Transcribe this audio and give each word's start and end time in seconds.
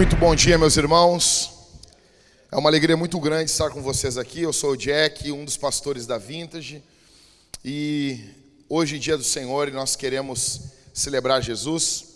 Muito 0.00 0.16
bom 0.16 0.34
dia, 0.34 0.56
meus 0.56 0.78
irmãos. 0.78 1.50
É 2.50 2.56
uma 2.56 2.70
alegria 2.70 2.96
muito 2.96 3.20
grande 3.20 3.50
estar 3.50 3.68
com 3.68 3.82
vocês 3.82 4.16
aqui. 4.16 4.40
Eu 4.40 4.50
sou 4.50 4.70
o 4.70 4.76
Jack, 4.76 5.30
um 5.30 5.44
dos 5.44 5.58
pastores 5.58 6.06
da 6.06 6.16
Vintage. 6.16 6.82
E 7.62 8.18
hoje 8.66 8.96
é 8.96 8.98
dia 8.98 9.18
do 9.18 9.22
Senhor 9.22 9.68
e 9.68 9.72
nós 9.72 9.96
queremos 9.96 10.62
celebrar 10.94 11.42
Jesus. 11.42 12.14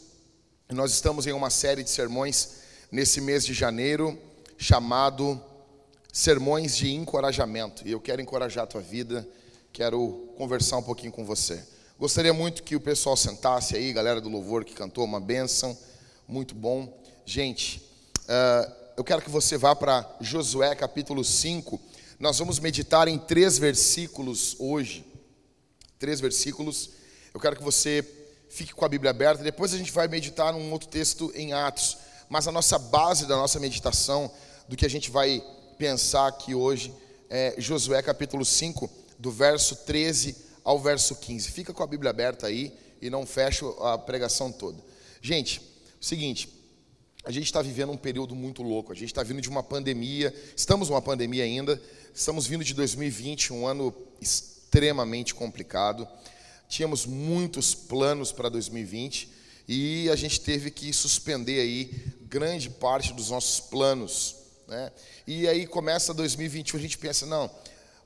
Nós 0.73 0.95
estamos 0.95 1.27
em 1.27 1.33
uma 1.33 1.51
série 1.51 1.85
de 1.85 1.91
sermões 1.91 2.55
nesse 2.91 3.21
mês 3.21 3.45
de 3.45 3.53
janeiro 3.53 4.19
chamado 4.57 5.39
Sermões 6.11 6.75
de 6.79 6.91
Encorajamento. 6.91 7.87
E 7.87 7.93
eu 7.93 8.01
quero 8.01 8.23
encorajar 8.23 8.65
a 8.65 8.67
tua 8.67 8.81
vida, 8.81 9.29
quero 9.75 10.33
conversar 10.39 10.79
um 10.79 10.83
pouquinho 10.83 11.13
com 11.13 11.27
você. 11.27 11.63
Gostaria 12.01 12.33
muito 12.33 12.63
que 12.63 12.77
o 12.77 12.81
pessoal 12.81 13.15
sentasse 13.15 13.77
aí, 13.77 13.93
galera 13.93 14.23
do 14.23 14.31
louvor 14.31 14.65
que 14.65 14.73
cantou 14.73 15.05
uma 15.05 15.21
bênção, 15.21 15.77
muito 16.27 16.55
bom. 16.55 17.04
Gente, 17.27 17.79
uh, 18.25 18.71
eu 18.99 19.03
quero 19.03 19.23
que 19.23 19.31
você 19.31 19.57
vá 19.57 19.75
para 19.75 20.07
Josué 20.21 20.75
capítulo 20.75 21.25
5. 21.25 21.81
Nós 22.21 22.39
vamos 22.39 22.59
meditar 22.59 23.09
em 23.09 23.19
três 23.19 23.57
versículos 23.57 24.55
hoje. 24.59 25.07
Três 25.99 26.21
versículos. 26.21 26.91
Eu 27.33 27.41
quero 27.41 27.57
que 27.57 27.63
você 27.63 28.07
fique 28.51 28.75
com 28.75 28.85
a 28.85 28.89
Bíblia 28.91 29.11
aberta. 29.11 29.43
Depois 29.43 29.73
a 29.73 29.79
gente 29.79 29.91
vai 29.91 30.07
meditar 30.07 30.53
num 30.53 30.71
outro 30.71 30.87
texto 30.87 31.33
em 31.35 31.55
Atos. 31.55 31.97
Mas 32.29 32.47
a 32.47 32.53
nossa 32.53 32.79
base 32.79 33.27
da 33.27 33.37
nossa 33.37 33.59
meditação, 33.59 34.31
do 34.69 34.77
que 34.77 34.85
a 34.85 34.91
gente 34.91 35.11
vai 35.11 35.43
pensar 35.79 36.29
aqui 36.29 36.55
hoje, 36.55 36.93
é 37.31 37.55
Josué 37.57 38.03
capítulo 38.03 38.45
5, 38.45 38.91
do 39.19 39.31
verso 39.31 39.77
13 39.77 40.37
ao 40.63 40.79
verso 40.79 41.17
15. 41.17 41.51
Fica 41.51 41.73
com 41.73 41.83
a 41.83 41.87
Bíblia 41.87 42.11
aberta 42.11 42.49
aí 42.49 42.71
e 43.01 43.09
não 43.09 43.25
fecha 43.25 43.65
a 43.81 43.97
pregação 43.97 44.53
toda. 44.53 44.79
Gente, 45.23 45.63
seguinte, 45.99 46.54
a 47.25 47.31
gente 47.31 47.47
está 47.47 47.63
vivendo 47.63 47.91
um 47.91 47.97
período 47.97 48.35
muito 48.35 48.63
louco. 48.63 48.93
A 48.93 48.95
gente 48.95 49.07
está 49.07 49.23
vindo 49.23 49.41
de 49.41 49.49
uma 49.49 49.63
pandemia, 49.63 50.35
estamos 50.55 50.91
numa 50.91 51.01
pandemia 51.01 51.43
ainda. 51.43 51.81
Estamos 52.15 52.47
vindo 52.47 52.63
de 52.63 52.75
2020, 52.75 53.53
um 53.53 53.67
ano 53.67 53.95
extremamente 54.21 55.35
complicado. 55.35 56.07
Tínhamos 56.69 57.07
muitos 57.07 57.75
planos 57.75 58.31
para 58.31 58.49
2020 58.49 59.31
e 59.67 60.11
a 60.11 60.17
gente 60.17 60.41
teve 60.41 60.71
que 60.71 60.93
suspender 60.93 61.61
aí 61.61 61.91
grande 62.23 62.69
parte 62.69 63.13
dos 63.15 63.31
nossos 63.31 63.59
planos, 63.59 64.37
né? 64.69 64.93
E 65.27 65.49
aí 65.49 65.67
começa 65.67 66.13
2021, 66.13 66.79
a 66.79 66.83
gente 66.83 66.99
pensa, 66.99 67.25
não, 67.25 67.51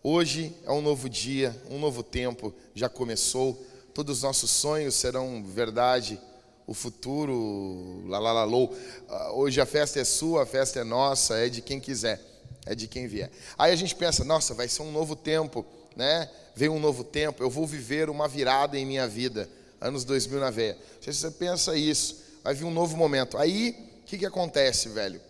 hoje 0.03 0.55
é 0.65 0.71
um 0.71 0.81
novo 0.81 1.09
dia, 1.09 1.61
um 1.69 1.79
novo 1.79 2.03
tempo 2.05 2.55
já 2.75 2.89
começou. 2.89 3.67
Todos 3.93 4.19
os 4.19 4.23
nossos 4.23 4.51
sonhos 4.51 4.95
serão 4.95 5.43
verdade 5.43 6.21
o 6.69 6.75
futuro, 6.75 8.05
lá, 8.07 8.19
lá, 8.19 8.31
lá, 8.31 8.45
lou. 8.45 8.77
Ah, 9.09 9.33
hoje 9.33 9.59
a 9.59 9.65
festa 9.65 9.99
é 9.99 10.05
sua, 10.05 10.43
a 10.43 10.47
festa 10.47 10.79
é 10.79 10.85
nossa, 10.85 11.39
é 11.39 11.49
de 11.49 11.63
quem 11.63 11.81
quiser, 11.81 12.21
é 12.67 12.75
de 12.75 12.87
quem 12.87 13.09
vier. 13.09 13.31
Aí 13.57 13.73
a 13.73 13.77
gente 13.77 13.95
pensa, 13.95 14.23
nossa, 14.23 14.53
vai 14.53 14.69
ser 14.69 14.83
um 14.83 14.93
novo 14.93 15.17
tempo, 15.17 15.65
né? 15.97 16.31
Vem 16.55 16.69
um 16.69 16.79
novo 16.79 17.03
tempo, 17.03 17.43
eu 17.43 17.49
vou 17.49 17.67
viver 17.67 18.11
uma 18.11 18.29
virada 18.29 18.79
em 18.79 18.85
minha 18.85 19.09
vida, 19.09 19.49
anos 19.81 20.05
2000 20.05 20.41
na 20.41 20.51
veia. 20.51 20.77
Você 21.01 21.31
pensa 21.31 21.75
isso, 21.75 22.23
vai 22.45 22.53
vir 22.53 22.67
um 22.67 22.71
novo 22.71 22.99
momento. 22.99 23.39
Aí, 23.39 23.75
o 24.03 24.05
que, 24.05 24.19
que 24.19 24.27
acontece, 24.27 24.91
velho? 24.91 25.23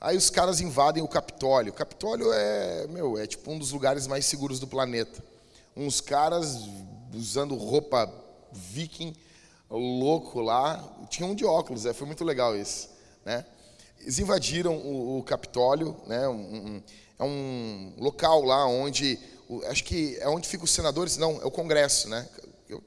Aí 0.00 0.16
os 0.16 0.30
caras 0.30 0.60
invadem 0.60 1.02
o 1.02 1.08
Capitólio. 1.08 1.72
O 1.72 1.74
Capitólio 1.74 2.32
é, 2.32 2.86
meu, 2.86 3.18
é 3.18 3.26
tipo 3.26 3.50
um 3.50 3.58
dos 3.58 3.72
lugares 3.72 4.06
mais 4.06 4.24
seguros 4.24 4.60
do 4.60 4.68
planeta. 4.68 5.22
Uns 5.76 6.00
caras 6.00 6.60
usando 7.12 7.56
roupa 7.56 8.12
viking, 8.52 9.14
louco 9.78 10.40
lá, 10.40 10.82
tinha 11.08 11.26
um 11.26 11.34
de 11.34 11.44
óculos, 11.44 11.86
é, 11.86 11.92
foi 11.92 12.06
muito 12.06 12.24
legal 12.24 12.56
isso, 12.56 12.88
né? 13.24 13.44
Eles 14.00 14.18
invadiram 14.18 14.76
o, 14.76 15.18
o 15.18 15.22
Capitólio, 15.22 15.96
né? 16.06 16.28
Um, 16.28 16.34
um, 16.34 16.82
é 17.18 17.24
um 17.24 17.94
local 17.98 18.42
lá 18.42 18.66
onde, 18.66 19.18
acho 19.68 19.84
que 19.84 20.16
é 20.18 20.28
onde 20.28 20.48
ficam 20.48 20.64
os 20.64 20.70
senadores, 20.72 21.16
não, 21.16 21.40
é 21.40 21.44
o 21.44 21.50
Congresso, 21.50 22.08
né? 22.08 22.28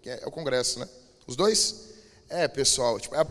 É, 0.05 0.23
é 0.23 0.27
o 0.27 0.31
Congresso, 0.31 0.79
né? 0.79 0.87
Os 1.25 1.35
dois? 1.35 1.93
É, 2.29 2.47
pessoal, 2.47 2.99
tipo, 2.99 3.15
é, 3.15 3.19
a, 3.19 3.27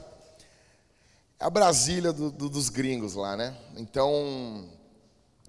é 1.41 1.45
a 1.45 1.51
Brasília 1.51 2.13
do, 2.13 2.31
do, 2.31 2.49
dos 2.49 2.69
gringos 2.69 3.15
lá, 3.15 3.37
né? 3.37 3.57
Então, 3.77 4.69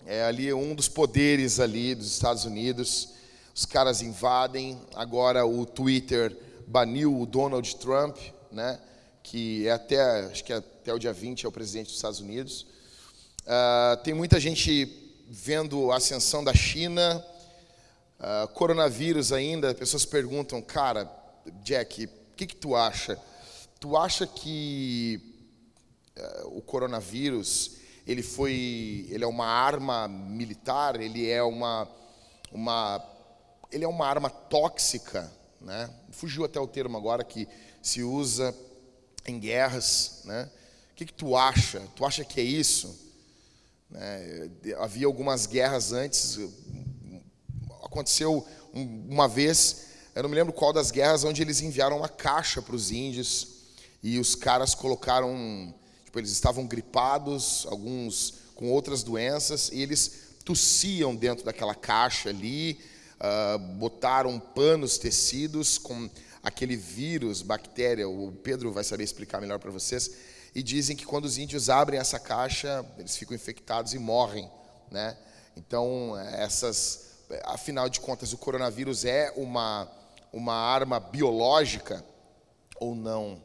é 0.06 0.24
ali 0.24 0.54
um 0.54 0.76
dos 0.76 0.88
poderes 0.88 1.60
ali 1.60 1.96
dos 1.96 2.12
Estados 2.12 2.46
Unidos. 2.46 3.10
Os 3.56 3.66
caras 3.66 4.02
invadem. 4.02 4.80
Agora 4.94 5.46
o 5.46 5.66
Twitter 5.66 6.38
baniu 6.68 7.20
o 7.20 7.26
Donald 7.26 7.76
Trump, 7.78 8.18
né, 8.52 8.80
que 9.22 9.68
é 9.68 9.72
até, 9.72 10.26
acho 10.26 10.44
que 10.44 10.54
é 10.54 10.58
até 10.58 10.94
o 10.94 11.00
dia 11.00 11.12
20 11.12 11.46
é 11.46 11.50
o 11.50 11.52
presidente 11.52 11.88
dos 11.88 11.96
Estados 11.96 12.20
Unidos. 12.20 12.66
Uh, 13.42 13.98
tem 14.04 14.14
muita 14.14 14.40
gente 14.40 14.86
vendo 15.28 15.92
a 15.92 15.98
ascensão 15.98 16.44
da 16.44 16.54
China, 16.54 17.26
uh, 18.20 18.48
coronavírus 18.50 19.32
ainda, 19.32 19.74
pessoas 19.74 20.06
perguntam, 20.06 20.62
cara, 20.62 21.12
Jack, 21.64 22.06
o 22.06 22.36
que, 22.36 22.48
que 22.48 22.56
tu 22.56 22.76
acha? 22.76 23.20
Tu 23.80 23.98
acha 23.98 24.26
que 24.28 25.22
uh, 26.18 26.58
o 26.58 26.62
coronavírus 26.62 27.78
ele 28.06 28.22
foi, 28.22 29.08
ele 29.10 29.24
é 29.24 29.28
uma 29.28 29.48
arma 29.48 30.08
militar, 30.08 31.00
ele 31.00 31.30
é 31.30 31.42
uma, 31.42 31.88
uma, 32.52 33.04
ele 33.72 33.84
é 33.84 33.88
uma 33.88 34.08
arma 34.08 34.30
tóxica, 34.30 35.32
né? 35.66 35.90
Fugiu 36.12 36.46
até 36.46 36.60
o 36.60 36.68
termo 36.68 36.96
agora 36.96 37.24
que 37.24 37.48
se 37.82 38.04
usa 38.04 38.56
em 39.26 39.40
guerras, 39.40 40.22
né? 40.24 40.50
O 40.92 40.96
que, 40.96 41.06
que 41.06 41.14
tu 41.14 41.36
acha? 41.36 41.82
Tu 41.96 42.06
acha 42.06 42.24
que 42.24 42.40
é 42.40 42.44
isso? 42.44 42.98
Né? 43.90 44.50
Havia 44.78 45.08
algumas 45.08 45.48
guerras 45.48 45.92
antes. 45.92 46.40
Aconteceu 47.84 48.48
uma 48.74 49.28
vez, 49.28 49.88
eu 50.14 50.24
não 50.24 50.30
me 50.30 50.36
lembro 50.36 50.54
qual 50.54 50.72
das 50.72 50.92
guerras, 50.92 51.24
onde 51.24 51.42
eles 51.42 51.62
enviaram 51.62 51.98
uma 51.98 52.10
caixa 52.10 52.62
para 52.62 52.76
os 52.76 52.92
índios 52.92 53.48
e 54.04 54.20
os 54.20 54.36
caras 54.36 54.76
colocaram, 54.76 55.74
tipo, 56.04 56.20
eles 56.20 56.32
estavam 56.32 56.68
gripados, 56.68 57.66
alguns 57.70 58.36
com 58.54 58.72
outras 58.72 59.02
doenças, 59.02 59.70
e 59.74 59.82
eles 59.82 60.36
tossiam 60.46 61.16
dentro 61.16 61.44
daquela 61.44 61.74
caixa 61.74 62.30
ali, 62.30 62.80
uh, 63.26 63.58
botaram 63.58 64.40
panos 64.40 64.98
tecidos 64.98 65.78
com 65.78 66.10
aquele 66.44 66.76
vírus, 66.76 67.42
bactéria, 67.42 68.08
o 68.08 68.32
Pedro 68.32 68.72
vai 68.72 68.84
saber 68.84 69.04
explicar 69.04 69.42
melhor 69.42 69.60
para 69.60 69.72
vocês, 69.72 70.12
e 70.54 70.62
dizem 70.62 70.96
que 70.96 71.06
quando 71.06 71.26
os 71.26 71.38
índios 71.38 71.70
abrem 71.70 72.00
essa 72.00 72.20
caixa, 72.20 72.86
eles 72.98 73.18
ficam 73.18 73.36
infectados 73.36 73.94
e 73.94 74.00
morrem, 74.00 74.50
né? 74.92 75.18
Então, 75.58 76.18
essas, 76.18 77.26
afinal 77.44 77.90
de 77.90 78.00
contas, 78.00 78.32
o 78.32 78.38
coronavírus 78.38 79.06
é 79.06 79.34
uma, 79.36 79.92
uma 80.32 80.54
arma 80.54 81.00
biológica 81.00 82.06
ou 82.80 82.94
não? 82.94 83.42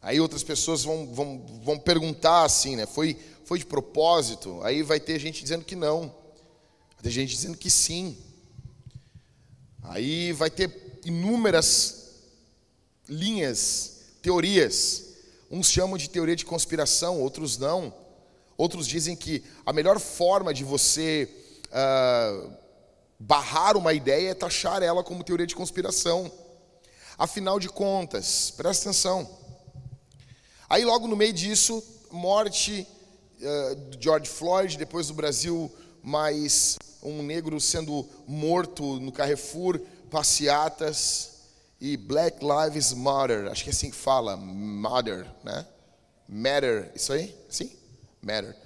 Aí 0.00 0.20
outras 0.20 0.42
pessoas 0.42 0.82
vão, 0.82 1.12
vão, 1.12 1.46
vão 1.62 1.78
perguntar 1.78 2.44
assim, 2.44 2.76
né? 2.76 2.86
Foi, 2.86 3.18
foi 3.44 3.58
de 3.58 3.66
propósito? 3.66 4.60
Aí 4.62 4.82
vai 4.82 4.98
ter 4.98 5.18
gente 5.18 5.42
dizendo 5.42 5.64
que 5.64 5.76
não. 5.76 6.14
Vai 6.94 7.02
ter 7.04 7.10
gente 7.10 7.30
dizendo 7.30 7.56
que 7.56 7.70
sim. 7.70 8.16
Aí 9.82 10.32
vai 10.32 10.50
ter 10.50 11.00
inúmeras 11.04 12.02
linhas, 13.08 14.00
teorias. 14.22 15.04
Uns 15.50 15.70
chamam 15.70 15.98
de 15.98 16.08
teoria 16.08 16.36
de 16.36 16.44
conspiração, 16.44 17.20
outros 17.20 17.58
não. 17.58 17.92
Outros 18.56 18.86
dizem 18.86 19.16
que 19.16 19.42
a 19.66 19.72
melhor 19.72 19.98
forma 19.98 20.54
de 20.54 20.64
você 20.64 21.28
uh, 21.66 22.52
barrar 23.18 23.76
uma 23.76 23.92
ideia 23.92 24.30
é 24.30 24.34
taxar 24.34 24.82
ela 24.82 25.02
como 25.02 25.24
teoria 25.24 25.46
de 25.46 25.54
conspiração. 25.54 26.30
Afinal 27.18 27.58
de 27.58 27.68
contas, 27.68 28.52
presta 28.56 28.88
atenção. 28.88 29.28
Aí, 30.68 30.84
logo 30.84 31.06
no 31.06 31.16
meio 31.16 31.32
disso, 31.32 31.82
morte 32.10 32.86
uh, 33.40 33.74
de 33.90 34.02
George 34.02 34.28
Floyd, 34.28 34.78
depois 34.78 35.08
do 35.08 35.14
Brasil 35.14 35.70
mais 36.02 36.78
um 37.02 37.22
negro 37.22 37.60
sendo 37.60 38.06
morto 38.26 38.98
no 38.98 39.12
Carrefour, 39.12 39.80
passeatas 40.10 41.30
e 41.80 41.96
Black 41.96 42.38
Lives 42.44 42.92
Matter, 42.92 43.48
acho 43.50 43.64
que 43.64 43.70
é 43.70 43.72
assim 43.72 43.90
que 43.90 43.96
fala, 43.96 44.36
Matter, 44.36 45.26
né? 45.44 45.66
Matter, 46.28 46.90
isso 46.94 47.12
aí? 47.12 47.34
Sim? 47.48 47.70
Matter. 48.20 48.56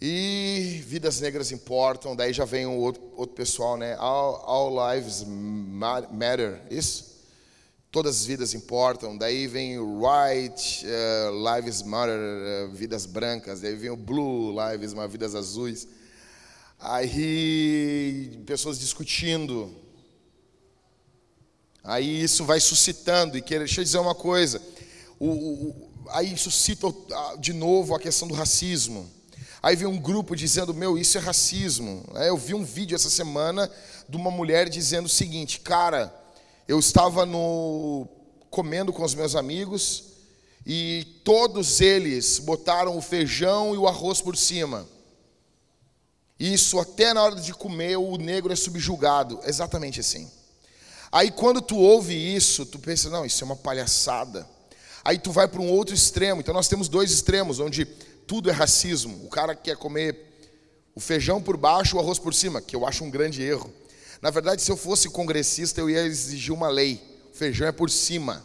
E 0.00 0.82
vidas 0.86 1.20
negras 1.20 1.52
importam, 1.52 2.14
daí 2.14 2.32
já 2.32 2.44
vem 2.44 2.66
o 2.66 2.72
outro, 2.72 3.02
outro 3.16 3.34
pessoal, 3.34 3.76
né? 3.76 3.96
All, 3.98 4.44
all 4.44 4.92
lives 4.92 5.24
matter, 5.24 6.60
isso? 6.70 7.14
Todas 7.90 8.16
as 8.20 8.26
vidas 8.26 8.54
importam. 8.54 9.16
Daí 9.16 9.46
vem 9.46 9.78
o 9.78 10.00
white 10.00 10.84
uh, 10.84 11.54
lives 11.54 11.82
matter, 11.82 12.18
uh, 12.18 12.68
vidas 12.72 13.06
brancas. 13.06 13.60
Daí 13.60 13.76
vem 13.76 13.90
o 13.90 13.96
blue 13.96 14.52
lives 14.52 14.92
vidas 15.08 15.34
azuis. 15.34 15.86
Aí, 16.86 18.38
pessoas 18.44 18.78
discutindo. 18.78 19.74
Aí 21.82 22.22
isso 22.22 22.44
vai 22.44 22.60
suscitando. 22.60 23.38
E 23.38 23.40
deixa 23.40 23.80
eu 23.80 23.84
dizer 23.84 23.96
uma 23.96 24.14
coisa: 24.14 24.60
o, 25.18 25.28
o, 25.30 25.90
aí 26.10 26.34
isso 26.34 26.50
cita 26.50 26.86
ah, 27.10 27.36
de 27.38 27.54
novo 27.54 27.94
a 27.94 27.98
questão 27.98 28.28
do 28.28 28.34
racismo. 28.34 29.10
Aí 29.62 29.74
vem 29.76 29.88
um 29.88 29.96
grupo 29.96 30.36
dizendo: 30.36 30.74
Meu, 30.74 30.98
isso 30.98 31.16
é 31.16 31.22
racismo. 31.22 32.04
É, 32.16 32.28
eu 32.28 32.36
vi 32.36 32.52
um 32.52 32.64
vídeo 32.64 32.94
essa 32.94 33.08
semana 33.08 33.70
de 34.06 34.18
uma 34.18 34.30
mulher 34.30 34.68
dizendo 34.68 35.06
o 35.06 35.08
seguinte: 35.08 35.60
Cara, 35.60 36.14
eu 36.68 36.78
estava 36.78 37.24
no 37.24 38.06
comendo 38.50 38.92
com 38.92 39.02
os 39.02 39.14
meus 39.14 39.34
amigos 39.34 40.04
e 40.66 41.06
todos 41.24 41.80
eles 41.80 42.38
botaram 42.38 42.94
o 42.94 43.00
feijão 43.00 43.74
e 43.74 43.78
o 43.78 43.88
arroz 43.88 44.20
por 44.20 44.36
cima. 44.36 44.86
Isso 46.38 46.78
até 46.78 47.14
na 47.14 47.22
hora 47.22 47.36
de 47.36 47.52
comer 47.54 47.96
o 47.96 48.16
negro 48.16 48.52
é 48.52 48.56
subjugado, 48.56 49.40
exatamente 49.44 50.00
assim. 50.00 50.30
Aí 51.12 51.30
quando 51.30 51.62
tu 51.62 51.76
ouve 51.76 52.14
isso, 52.14 52.66
tu 52.66 52.78
pensa, 52.78 53.08
não, 53.08 53.24
isso 53.24 53.42
é 53.42 53.46
uma 53.46 53.56
palhaçada. 53.56 54.48
Aí 55.04 55.18
tu 55.18 55.30
vai 55.30 55.46
para 55.46 55.60
um 55.60 55.70
outro 55.70 55.94
extremo. 55.94 56.40
Então 56.40 56.52
nós 56.52 56.66
temos 56.66 56.88
dois 56.88 57.12
extremos, 57.12 57.60
onde 57.60 57.84
tudo 57.84 58.50
é 58.50 58.52
racismo. 58.52 59.24
O 59.24 59.28
cara 59.28 59.54
quer 59.54 59.76
comer 59.76 60.32
o 60.94 61.00
feijão 61.00 61.42
por 61.42 61.56
baixo, 61.56 61.96
o 61.96 62.00
arroz 62.00 62.18
por 62.18 62.34
cima, 62.34 62.60
que 62.60 62.74
eu 62.74 62.86
acho 62.86 63.04
um 63.04 63.10
grande 63.10 63.42
erro. 63.42 63.72
Na 64.22 64.30
verdade, 64.30 64.62
se 64.62 64.72
eu 64.72 64.76
fosse 64.76 65.08
congressista, 65.10 65.80
eu 65.80 65.90
ia 65.90 66.02
exigir 66.02 66.52
uma 66.52 66.68
lei. 66.68 67.00
O 67.32 67.36
feijão 67.36 67.66
é 67.66 67.72
por 67.72 67.90
cima. 67.90 68.42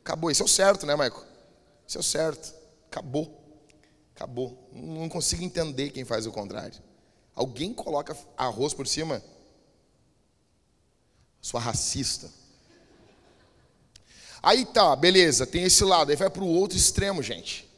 Acabou. 0.00 0.30
Isso 0.30 0.42
é 0.42 0.44
o 0.44 0.48
certo, 0.48 0.84
né, 0.84 0.96
Maico? 0.96 1.24
Isso 1.86 1.96
é 1.96 2.00
o 2.00 2.04
certo. 2.04 2.52
Acabou. 2.90 3.40
Acabou. 4.14 4.68
Não 4.72 5.08
consigo 5.08 5.42
entender 5.44 5.90
quem 5.90 6.04
faz 6.04 6.26
o 6.26 6.32
contrário. 6.32 6.82
Alguém 7.34 7.74
coloca 7.74 8.16
arroz 8.36 8.72
por 8.72 8.86
cima? 8.86 9.22
Sua 11.40 11.60
racista. 11.60 12.30
Aí 14.42 14.64
tá, 14.64 14.94
beleza, 14.94 15.46
tem 15.46 15.64
esse 15.64 15.82
lado. 15.84 16.10
Aí 16.10 16.16
vai 16.16 16.30
para 16.30 16.44
o 16.44 16.48
outro 16.48 16.76
extremo, 16.76 17.22
gente. 17.22 17.68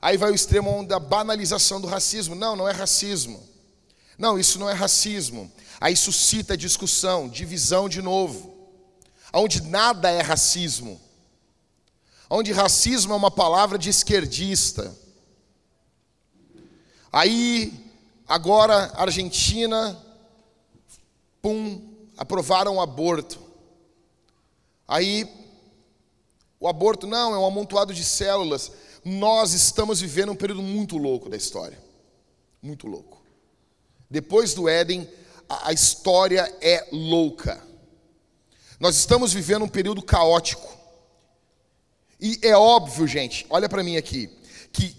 Aí 0.00 0.16
vai 0.16 0.30
o 0.30 0.34
extremo 0.34 0.86
da 0.86 0.98
banalização 0.98 1.80
do 1.80 1.86
racismo. 1.86 2.34
Não, 2.34 2.54
não 2.54 2.68
é 2.68 2.72
racismo. 2.72 3.42
Não, 4.16 4.38
isso 4.38 4.58
não 4.58 4.70
é 4.70 4.72
racismo. 4.72 5.50
Aí 5.80 5.96
suscita 5.96 6.56
discussão, 6.56 7.28
divisão 7.28 7.88
de 7.88 8.00
novo. 8.00 8.54
Onde 9.32 9.62
nada 9.62 10.10
é 10.10 10.20
racismo. 10.20 11.00
Onde 12.30 12.52
racismo 12.52 13.12
é 13.12 13.16
uma 13.16 13.30
palavra 13.30 13.76
de 13.76 13.90
esquerdista. 13.90 14.94
Aí 17.12 17.83
Agora, 18.26 18.90
Argentina, 18.96 20.00
pum, 21.42 21.94
aprovaram 22.16 22.76
o 22.76 22.80
aborto. 22.80 23.38
Aí, 24.88 25.28
o 26.58 26.66
aborto 26.66 27.06
não, 27.06 27.34
é 27.34 27.38
um 27.38 27.44
amontoado 27.44 27.92
de 27.92 28.04
células. 28.04 28.72
Nós 29.04 29.52
estamos 29.52 30.00
vivendo 30.00 30.32
um 30.32 30.36
período 30.36 30.62
muito 30.62 30.96
louco 30.96 31.28
da 31.28 31.36
história. 31.36 31.78
Muito 32.62 32.86
louco. 32.86 33.22
Depois 34.08 34.54
do 34.54 34.68
Éden, 34.68 35.08
a, 35.48 35.68
a 35.68 35.72
história 35.72 36.50
é 36.62 36.88
louca. 36.90 37.62
Nós 38.80 38.96
estamos 38.96 39.32
vivendo 39.32 39.64
um 39.64 39.68
período 39.68 40.02
caótico. 40.02 40.72
E 42.18 42.38
é 42.42 42.56
óbvio, 42.56 43.06
gente, 43.06 43.44
olha 43.50 43.68
para 43.68 43.82
mim 43.82 43.96
aqui, 43.96 44.30
que 44.72 44.96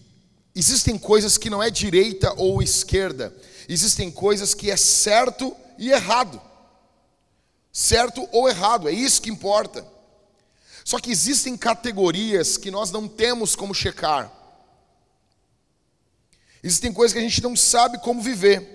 Existem 0.56 0.98
coisas 0.98 1.38
que 1.38 1.50
não 1.50 1.62
é 1.62 1.69
direita 1.69 2.34
ou 2.38 2.63
esquerda. 2.63 3.36
Existem 3.68 4.10
coisas 4.10 4.54
que 4.54 4.72
é 4.72 4.78
certo 4.78 5.56
e 5.78 5.92
errado. 5.92 6.42
Certo 7.74 8.28
ou 8.31 8.48
errado, 8.48 8.88
é 8.88 8.92
isso 8.94 9.22
que 9.22 9.30
importa. 9.30 9.86
Só 10.86 10.98
que 10.98 11.12
existem 11.12 11.57
categorias 11.57 12.56
que 12.56 12.72
nós 12.72 12.90
não 12.90 13.06
temos 13.06 13.54
como 13.54 13.74
checar. 13.74 14.31
Existem 16.63 16.94
coisas 16.94 17.12
que 17.12 17.19
a 17.19 17.28
gente 17.28 17.44
não 17.44 17.56
sabe 17.56 18.00
como 18.00 18.22
viver. 18.22 18.72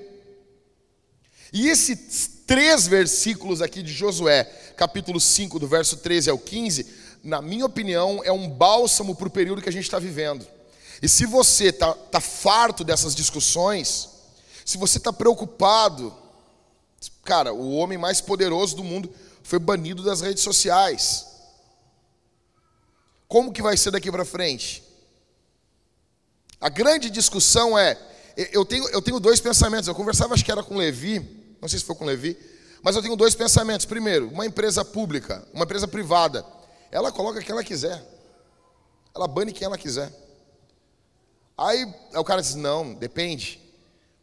E 1.52 1.68
esses 1.68 2.42
três 2.46 2.86
versículos 2.86 3.62
aqui 3.62 3.82
de 3.82 3.92
Josué, 3.92 4.44
capítulo 4.76 5.18
5, 5.18 5.58
do 5.58 5.66
verso 5.66 5.96
13 5.96 6.28
ao 6.30 6.38
15, 6.38 6.86
na 7.24 7.40
minha 7.40 7.64
opinião, 7.64 8.20
é 8.22 8.30
um 8.30 8.50
bálsamo 8.50 9.14
para 9.14 9.28
o 9.28 9.30
período 9.30 9.62
que 9.62 9.68
a 9.68 9.72
gente 9.72 9.84
está 9.84 9.98
vivendo. 9.98 10.46
E 11.02 11.08
se 11.08 11.24
você 11.26 11.66
está 11.66 11.94
tá 11.94 12.20
farto 12.20 12.84
dessas 12.84 13.14
discussões, 13.14 14.08
se 14.64 14.76
você 14.76 14.98
está 14.98 15.12
preocupado, 15.12 16.14
cara, 17.24 17.52
o 17.52 17.72
homem 17.72 17.96
mais 17.96 18.20
poderoso 18.20 18.76
do 18.76 18.84
mundo 18.84 19.10
foi 19.42 19.58
banido 19.58 20.02
das 20.02 20.20
redes 20.20 20.42
sociais. 20.42 21.26
Como 23.26 23.52
que 23.52 23.62
vai 23.62 23.76
ser 23.76 23.90
daqui 23.90 24.10
para 24.10 24.24
frente? 24.24 24.82
A 26.60 26.68
grande 26.68 27.08
discussão 27.08 27.78
é, 27.78 27.98
eu 28.52 28.64
tenho, 28.64 28.86
eu 28.90 29.00
tenho 29.00 29.18
dois 29.18 29.40
pensamentos. 29.40 29.88
Eu 29.88 29.94
conversava, 29.94 30.34
acho 30.34 30.44
que 30.44 30.52
era 30.52 30.62
com 30.62 30.76
Levi, 30.76 31.56
não 31.60 31.68
sei 31.68 31.78
se 31.78 31.84
foi 31.84 31.96
com 31.96 32.04
Levi, 32.04 32.36
mas 32.82 32.94
eu 32.94 33.02
tenho 33.02 33.16
dois 33.16 33.34
pensamentos. 33.34 33.86
Primeiro, 33.86 34.28
uma 34.28 34.44
empresa 34.44 34.84
pública, 34.84 35.46
uma 35.52 35.64
empresa 35.64 35.88
privada, 35.88 36.44
ela 36.90 37.10
coloca 37.10 37.40
quem 37.40 37.52
ela 37.52 37.64
quiser, 37.64 38.02
ela 39.14 39.26
bane 39.26 39.52
quem 39.52 39.64
ela 39.64 39.78
quiser. 39.78 40.12
Aí 41.60 41.86
o 42.14 42.24
cara 42.24 42.40
diz: 42.40 42.54
não, 42.54 42.94
depende. 42.94 43.60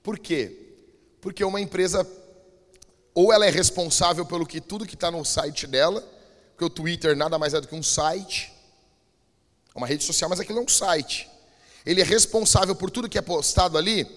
Por 0.02 0.18
quê? 0.18 0.58
Porque 1.22 1.44
uma 1.44 1.62
empresa, 1.62 2.06
ou 3.14 3.32
ela 3.32 3.46
é 3.46 3.52
responsável 3.52 4.26
pelo 4.26 4.44
que 4.44 4.60
tudo 4.60 4.88
que 4.88 4.96
está 4.96 5.12
no 5.12 5.24
site 5.24 5.68
dela, 5.68 6.04
porque 6.50 6.66
o 6.66 6.70
Twitter 6.70 7.16
nada 7.16 7.38
mais 7.38 7.54
é 7.54 7.62
do 7.62 7.68
que 7.68 7.76
um 7.76 7.84
site, 7.84 8.52
é 9.74 9.78
uma 9.78 9.86
rede 9.86 10.04
social, 10.04 10.28
mas 10.28 10.40
aquilo 10.40 10.58
é 10.58 10.62
um 10.64 10.68
site. 10.68 11.30
Ele 11.86 12.02
é 12.02 12.04
responsável 12.04 12.76
por 12.76 12.90
tudo 12.90 13.08
que 13.08 13.20
é 13.20 13.22
postado 13.22 13.78
ali? 13.78 14.08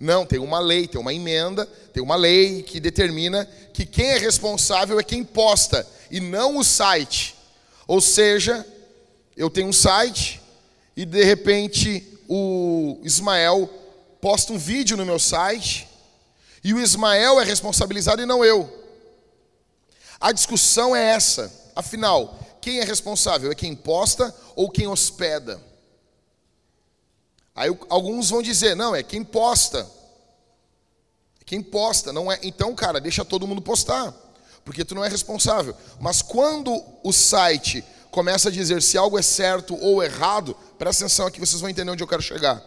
Não, 0.00 0.26
tem 0.26 0.40
uma 0.40 0.58
lei, 0.58 0.88
tem 0.88 1.00
uma 1.00 1.14
emenda, 1.14 1.66
tem 1.92 2.02
uma 2.02 2.16
lei 2.16 2.64
que 2.64 2.80
determina 2.80 3.46
que 3.72 3.86
quem 3.86 4.06
é 4.06 4.18
responsável 4.18 4.98
é 4.98 5.04
quem 5.04 5.22
posta 5.22 5.86
e 6.10 6.18
não 6.18 6.56
o 6.56 6.64
site. 6.64 7.36
Ou 7.86 8.00
seja, 8.00 8.66
eu 9.36 9.48
tenho 9.48 9.68
um 9.68 9.72
site 9.72 10.40
e 10.96 11.04
de 11.04 11.22
repente 11.22 12.13
o 12.28 12.98
Ismael 13.02 13.68
posta 14.20 14.52
um 14.52 14.58
vídeo 14.58 14.96
no 14.96 15.04
meu 15.04 15.18
site 15.18 15.88
e 16.62 16.72
o 16.72 16.80
Ismael 16.80 17.40
é 17.40 17.44
responsabilizado 17.44 18.22
e 18.22 18.26
não 18.26 18.44
eu. 18.44 18.82
A 20.20 20.32
discussão 20.32 20.96
é 20.96 21.04
essa. 21.10 21.52
Afinal, 21.76 22.38
quem 22.60 22.80
é 22.80 22.84
responsável? 22.84 23.52
É 23.52 23.54
quem 23.54 23.76
posta 23.76 24.34
ou 24.56 24.70
quem 24.70 24.86
hospeda? 24.86 25.60
Aí 27.54 27.68
alguns 27.88 28.30
vão 28.30 28.42
dizer, 28.42 28.74
não, 28.74 28.96
é 28.96 29.02
quem 29.02 29.22
posta. 29.22 29.86
É 31.40 31.44
quem 31.44 31.62
posta, 31.62 32.12
não 32.12 32.32
é. 32.32 32.38
Então, 32.42 32.74
cara, 32.74 33.00
deixa 33.00 33.24
todo 33.24 33.46
mundo 33.46 33.60
postar, 33.60 34.14
porque 34.64 34.84
tu 34.84 34.94
não 34.94 35.04
é 35.04 35.08
responsável. 35.08 35.76
Mas 36.00 36.22
quando 36.22 36.82
o 37.02 37.12
site 37.12 37.84
começa 38.10 38.48
a 38.48 38.52
dizer 38.52 38.80
se 38.80 38.96
algo 38.96 39.18
é 39.18 39.22
certo 39.22 39.76
ou 39.80 40.02
errado, 40.02 40.56
presta 40.78 41.04
atenção 41.04 41.26
aqui, 41.26 41.40
vocês 41.40 41.60
vão 41.60 41.70
entender 41.70 41.90
onde 41.90 42.02
eu 42.02 42.08
quero 42.08 42.22
chegar. 42.22 42.62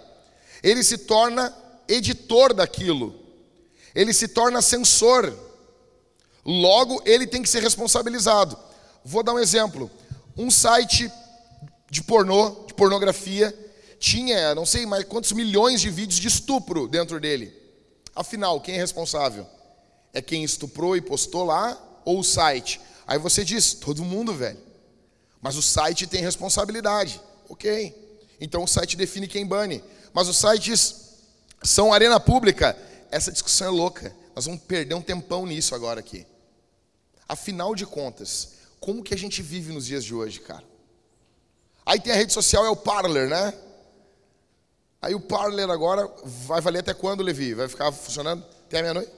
Ele 0.64 0.84
se 0.84 0.98
torna 0.98 1.56
editor 1.88 2.54
daquilo, 2.54 3.16
ele 3.94 4.14
se 4.14 4.28
torna 4.28 4.62
censor, 4.62 5.34
logo 6.46 7.02
ele 7.06 7.28
tem 7.28 7.42
que 7.42 7.50
ser 7.50 7.62
responsabilizado. 7.62 8.58
Vou 9.04 9.24
dar 9.24 9.34
um 9.34 9.40
exemplo: 9.40 9.90
um 10.38 10.50
site 10.50 11.12
de 11.90 12.04
pornô, 12.04 12.66
de 12.68 12.74
pornografia, 12.74 13.58
tinha 14.00 14.54
não 14.54 14.66
sei 14.66 14.86
mais 14.86 15.04
quantos 15.06 15.32
milhões 15.32 15.82
de 15.82 15.90
vídeos 15.90 16.20
de 16.20 16.28
estupro 16.28 16.88
dentro 16.88 17.20
dele. 17.20 17.54
Afinal, 18.16 18.60
quem 18.60 18.76
é 18.76 18.78
responsável? 18.78 19.46
É 20.14 20.22
quem 20.22 20.44
estuprou 20.44 20.98
e 20.98 21.02
postou 21.02 21.44
lá 21.44 21.78
ou 22.04 22.20
o 22.20 22.24
site? 22.24 22.82
Aí 23.06 23.18
você 23.18 23.44
diz, 23.46 23.74
todo 23.74 24.04
mundo, 24.04 24.34
velho. 24.34 24.58
Mas 25.42 25.56
o 25.56 25.62
site 25.62 26.08
tem 26.08 26.22
responsabilidade. 26.22 27.22
Ok. 27.50 28.08
Então 28.40 28.64
o 28.64 28.68
site 28.68 28.96
define 28.96 29.28
quem 29.28 29.46
bane. 29.46 29.84
Mas 30.14 30.28
os 30.28 30.38
sites 30.38 31.08
são 31.64 31.94
arena 31.94 32.20
pública. 32.20 32.78
Essa 33.10 33.32
discussão 33.32 33.68
é 33.68 33.72
louca. 33.72 34.16
Nós 34.36 34.46
vamos 34.46 34.62
perder 34.62 34.96
um 34.96 35.02
tempão 35.02 35.46
nisso 35.46 35.74
agora 35.74 36.00
aqui. 36.00 36.26
Afinal 37.28 37.76
de 37.76 37.86
contas, 37.86 38.54
como 38.80 39.04
que 39.04 39.14
a 39.14 39.18
gente 39.18 39.42
vive 39.42 39.74
nos 39.74 39.86
dias 39.86 40.04
de 40.04 40.14
hoje, 40.14 40.40
cara? 40.40 40.64
Aí 41.86 42.00
tem 42.00 42.14
a 42.14 42.16
rede 42.16 42.34
social, 42.34 42.66
é 42.66 42.70
o 42.70 42.76
Parler, 42.76 43.30
né? 43.30 43.54
Aí 45.02 45.16
o 45.16 45.20
Parler 45.20 45.70
agora 45.70 46.10
vai 46.24 46.60
valer 46.60 46.80
até 46.80 46.94
quando, 46.94 47.24
Levi? 47.24 47.54
Vai 47.54 47.68
ficar 47.68 47.92
funcionando 47.92 48.46
até 48.66 48.82
meia-noite? 48.82 49.12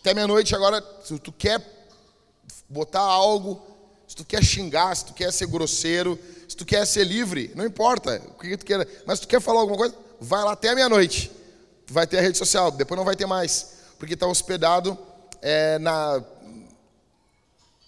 Até 0.00 0.14
meia-noite 0.14 0.54
agora, 0.54 0.84
se 1.04 1.18
tu 1.18 1.32
quer 1.32 1.62
botar 2.68 3.00
algo 3.00 3.60
se 4.08 4.16
tu 4.16 4.24
quer 4.24 4.42
xingar, 4.42 4.96
se 4.96 5.04
tu 5.04 5.12
quer 5.12 5.30
ser 5.30 5.46
grosseiro, 5.46 6.18
se 6.48 6.56
tu 6.56 6.64
quer 6.64 6.86
ser 6.86 7.04
livre, 7.04 7.52
não 7.54 7.66
importa 7.66 8.22
o 8.30 8.40
que 8.40 8.56
tu 8.56 8.64
queira, 8.64 8.88
mas 9.04 9.18
se 9.18 9.26
tu 9.26 9.28
quer 9.28 9.38
falar 9.38 9.60
alguma 9.60 9.76
coisa, 9.76 9.94
vai 10.18 10.42
lá 10.42 10.52
até 10.52 10.70
a 10.70 10.74
meia-noite. 10.74 11.30
Vai 11.86 12.06
ter 12.06 12.18
a 12.18 12.22
rede 12.22 12.38
social, 12.38 12.70
depois 12.70 12.96
não 12.96 13.04
vai 13.04 13.14
ter 13.14 13.26
mais, 13.26 13.74
porque 13.98 14.14
está 14.14 14.26
hospedado 14.26 14.96
é, 15.42 15.78
na, 15.78 16.24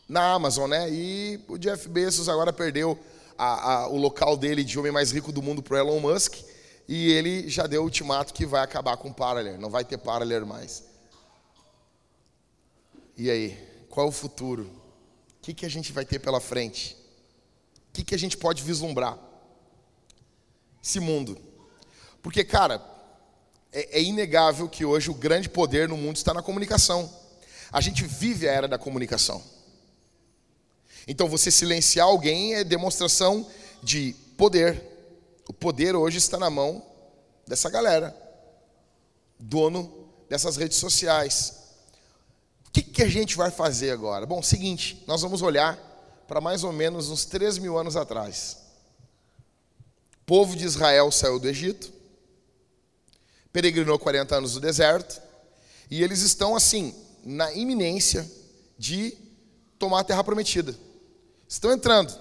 na 0.07 0.33
Amazon, 0.35 0.69
né? 0.69 0.91
E 0.91 1.41
o 1.49 1.57
Jeff 1.57 1.89
Bezos 1.89 2.29
agora 2.29 2.53
perdeu 2.53 2.99
a, 3.39 3.73
a, 3.73 3.89
o 3.89 3.97
local 3.97 4.37
dele 4.37 4.63
de 4.63 4.79
homem 4.79 4.93
mais 4.93 5.11
rico 5.11 5.33
do 5.33 5.43
mundo 5.43 5.63
para 5.63 5.79
Elon 5.79 6.01
Musk 6.01 6.37
e 6.87 7.13
ele 7.13 7.49
já 7.49 7.67
deu 7.67 7.81
o 7.81 7.85
ultimato 7.85 8.35
que 8.35 8.45
vai 8.45 8.63
acabar 8.63 8.99
com 8.99 9.09
o 9.09 9.15
Parler, 9.15 9.59
não 9.59 9.71
vai 9.71 9.87
ter 9.87 9.97
Parler 9.97 10.45
mais. 10.45 10.85
E 13.17 13.31
aí, 13.31 13.59
qual 13.89 14.07
é 14.07 14.09
o 14.11 14.13
futuro? 14.13 14.80
O 15.41 15.43
que, 15.43 15.55
que 15.55 15.65
a 15.65 15.71
gente 15.71 15.91
vai 15.91 16.05
ter 16.05 16.19
pela 16.19 16.39
frente? 16.39 16.95
O 17.89 17.93
que, 17.95 18.05
que 18.05 18.15
a 18.15 18.19
gente 18.19 18.37
pode 18.37 18.63
vislumbrar? 18.63 19.19
Esse 20.85 21.01
mundo. 21.01 21.41
Porque, 22.23 22.45
cara, 22.45 22.85
é, 23.73 23.99
é 23.99 24.03
inegável 24.03 24.69
que 24.69 24.85
hoje 24.85 25.11
o 25.11 25.15
grande 25.15 25.49
poder 25.49 25.89
no 25.89 25.97
mundo 25.97 26.17
está 26.17 26.35
na 26.35 26.43
comunicação. 26.43 27.11
A 27.73 27.81
gente 27.81 28.05
vive 28.05 28.47
a 28.47 28.53
era 28.53 28.69
da 28.69 28.77
comunicação. 28.77 29.43
Então, 31.09 31.27
você 31.27 31.51
silenciar 31.51 32.07
alguém 32.07 32.57
é 32.57 32.63
demonstração 32.63 33.49
de 33.83 34.15
poder. 34.37 34.83
O 35.49 35.55
poder 35.55 35.97
hoje 35.97 36.19
está 36.19 36.37
na 36.37 36.51
mão 36.51 36.85
dessa 37.47 37.71
galera, 37.71 38.15
dono 39.39 40.07
dessas 40.29 40.59
redes 40.59 40.77
sociais. 40.77 41.60
O 42.71 42.73
que, 42.73 42.83
que 42.83 43.03
a 43.03 43.09
gente 43.09 43.37
vai 43.37 43.51
fazer 43.51 43.91
agora? 43.91 44.25
Bom, 44.25 44.41
seguinte, 44.41 45.03
nós 45.05 45.23
vamos 45.23 45.43
olhar 45.43 45.77
para 46.29 46.41
mais 46.41 46.63
ou 46.63 46.73
menos 46.73 47.11
uns 47.11 47.25
3 47.25 47.59
mil 47.59 47.77
anos 47.77 47.97
atrás. 47.97 48.59
O 50.23 50.25
povo 50.25 50.55
de 50.55 50.65
Israel 50.65 51.11
saiu 51.11 51.41
do 51.41 51.49
Egito, 51.49 51.93
peregrinou 53.53 53.99
40 53.99 54.37
anos 54.37 54.55
no 54.55 54.61
deserto, 54.61 55.21
e 55.91 56.01
eles 56.01 56.21
estão 56.21 56.55
assim, 56.55 56.95
na 57.25 57.53
iminência 57.53 58.31
de 58.79 59.19
tomar 59.77 60.01
a 60.01 60.05
terra 60.05 60.23
prometida. 60.23 60.73
Estão 61.49 61.73
entrando. 61.73 62.17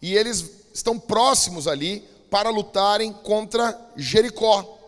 E 0.00 0.16
eles 0.16 0.50
estão 0.72 0.98
próximos 0.98 1.68
ali 1.68 2.00
para 2.30 2.48
lutarem 2.48 3.12
contra 3.12 3.78
Jericó. 3.94 4.78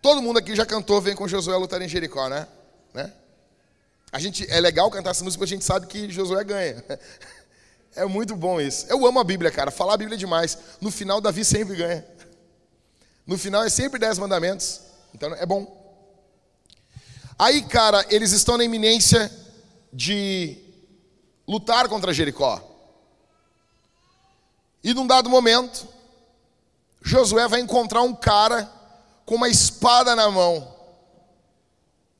Todo 0.00 0.22
mundo 0.22 0.38
aqui 0.38 0.54
já 0.54 0.64
cantou 0.64 1.00
Vem 1.00 1.16
com 1.16 1.26
Josué 1.26 1.56
lutar 1.56 1.82
em 1.82 1.88
Jericó, 1.88 2.28
né? 2.28 2.46
né? 2.92 3.12
A 4.14 4.20
gente, 4.20 4.48
é 4.48 4.60
legal 4.60 4.88
cantar 4.92 5.10
essa 5.10 5.24
música 5.24 5.40
porque 5.40 5.52
a 5.52 5.56
gente 5.56 5.64
sabe 5.64 5.88
que 5.88 6.08
Josué 6.08 6.44
ganha. 6.44 6.84
É 7.96 8.04
muito 8.04 8.34
bom 8.34 8.60
isso. 8.60 8.86
Eu 8.88 9.06
amo 9.06 9.20
a 9.20 9.24
Bíblia, 9.24 9.52
cara. 9.52 9.70
Falar 9.70 9.94
a 9.94 9.96
Bíblia 9.96 10.16
é 10.16 10.18
demais. 10.18 10.58
No 10.80 10.90
final, 10.90 11.20
Davi 11.20 11.44
sempre 11.44 11.76
ganha. 11.76 12.04
No 13.24 13.38
final 13.38 13.62
é 13.62 13.68
sempre 13.68 14.00
dez 14.00 14.18
mandamentos. 14.18 14.80
Então 15.14 15.32
é 15.32 15.46
bom. 15.46 15.64
Aí, 17.38 17.62
cara, 17.62 18.04
eles 18.10 18.32
estão 18.32 18.58
na 18.58 18.64
iminência 18.64 19.30
de 19.92 20.58
lutar 21.46 21.88
contra 21.88 22.12
Jericó. 22.12 22.60
E 24.82 24.92
num 24.92 25.06
dado 25.06 25.30
momento, 25.30 25.86
Josué 27.00 27.46
vai 27.46 27.60
encontrar 27.60 28.02
um 28.02 28.12
cara 28.12 28.68
com 29.24 29.36
uma 29.36 29.48
espada 29.48 30.16
na 30.16 30.28
mão. 30.28 30.74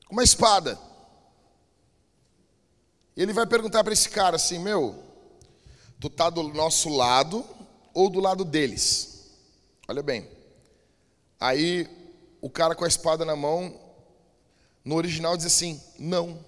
Uma 0.09 0.23
espada. 0.23 0.84
Ele 3.15 3.31
vai 3.31 3.45
perguntar 3.45 3.83
para 3.83 3.93
esse 3.93 4.09
cara 4.09 4.35
assim: 4.35 4.59
Meu, 4.59 5.01
tu 5.99 6.09
tá 6.09 6.29
do 6.29 6.43
nosso 6.43 6.89
lado 6.89 7.45
ou 7.93 8.09
do 8.09 8.19
lado 8.19 8.43
deles? 8.43 9.31
Olha 9.87 10.03
bem. 10.03 10.29
Aí 11.39 11.87
o 12.41 12.49
cara 12.49 12.75
com 12.75 12.83
a 12.83 12.87
espada 12.87 13.23
na 13.23 13.35
mão, 13.35 13.79
no 14.83 14.95
original 14.95 15.37
diz 15.37 15.45
assim: 15.45 15.81
Não. 15.97 16.43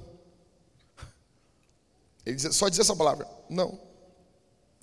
Ele 2.26 2.38
só 2.40 2.68
diz 2.68 2.80
essa 2.80 2.96
palavra: 2.96 3.28
Não. 3.50 3.80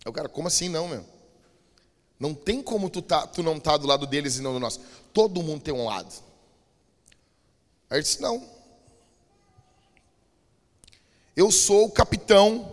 Aí 0.05 0.11
o 0.11 0.13
cara, 0.13 0.29
como 0.29 0.49
assim 0.49 0.69
não, 0.69 0.89
meu? 0.89 1.05
Não 2.19 2.35
tem 2.35 2.63
como 2.63 2.89
tu, 2.89 3.03
tá, 3.03 3.27
tu 3.27 3.43
não 3.43 3.61
tá 3.61 3.77
do 3.77 3.87
lado 3.87 4.07
deles 4.07 4.37
e 4.37 4.43
não 4.43 4.55
do 4.55 4.61
nosso. 4.61 4.81
Todo 5.13 5.43
mundo 5.43 5.63
tem 5.63 5.75
um 5.75 5.85
lado. 5.85 6.13
Aí 7.91 7.99
ele 7.99 8.03
disse: 8.03 8.23
Não. 8.23 8.54
Eu 11.37 11.51
sou 11.51 11.87
o 11.87 11.91
capitão 11.91 12.71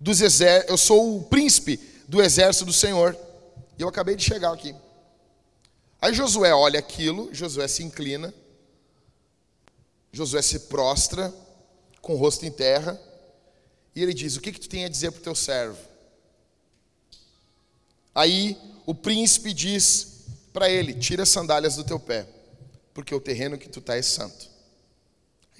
dos 0.00 0.20
exércitos, 0.20 0.70
eu 0.70 0.76
sou 0.76 1.18
o 1.18 1.24
príncipe 1.24 1.76
do 2.08 2.22
exército 2.22 2.64
do 2.64 2.72
Senhor. 2.72 3.16
E 3.78 3.82
eu 3.82 3.88
acabei 3.88 4.16
de 4.16 4.22
chegar 4.22 4.52
aqui. 4.52 4.74
Aí 6.00 6.12
Josué 6.14 6.54
olha 6.54 6.78
aquilo, 6.78 7.32
Josué 7.32 7.66
se 7.66 7.82
inclina, 7.82 8.32
Josué 10.12 10.42
se 10.42 10.60
prostra, 10.60 11.32
com 12.00 12.12
o 12.12 12.16
rosto 12.16 12.44
em 12.44 12.52
terra, 12.52 13.00
e 13.96 14.02
ele 14.02 14.12
diz: 14.12 14.36
O 14.36 14.40
que, 14.40 14.52
que 14.52 14.60
tu 14.60 14.68
tem 14.68 14.84
a 14.84 14.88
dizer 14.88 15.10
para 15.10 15.20
o 15.20 15.24
teu 15.24 15.34
servo? 15.34 15.78
Aí 18.14 18.56
o 18.86 18.94
príncipe 18.94 19.52
diz 19.52 20.24
para 20.52 20.68
ele: 20.68 20.94
Tira 20.94 21.22
as 21.22 21.30
sandálias 21.30 21.76
do 21.76 21.84
teu 21.84 21.98
pé, 21.98 22.28
porque 22.92 23.14
o 23.14 23.20
terreno 23.20 23.58
que 23.58 23.68
tu 23.68 23.80
está 23.80 23.96
é 23.96 24.02
santo. 24.02 24.53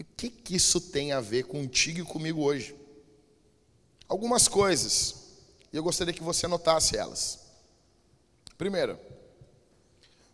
O 0.03 0.07
que, 0.17 0.29
que 0.29 0.57
isso 0.57 0.81
tem 0.81 1.13
a 1.13 1.21
ver 1.21 1.45
contigo 1.45 2.01
e 2.01 2.05
comigo 2.05 2.43
hoje? 2.43 2.75
Algumas 4.09 4.49
coisas, 4.49 5.15
e 5.73 5.77
eu 5.77 5.83
gostaria 5.83 6.13
que 6.13 6.23
você 6.23 6.47
anotasse 6.47 6.97
elas. 6.97 7.41
Primeiro, 8.59 8.99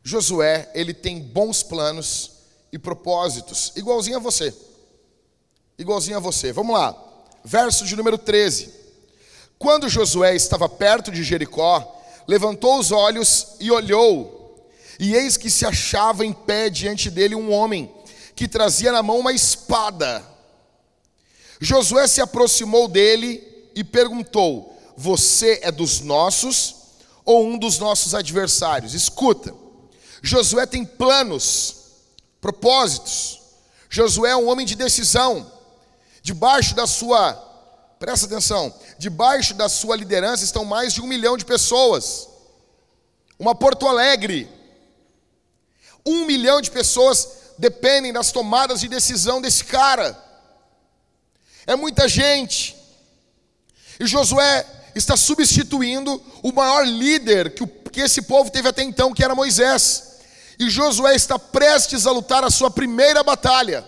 Josué, 0.02 0.70
ele 0.74 0.94
tem 0.94 1.20
bons 1.20 1.62
planos 1.62 2.32
e 2.72 2.78
propósitos, 2.78 3.72
igualzinho 3.76 4.16
a 4.16 4.20
você. 4.20 4.54
Igualzinho 5.78 6.16
a 6.16 6.20
você. 6.20 6.52
Vamos 6.52 6.74
lá. 6.74 6.96
Verso 7.44 7.84
de 7.84 7.96
número 7.96 8.18
13. 8.18 8.72
Quando 9.58 9.88
Josué 9.88 10.34
estava 10.34 10.68
perto 10.68 11.10
de 11.10 11.22
Jericó, 11.22 12.00
levantou 12.26 12.78
os 12.78 12.92
olhos 12.92 13.56
e 13.60 13.70
olhou, 13.70 14.68
e 14.98 15.14
eis 15.14 15.36
que 15.36 15.50
se 15.50 15.66
achava 15.66 16.24
em 16.24 16.32
pé 16.32 16.70
diante 16.70 17.10
dele 17.10 17.34
um 17.34 17.50
homem 17.52 17.92
que 18.40 18.48
trazia 18.48 18.90
na 18.90 19.02
mão 19.02 19.18
uma 19.18 19.34
espada. 19.34 20.24
Josué 21.60 22.06
se 22.06 22.22
aproximou 22.22 22.88
dele 22.88 23.46
e 23.74 23.84
perguntou: 23.84 24.74
Você 24.96 25.60
é 25.62 25.70
dos 25.70 26.00
nossos 26.00 26.74
ou 27.22 27.46
um 27.46 27.58
dos 27.58 27.78
nossos 27.78 28.14
adversários? 28.14 28.94
Escuta, 28.94 29.54
Josué 30.22 30.64
tem 30.64 30.86
planos, 30.86 31.76
propósitos. 32.40 33.42
Josué 33.90 34.30
é 34.30 34.36
um 34.36 34.48
homem 34.48 34.64
de 34.64 34.74
decisão. 34.74 35.52
Debaixo 36.22 36.74
da 36.74 36.86
sua, 36.86 37.34
presta 37.98 38.24
atenção, 38.24 38.74
debaixo 38.98 39.52
da 39.52 39.68
sua 39.68 39.96
liderança 39.96 40.44
estão 40.44 40.64
mais 40.64 40.94
de 40.94 41.02
um 41.02 41.06
milhão 41.06 41.36
de 41.36 41.44
pessoas. 41.44 42.26
Uma 43.38 43.54
Porto 43.54 43.86
Alegre. 43.86 44.48
Um 46.06 46.24
milhão 46.24 46.62
de 46.62 46.70
pessoas 46.70 47.39
dependem 47.60 48.10
das 48.10 48.32
tomadas 48.32 48.80
de 48.80 48.88
decisão 48.88 49.40
desse 49.40 49.64
cara. 49.64 50.18
É 51.66 51.76
muita 51.76 52.08
gente. 52.08 52.74
E 54.00 54.06
Josué 54.06 54.66
está 54.94 55.14
substituindo 55.14 56.20
o 56.42 56.52
maior 56.52 56.86
líder 56.86 57.54
que, 57.54 57.62
o, 57.62 57.66
que 57.66 58.00
esse 58.00 58.22
povo 58.22 58.50
teve 58.50 58.66
até 58.66 58.82
então, 58.82 59.12
que 59.12 59.22
era 59.22 59.34
Moisés. 59.34 60.20
E 60.58 60.70
Josué 60.70 61.14
está 61.14 61.38
prestes 61.38 62.06
a 62.06 62.12
lutar 62.12 62.42
a 62.44 62.50
sua 62.50 62.70
primeira 62.70 63.22
batalha. 63.22 63.84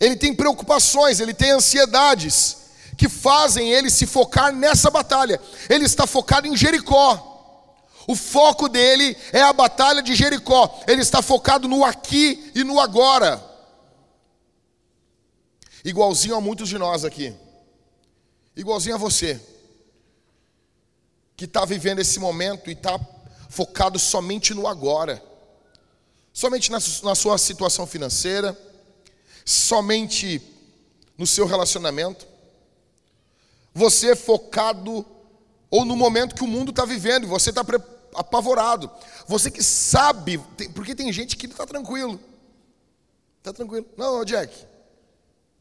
Ele 0.00 0.16
tem 0.16 0.34
preocupações, 0.34 1.20
ele 1.20 1.34
tem 1.34 1.50
ansiedades 1.50 2.56
que 2.96 3.08
fazem 3.08 3.70
ele 3.70 3.90
se 3.90 4.06
focar 4.06 4.50
nessa 4.50 4.90
batalha. 4.90 5.38
Ele 5.68 5.84
está 5.84 6.06
focado 6.06 6.46
em 6.46 6.56
Jericó. 6.56 7.37
O 8.08 8.16
foco 8.16 8.68
dele 8.68 9.16
é 9.32 9.40
a 9.40 9.52
batalha 9.52 10.02
de 10.02 10.16
Jericó. 10.16 10.80
Ele 10.88 11.02
está 11.02 11.22
focado 11.22 11.68
no 11.68 11.84
aqui 11.84 12.50
e 12.56 12.64
no 12.64 12.80
agora. 12.80 13.40
Igualzinho 15.84 16.34
a 16.34 16.40
muitos 16.40 16.68
de 16.68 16.76
nós 16.76 17.04
aqui. 17.04 17.32
Igualzinho 18.56 18.96
a 18.96 18.98
você. 18.98 19.40
Que 21.36 21.44
está 21.44 21.64
vivendo 21.64 22.00
esse 22.00 22.18
momento 22.18 22.68
e 22.68 22.72
está 22.72 22.98
focado 23.48 23.96
somente 23.96 24.52
no 24.52 24.66
agora. 24.66 25.22
Somente 26.32 26.72
na, 26.72 26.78
na 27.04 27.14
sua 27.14 27.38
situação 27.38 27.86
financeira 27.86 28.58
somente 29.48 30.42
no 31.16 31.26
seu 31.26 31.46
relacionamento, 31.46 32.26
você 33.72 34.10
é 34.10 34.16
focado 34.16 35.06
ou 35.70 35.86
no 35.86 35.96
momento 35.96 36.34
que 36.34 36.44
o 36.44 36.46
mundo 36.46 36.68
está 36.68 36.84
vivendo, 36.84 37.26
você 37.26 37.48
está 37.48 37.64
apavorado, 38.14 38.90
você 39.26 39.50
que 39.50 39.62
sabe, 39.62 40.38
porque 40.74 40.94
tem 40.94 41.12
gente 41.12 41.36
que 41.36 41.46
está 41.46 41.66
tranquilo, 41.66 42.20
está 43.38 43.52
tranquilo, 43.52 43.86
não, 43.96 44.24
Jack, 44.24 44.54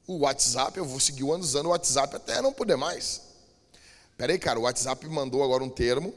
o 0.08 0.20
WhatsApp, 0.20 0.77
eu 0.77 0.86
vou 0.86 1.00
seguir 1.00 1.24
usando 1.24 1.68
o 1.68 1.70
WhatsApp 1.70 2.16
até 2.16 2.42
não 2.42 2.54
poder 2.54 2.77
mais. 2.77 3.22
Peraí, 4.18 4.39
cara, 4.39 4.60
o 4.60 4.63
WhatsApp 4.63 5.06
mandou 5.08 5.44
agora 5.44 5.63
um 5.63 5.70
termo, 5.70 6.13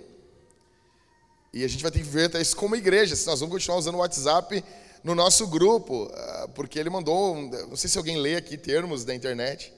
e 1.52 1.64
a 1.64 1.68
gente 1.68 1.82
vai 1.82 1.90
ter 1.90 1.98
que 1.98 2.08
ver 2.08 2.34
isso 2.40 2.56
como 2.56 2.76
igreja, 2.76 3.16
se 3.16 3.26
nós 3.26 3.40
vamos 3.40 3.52
continuar 3.52 3.78
usando 3.78 3.96
o 3.96 3.98
WhatsApp 3.98 4.64
no 5.02 5.14
nosso 5.14 5.46
grupo, 5.46 6.10
ah, 6.14 6.48
porque 6.54 6.78
ele 6.78 6.90
mandou, 6.90 7.34
não 7.68 7.76
sei 7.76 7.90
se 7.90 7.98
alguém 7.98 8.18
lê 8.18 8.36
aqui 8.36 8.56
termos 8.56 9.04
da 9.04 9.14
internet, 9.14 9.72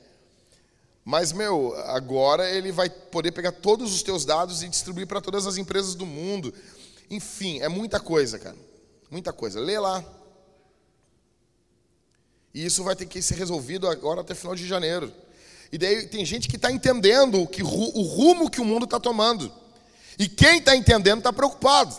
Mas, 1.05 1.33
meu, 1.33 1.75
agora 1.87 2.49
ele 2.49 2.71
vai 2.71 2.89
poder 2.89 3.33
pegar 3.33 3.53
todos 3.53 3.93
os 3.93 4.03
teus 4.03 4.25
dados 4.25 4.63
e 4.63 4.69
distribuir 4.69 5.07
para 5.07 5.21
todas 5.21 5.47
as 5.47 5.57
empresas 5.57 5.95
do 5.95 6.07
mundo. 6.07 6.55
Enfim, 7.11 7.61
é 7.61 7.69
muita 7.69 7.99
coisa, 7.99 8.39
cara. 8.39 8.57
Muita 9.11 9.33
coisa. 9.33 9.59
Lê 9.59 9.79
lá. 9.79 10.05
E 12.55 12.65
isso 12.65 12.85
vai 12.85 12.95
ter 12.95 13.07
que 13.07 13.21
ser 13.21 13.35
resolvido 13.35 13.89
agora 13.89 14.21
até 14.21 14.35
final 14.35 14.55
de 14.55 14.67
janeiro. 14.67 15.13
E 15.73 15.79
daí 15.79 16.07
tem 16.07 16.25
gente 16.25 16.49
que 16.49 16.57
está 16.57 16.71
entendendo 16.71 17.47
que, 17.47 17.63
o 17.63 17.67
rumo 17.67 18.51
que 18.51 18.61
o 18.61 18.65
mundo 18.65 18.85
está 18.85 19.01
tomando. 19.01 19.53
E 20.19 20.29
quem 20.29 20.59
está 20.59 20.77
entendendo 20.77 21.19
está 21.19 21.33
preocupado. 21.33 21.99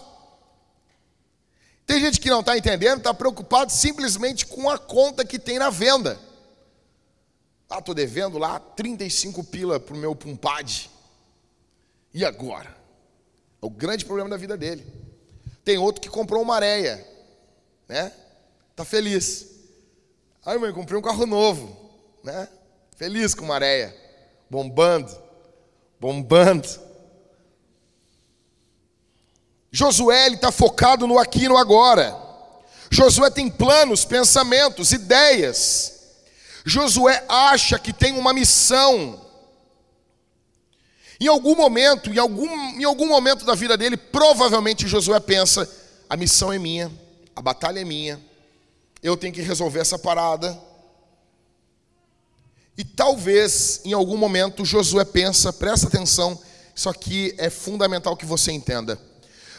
Tem 1.86 2.00
gente 2.00 2.20
que 2.20 2.30
não 2.30 2.40
está 2.40 2.58
entendendo, 2.58 3.00
está 3.00 3.14
preocupado 3.14 3.72
simplesmente 3.72 4.46
com 4.46 4.70
a 4.70 4.78
conta 4.78 5.26
que 5.26 5.38
tem 5.38 5.60
na 5.60 5.70
venda. 5.70 6.20
Ah, 7.74 7.80
estou 7.80 7.96
devendo 7.96 8.38
lá 8.38 8.60
35 8.60 9.44
pila 9.46 9.80
para 9.80 9.96
o 9.96 9.98
meu 9.98 10.15
pumpad. 10.15 10.92
E 12.13 12.24
agora? 12.24 12.70
É 13.60 13.65
o 13.65 13.70
grande 13.72 14.06
problema 14.06 14.30
da 14.30 14.38
vida 14.38 14.56
dele. 14.56 14.86
Tem 15.65 15.80
outro 15.80 16.00
que 16.00 16.08
comprou 16.08 16.44
uma 16.44 16.53
areia, 16.53 17.03
né? 17.89 18.12
Tá 18.75 18.86
feliz. 18.86 19.48
Ai, 20.46 20.60
mãe, 20.60 20.72
comprei 20.72 21.00
um 21.00 21.01
carro 21.01 21.25
novo, 21.25 21.75
né? 22.24 22.48
Feliz 22.96 23.34
com 23.34 23.46
uma 23.46 23.56
areia, 23.56 23.96
bombando, 24.48 25.12
bombando. 26.00 26.70
Josué 29.72 30.27
está 30.27 30.51
focado 30.51 31.08
no 31.08 31.18
aqui 31.18 31.46
e 31.46 31.50
no 31.50 31.58
agora. 31.58 32.15
Josué 32.92 33.32
tem 33.32 33.50
planos, 33.50 34.06
pensamentos, 34.06 34.92
ideias. 34.92 36.03
Josué 36.65 37.25
acha 37.27 37.77
que 37.77 37.91
tem 37.91 38.17
uma 38.17 38.34
missão. 38.34 39.22
Em 41.20 41.27
algum 41.27 41.55
momento, 41.55 42.10
em 42.10 42.17
algum, 42.17 42.48
em 42.48 42.84
algum 42.84 43.08
momento 43.08 43.46
da 43.46 43.55
vida 43.55 43.77
dele, 43.77 43.98
provavelmente 43.98 44.88
Josué 44.88 45.20
pensa: 45.20 45.70
a 46.10 46.15
missão 46.15 46.51
é 46.51 46.58
minha, 46.58 46.91
a 47.36 47.41
batalha 47.41 47.79
é 47.79 47.86
minha, 47.86 48.20
eu 49.01 49.17
tenho 49.17 49.34
que 49.34 49.41
resolver 49.41 49.79
essa 49.79 50.00
parada. 50.00 50.58
E 52.77 52.84
talvez, 52.84 53.82
em 53.86 53.93
algum 53.93 54.17
momento, 54.17 54.65
Josué 54.65 55.05
pensa, 55.05 55.53
presta 55.53 55.88
atenção, 55.88 56.39
isso 56.75 56.89
aqui 56.89 57.36
é 57.38 57.50
fundamental 57.50 58.17
que 58.17 58.25
você 58.25 58.51
entenda. 58.51 59.00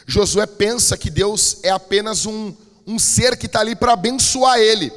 Josué 0.05 0.45
pensa 0.45 0.97
que 0.97 1.09
Deus 1.09 1.59
é 1.63 1.69
apenas 1.69 2.25
um, 2.25 2.53
um 2.85 2.99
ser 2.99 3.37
que 3.37 3.45
está 3.45 3.61
ali 3.61 3.75
para 3.75 3.93
abençoar 3.93 4.59
ele. 4.59 4.91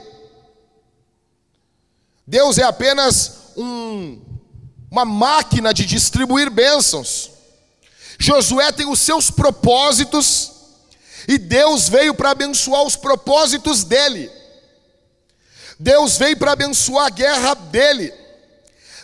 Deus 2.28 2.58
é 2.58 2.62
apenas 2.62 3.54
um, 3.56 4.20
uma 4.90 5.06
máquina 5.06 5.72
de 5.72 5.86
distribuir 5.86 6.50
bênçãos. 6.50 7.30
Josué 8.18 8.70
tem 8.70 8.86
os 8.86 9.00
seus 9.00 9.30
propósitos 9.30 10.52
e 11.26 11.38
Deus 11.38 11.88
veio 11.88 12.12
para 12.12 12.32
abençoar 12.32 12.82
os 12.82 12.96
propósitos 12.96 13.82
dele. 13.82 14.30
Deus 15.80 16.18
veio 16.18 16.36
para 16.36 16.52
abençoar 16.52 17.06
a 17.06 17.10
guerra 17.10 17.54
dele. 17.54 18.12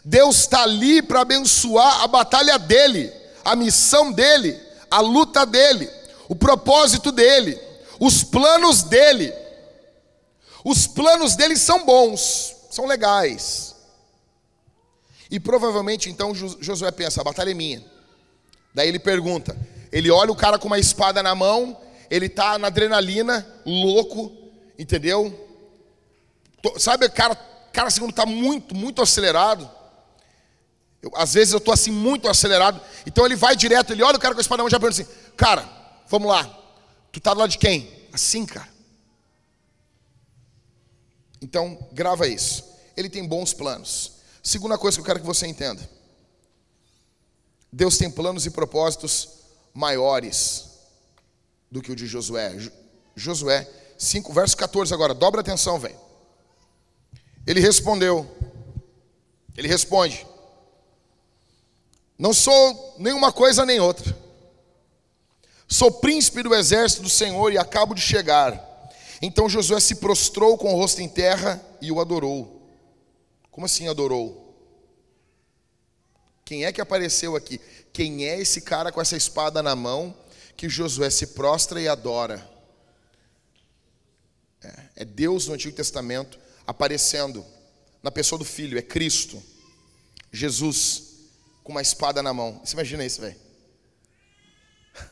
Deus 0.05 0.41
está 0.41 0.65
ali 0.65 1.01
para 1.01 1.23
abençoar 1.23 2.03
a 2.03 2.07
batalha 2.07 2.59
dele, 2.59 3.11
a 3.43 3.57
missão 3.57 4.13
dele, 4.13 4.61
a 4.91 5.01
luta 5.01 5.47
dele, 5.47 5.91
o 6.29 6.37
propósito 6.37 7.11
dele, 7.11 7.59
os 7.99 8.23
planos 8.23 8.83
dele. 8.83 9.33
Os 10.63 10.87
planos 10.87 11.35
dele 11.37 11.57
são 11.57 11.87
bons, 11.87 12.54
são 12.75 12.87
legais. 12.87 13.75
E 15.31 15.39
provavelmente 15.39 16.11
então 16.11 16.35
Josué 16.35 16.91
pensa: 16.91 17.21
a 17.21 17.25
batalha 17.25 17.51
é 17.51 17.55
minha. 17.55 17.85
Daí 18.75 18.89
ele 18.89 18.99
pergunta, 18.99 19.57
ele 19.93 20.11
olha 20.11 20.33
o 20.33 20.37
cara 20.37 20.59
com 20.59 20.67
uma 20.67 20.79
espada 20.79 21.23
na 21.23 21.35
mão, 21.35 21.81
ele 22.11 22.29
tá 22.29 22.59
na 22.59 22.67
adrenalina, 22.67 23.47
louco, 23.65 24.33
entendeu? 24.79 25.41
Sabe, 26.79 27.09
cara, 27.09 27.37
cara 27.73 27.91
segundo 27.91 28.13
tá 28.13 28.27
muito, 28.27 28.75
muito 28.75 29.01
acelerado. 29.01 29.71
Eu, 31.01 31.13
às 31.15 31.35
vezes 31.35 31.53
eu 31.53 31.61
tô 31.61 31.71
assim 31.71 31.93
muito 31.93 32.29
acelerado. 32.29 32.81
Então 33.07 33.25
ele 33.25 33.37
vai 33.37 33.55
direto, 33.55 33.93
ele 33.93 34.03
olha 34.03 34.17
o 34.17 34.21
cara 34.21 34.35
com 34.35 34.41
a 34.41 34.43
espada 34.43 34.59
na 34.59 34.63
mão 34.65 34.69
e 34.69 34.73
já 34.73 34.81
pergunta 34.81 35.03
assim: 35.03 35.33
"Cara, 35.37 35.69
vamos 36.09 36.29
lá. 36.29 36.51
Tu 37.13 37.21
tá 37.21 37.33
do 37.33 37.41
lado 37.41 37.51
de 37.51 37.59
quem?" 37.59 38.09
Assim, 38.13 38.45
cara. 38.45 38.74
Então, 41.45 41.77
grava 41.93 42.27
isso. 42.27 42.65
Ele 42.97 43.11
tem 43.11 43.29
bons 43.29 43.53
planos. 43.53 44.13
Segunda 44.43 44.79
coisa 44.79 44.97
que 44.97 45.03
eu 45.03 45.05
quero 45.05 45.21
que 45.21 45.27
você 45.27 45.47
entenda. 45.47 45.87
Deus 47.71 47.99
tem 47.99 48.11
planos 48.11 48.47
e 48.47 48.51
propósitos 48.51 49.29
maiores 49.75 50.71
do 51.71 51.83
que 51.83 51.93
o 51.93 51.95
de 51.95 52.07
Josué. 52.07 52.57
Josué 53.15 53.69
5, 53.99 54.33
verso 54.33 54.57
14 54.57 54.95
agora. 54.95 55.13
Dobra 55.13 55.43
atenção, 55.43 55.79
velho. 55.79 56.01
Ele 57.47 57.61
respondeu. 57.61 58.27
Ele 59.55 59.69
responde: 59.69 60.27
Não 62.19 62.33
sou 62.33 62.95
nenhuma 62.99 63.31
coisa 63.31 63.67
nem 63.67 63.81
outra. 63.81 64.17
Sou 65.69 65.93
príncipe 65.93 66.43
do 66.43 66.55
exército 66.55 67.03
do 67.03 67.11
Senhor 67.11 67.53
e 67.53 67.59
acabo 67.59 67.95
de 67.95 68.01
chegar. 68.01 68.74
Então 69.27 69.49
Josué 69.49 69.81
se 69.81 69.95
prostrou 69.95 70.59
com 70.59 70.75
o 70.75 70.77
rosto 70.77 71.01
em 71.01 71.09
terra 71.09 71.59
e 71.81 71.91
o 71.91 71.99
adorou. 71.99 72.63
Como 73.51 73.65
assim 73.65 73.89
adorou? 73.89 74.55
Quem 76.45 76.67
é 76.67 76.73
que 76.73 76.79
apareceu 76.79 77.35
aqui? 77.35 77.59
Quem 77.91 78.27
é 78.27 78.39
esse 78.39 78.61
cara 78.61 78.93
com 78.93 79.01
essa 79.01 79.17
espada 79.17 79.63
na 79.63 79.75
mão 79.75 80.15
que 80.59 80.69
Josué 80.69 81.09
se 81.09 81.29
prostra 81.29 81.81
e 81.81 81.89
adora? 81.89 82.47
É, 84.63 84.83
é 84.97 85.05
Deus 85.07 85.49
no 85.49 85.55
Antigo 85.55 85.75
Testamento 85.75 86.39
aparecendo 86.67 87.47
na 88.03 88.11
pessoa 88.11 88.39
do 88.39 88.45
Filho, 88.45 88.77
é 88.77 88.83
Cristo, 88.83 89.43
Jesus, 90.31 91.31
com 91.63 91.73
uma 91.73 91.81
espada 91.81 92.23
na 92.23 92.35
mão. 92.35 92.61
Você 92.63 92.75
imagina 92.75 93.03
isso, 93.07 93.23
velho? 93.23 93.41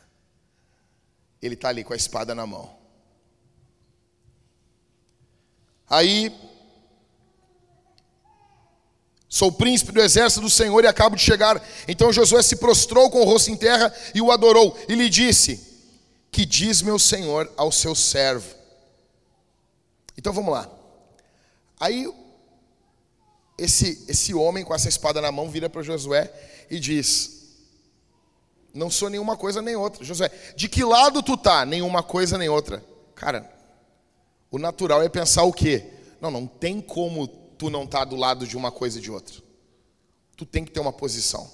Ele 1.40 1.54
está 1.54 1.70
ali 1.70 1.82
com 1.82 1.94
a 1.94 1.96
espada 1.96 2.34
na 2.34 2.46
mão. 2.46 2.81
Aí, 5.92 6.34
sou 9.28 9.52
príncipe 9.52 9.92
do 9.92 10.00
exército 10.00 10.40
do 10.40 10.48
Senhor 10.48 10.82
e 10.82 10.86
acabo 10.86 11.16
de 11.16 11.22
chegar. 11.22 11.62
Então 11.86 12.10
Josué 12.10 12.40
se 12.40 12.56
prostrou 12.56 13.10
com 13.10 13.20
o 13.20 13.24
rosto 13.24 13.50
em 13.50 13.56
terra 13.58 13.94
e 14.14 14.22
o 14.22 14.32
adorou. 14.32 14.74
E 14.88 14.94
lhe 14.94 15.10
disse: 15.10 15.60
Que 16.30 16.46
diz 16.46 16.80
meu 16.80 16.98
Senhor 16.98 17.52
ao 17.58 17.70
seu 17.70 17.94
servo? 17.94 18.54
Então 20.16 20.32
vamos 20.32 20.54
lá. 20.54 20.66
Aí, 21.78 22.10
esse, 23.58 24.02
esse 24.08 24.32
homem 24.32 24.64
com 24.64 24.74
essa 24.74 24.88
espada 24.88 25.20
na 25.20 25.30
mão 25.30 25.50
vira 25.50 25.68
para 25.68 25.82
Josué 25.82 26.32
e 26.70 26.80
diz: 26.80 27.50
Não 28.72 28.90
sou 28.90 29.10
nenhuma 29.10 29.36
coisa 29.36 29.60
nem 29.60 29.76
outra. 29.76 30.02
Josué, 30.02 30.30
de 30.56 30.70
que 30.70 30.82
lado 30.84 31.22
tu 31.22 31.36
tá? 31.36 31.66
Nenhuma 31.66 32.02
coisa 32.02 32.38
nem 32.38 32.48
outra. 32.48 32.82
Cara, 33.14 33.61
o 34.52 34.58
natural 34.58 35.02
é 35.02 35.08
pensar 35.08 35.44
o 35.44 35.52
quê? 35.52 35.82
Não, 36.20 36.30
não 36.30 36.46
tem 36.46 36.78
como 36.78 37.26
tu 37.26 37.70
não 37.70 37.84
estar 37.84 38.00
tá 38.00 38.04
do 38.04 38.16
lado 38.16 38.46
de 38.46 38.54
uma 38.54 38.70
coisa 38.70 38.98
e 38.98 39.02
de 39.02 39.10
outra. 39.10 39.34
Tu 40.36 40.44
tem 40.44 40.62
que 40.62 40.70
ter 40.70 40.78
uma 40.78 40.92
posição. 40.92 41.50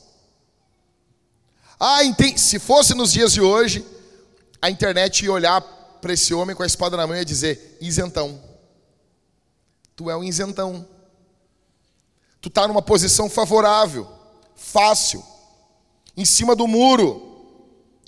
Ah, 1.79 2.01
se 2.37 2.59
fosse 2.59 2.93
nos 2.95 3.13
dias 3.13 3.33
de 3.33 3.41
hoje, 3.41 3.87
a 4.61 4.69
internet 4.69 5.25
ia 5.25 5.33
olhar 5.33 5.61
para 5.61 6.13
esse 6.13 6.35
homem 6.35 6.57
com 6.57 6.65
a 6.65 6.67
espada 6.67 6.97
na 6.97 7.07
mão 7.07 7.15
e 7.15 7.21
ia 7.21 7.25
dizer: 7.25 7.79
isentão. 7.81 8.43
Tu 9.95 10.11
é 10.11 10.17
um 10.17 10.25
isentão. 10.25 10.85
Tu 12.41 12.49
está 12.49 12.67
numa 12.67 12.83
posição 12.83 13.31
favorável, 13.31 14.09
fácil, 14.57 15.25
em 16.17 16.25
cima 16.25 16.57
do 16.57 16.67
muro. 16.67 17.47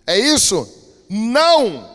É 0.05 0.18
isso? 0.18 0.68
Não! 1.09 1.89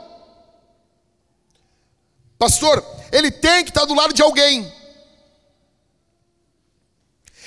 Pastor, 2.38 2.84
ele 3.12 3.32
tem 3.32 3.64
que 3.64 3.70
estar 3.70 3.86
do 3.86 3.94
lado 3.94 4.14
de 4.14 4.22
alguém. 4.22 4.72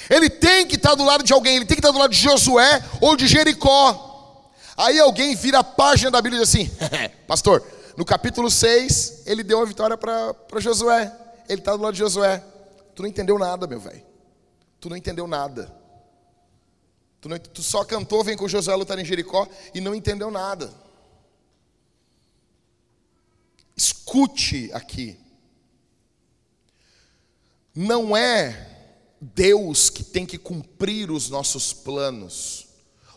Ele 0.08 0.30
tem 0.30 0.66
que 0.66 0.76
estar 0.76 0.94
do 0.94 1.04
lado 1.04 1.22
de 1.22 1.32
alguém, 1.32 1.56
ele 1.56 1.66
tem 1.66 1.76
que 1.76 1.80
estar 1.80 1.90
do 1.92 1.98
lado 1.98 2.10
de 2.10 2.18
Josué 2.18 2.82
ou 3.00 3.16
de 3.16 3.26
Jericó. 3.26 4.50
Aí 4.76 4.98
alguém 4.98 5.34
vira 5.34 5.58
a 5.58 5.64
página 5.64 6.10
da 6.10 6.22
Bíblia 6.22 6.40
e 6.40 6.44
diz 6.44 6.54
assim: 6.54 6.70
Pastor, 7.26 7.62
no 7.96 8.04
capítulo 8.04 8.50
6, 8.50 9.24
ele 9.26 9.42
deu 9.42 9.60
a 9.60 9.64
vitória 9.64 9.98
para 9.98 10.60
Josué. 10.60 11.12
Ele 11.48 11.60
está 11.60 11.76
do 11.76 11.82
lado 11.82 11.92
de 11.94 11.98
Josué. 11.98 12.42
Tu 12.94 13.02
não 13.02 13.08
entendeu 13.08 13.38
nada, 13.38 13.66
meu 13.66 13.80
velho. 13.80 14.02
Tu 14.80 14.88
não 14.88 14.96
entendeu 14.96 15.26
nada. 15.26 15.74
Tu, 17.20 17.28
não, 17.28 17.38
tu 17.38 17.62
só 17.62 17.84
cantou, 17.84 18.22
vem 18.22 18.36
com 18.36 18.46
Josué 18.46 18.74
lutar 18.76 18.98
em 18.98 19.04
Jericó 19.04 19.46
e 19.74 19.80
não 19.80 19.94
entendeu 19.94 20.30
nada. 20.30 20.72
Escute 23.78 24.72
aqui. 24.72 25.16
Não 27.72 28.16
é 28.16 28.76
Deus 29.20 29.88
que 29.88 30.02
tem 30.02 30.26
que 30.26 30.36
cumprir 30.36 31.12
os 31.12 31.30
nossos 31.30 31.72
planos, 31.72 32.66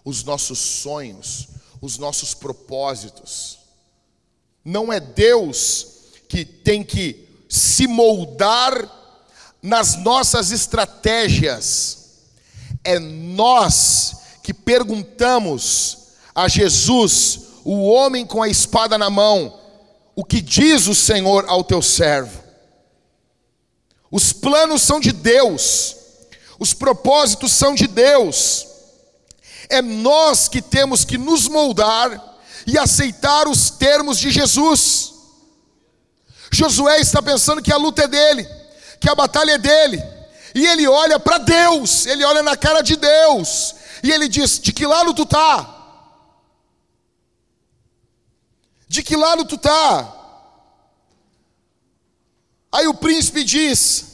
os 0.05 0.23
nossos 0.23 0.59
sonhos, 0.59 1.47
os 1.81 1.97
nossos 1.97 2.35
propósitos. 2.35 3.57
Não 4.63 4.93
é 4.93 4.99
Deus 4.99 5.87
que 6.29 6.45
tem 6.45 6.83
que 6.83 7.27
se 7.49 7.87
moldar 7.87 8.71
nas 9.63 9.95
nossas 9.95 10.51
estratégias. 10.51 12.19
É 12.83 12.99
nós 12.99 14.17
que 14.43 14.53
perguntamos 14.53 15.97
a 16.35 16.47
Jesus, 16.47 17.47
o 17.63 17.81
homem 17.81 18.27
com 18.27 18.43
a 18.43 18.47
espada 18.47 18.95
na 18.95 19.09
mão, 19.09 19.59
o 20.15 20.23
que 20.23 20.41
diz 20.41 20.87
o 20.87 20.95
Senhor 20.95 21.45
ao 21.47 21.63
teu 21.63 21.81
servo. 21.81 22.41
Os 24.09 24.33
planos 24.33 24.81
são 24.81 24.99
de 24.99 25.11
Deus, 25.11 25.95
os 26.59 26.73
propósitos 26.73 27.51
são 27.53 27.73
de 27.73 27.87
Deus. 27.87 28.67
É 29.69 29.81
nós 29.81 30.49
que 30.49 30.61
temos 30.61 31.05
que 31.05 31.17
nos 31.17 31.47
moldar 31.47 32.39
e 32.67 32.77
aceitar 32.77 33.47
os 33.47 33.69
termos 33.69 34.19
de 34.19 34.29
Jesus. 34.29 35.13
Josué 36.51 36.99
está 36.99 37.21
pensando 37.21 37.61
que 37.61 37.71
a 37.71 37.77
luta 37.77 38.03
é 38.03 38.07
dele, 38.07 38.47
que 38.99 39.09
a 39.09 39.15
batalha 39.15 39.53
é 39.53 39.57
dele, 39.57 40.03
e 40.53 40.67
ele 40.67 40.85
olha 40.85 41.17
para 41.17 41.37
Deus, 41.37 42.05
ele 42.05 42.25
olha 42.25 42.43
na 42.43 42.57
cara 42.57 42.81
de 42.81 42.97
Deus, 42.97 43.75
e 44.03 44.11
ele 44.11 44.27
diz: 44.27 44.59
De 44.59 44.73
que 44.73 44.85
lado 44.85 45.13
tu 45.13 45.25
tá? 45.25 45.80
De 48.91 49.01
que 49.01 49.15
lado 49.15 49.45
tu 49.45 49.57
tá? 49.57 50.13
Aí 52.69 52.85
o 52.87 52.93
príncipe 52.93 53.41
diz: 53.41 54.05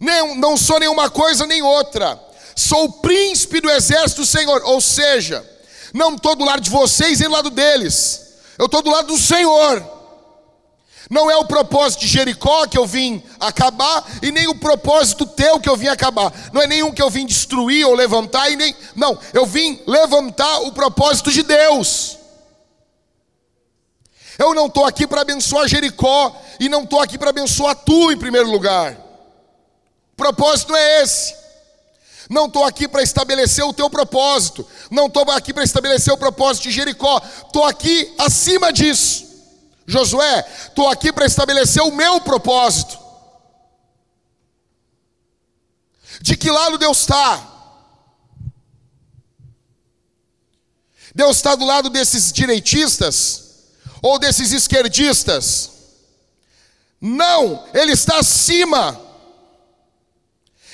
nem, 0.00 0.36
Não 0.36 0.56
sou 0.56 0.80
nenhuma 0.80 1.08
coisa 1.08 1.46
nem 1.46 1.62
outra, 1.62 2.20
sou 2.56 2.86
o 2.86 2.92
príncipe 2.94 3.60
do 3.60 3.70
exército 3.70 4.22
do 4.22 4.26
Senhor. 4.26 4.60
Ou 4.64 4.80
seja, 4.80 5.48
não 5.92 6.16
estou 6.16 6.34
do 6.34 6.44
lado 6.44 6.60
de 6.60 6.70
vocês 6.70 7.20
e 7.20 7.22
do 7.22 7.30
lado 7.30 7.50
deles, 7.50 8.34
eu 8.58 8.66
estou 8.66 8.82
do 8.82 8.90
lado 8.90 9.06
do 9.06 9.16
Senhor. 9.16 9.92
Não 11.08 11.30
é 11.30 11.36
o 11.36 11.44
propósito 11.44 12.00
de 12.00 12.08
Jericó 12.08 12.66
que 12.66 12.76
eu 12.76 12.84
vim 12.84 13.22
acabar, 13.38 14.04
e 14.22 14.32
nem 14.32 14.48
o 14.48 14.56
propósito 14.56 15.24
teu 15.24 15.60
que 15.60 15.68
eu 15.68 15.76
vim 15.76 15.86
acabar. 15.86 16.32
Não 16.52 16.60
é 16.60 16.66
nenhum 16.66 16.90
que 16.90 17.02
eu 17.02 17.10
vim 17.10 17.26
destruir 17.26 17.86
ou 17.86 17.94
levantar, 17.94 18.50
e 18.50 18.56
nem. 18.56 18.74
Não, 18.96 19.16
eu 19.32 19.46
vim 19.46 19.80
levantar 19.86 20.62
o 20.62 20.72
propósito 20.72 21.30
de 21.30 21.44
Deus. 21.44 22.23
Eu 24.38 24.54
não 24.54 24.66
estou 24.66 24.84
aqui 24.84 25.06
para 25.06 25.20
abençoar 25.20 25.68
Jericó, 25.68 26.34
e 26.58 26.68
não 26.68 26.82
estou 26.82 27.00
aqui 27.00 27.18
para 27.18 27.30
abençoar 27.30 27.74
tu 27.76 28.10
em 28.10 28.16
primeiro 28.16 28.50
lugar. 28.50 28.92
O 30.12 30.16
propósito 30.16 30.74
é 30.74 31.02
esse. 31.02 31.34
Não 32.30 32.46
estou 32.46 32.64
aqui 32.64 32.88
para 32.88 33.02
estabelecer 33.02 33.64
o 33.64 33.72
teu 33.72 33.90
propósito. 33.90 34.66
Não 34.90 35.06
estou 35.06 35.30
aqui 35.30 35.52
para 35.52 35.64
estabelecer 35.64 36.12
o 36.12 36.18
propósito 36.18 36.64
de 36.64 36.70
Jericó. 36.70 37.20
Estou 37.46 37.64
aqui 37.64 38.14
acima 38.18 38.72
disso. 38.72 39.24
Josué, 39.86 40.46
estou 40.68 40.88
aqui 40.88 41.12
para 41.12 41.26
estabelecer 41.26 41.82
o 41.82 41.92
meu 41.92 42.20
propósito. 42.20 42.98
De 46.22 46.36
que 46.36 46.50
lado 46.50 46.78
Deus 46.78 47.00
está? 47.00 47.50
Deus 51.14 51.36
está 51.36 51.54
do 51.54 51.64
lado 51.64 51.90
desses 51.90 52.32
direitistas 52.32 53.43
ou 54.04 54.18
desses 54.18 54.52
esquerdistas? 54.52 55.70
Não, 57.00 57.66
Ele 57.72 57.92
está 57.92 58.18
acima. 58.18 59.00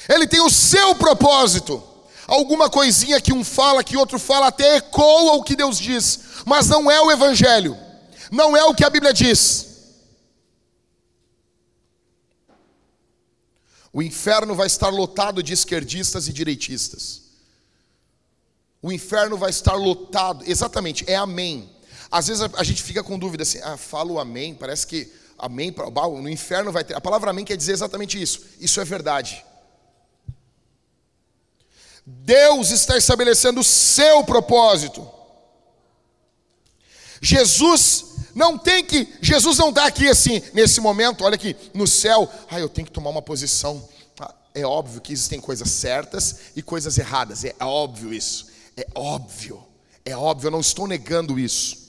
Ele 0.08 0.26
tem 0.26 0.40
o 0.40 0.50
seu 0.50 0.96
propósito. 0.96 1.80
Alguma 2.26 2.68
coisinha 2.68 3.20
que 3.20 3.32
um 3.32 3.44
fala, 3.44 3.84
que 3.84 3.96
outro 3.96 4.18
fala, 4.18 4.48
até 4.48 4.78
ecoa 4.78 5.34
o 5.34 5.44
que 5.44 5.54
Deus 5.54 5.78
diz, 5.78 6.18
mas 6.44 6.66
não 6.66 6.90
é 6.90 7.00
o 7.00 7.08
Evangelho. 7.08 7.78
Não 8.32 8.56
é 8.56 8.64
o 8.64 8.74
que 8.74 8.84
a 8.84 8.90
Bíblia 8.90 9.12
diz. 9.12 9.68
O 13.92 14.02
inferno 14.02 14.56
vai 14.56 14.66
estar 14.66 14.88
lotado 14.88 15.40
de 15.40 15.52
esquerdistas 15.52 16.26
e 16.26 16.32
direitistas. 16.32 17.22
O 18.82 18.90
inferno 18.90 19.36
vai 19.36 19.50
estar 19.50 19.74
lotado, 19.74 20.42
exatamente, 20.48 21.04
é 21.08 21.14
amém. 21.14 21.70
Às 22.10 22.28
vezes 22.28 22.42
a, 22.42 22.50
a 22.56 22.64
gente 22.64 22.82
fica 22.82 23.02
com 23.02 23.18
dúvida 23.18 23.42
assim, 23.42 23.60
ah, 23.62 23.76
falo 23.76 24.18
amém, 24.18 24.54
parece 24.54 24.86
que 24.86 25.10
amém, 25.38 25.74
no 26.20 26.28
inferno 26.28 26.72
vai 26.72 26.84
ter. 26.84 26.94
A 26.94 27.00
palavra 27.00 27.30
amém 27.30 27.44
quer 27.44 27.56
dizer 27.56 27.72
exatamente 27.72 28.20
isso. 28.20 28.42
Isso 28.58 28.80
é 28.80 28.84
verdade. 28.84 29.44
Deus 32.04 32.70
está 32.70 32.96
estabelecendo 32.96 33.60
o 33.60 33.64
seu 33.64 34.24
propósito. 34.24 35.08
Jesus 37.22 38.06
não 38.34 38.56
tem 38.56 38.84
que, 38.84 39.06
Jesus 39.20 39.58
não 39.58 39.68
está 39.68 39.86
aqui 39.86 40.08
assim, 40.08 40.42
nesse 40.52 40.80
momento, 40.80 41.24
olha 41.24 41.34
aqui, 41.34 41.54
no 41.74 41.86
céu, 41.86 42.28
ah, 42.48 42.58
eu 42.58 42.68
tenho 42.68 42.86
que 42.86 42.92
tomar 42.92 43.10
uma 43.10 43.22
posição. 43.22 43.86
Ah, 44.18 44.34
é 44.54 44.64
óbvio 44.64 45.00
que 45.00 45.12
existem 45.12 45.40
coisas 45.40 45.70
certas 45.70 46.36
e 46.56 46.62
coisas 46.62 46.96
erradas, 46.98 47.44
é 47.44 47.54
óbvio 47.60 48.12
isso, 48.12 48.46
é 48.76 48.86
óbvio, 48.94 49.62
é 50.04 50.16
óbvio, 50.16 50.48
eu 50.48 50.52
não 50.52 50.60
estou 50.60 50.88
negando 50.88 51.38
isso. 51.38 51.79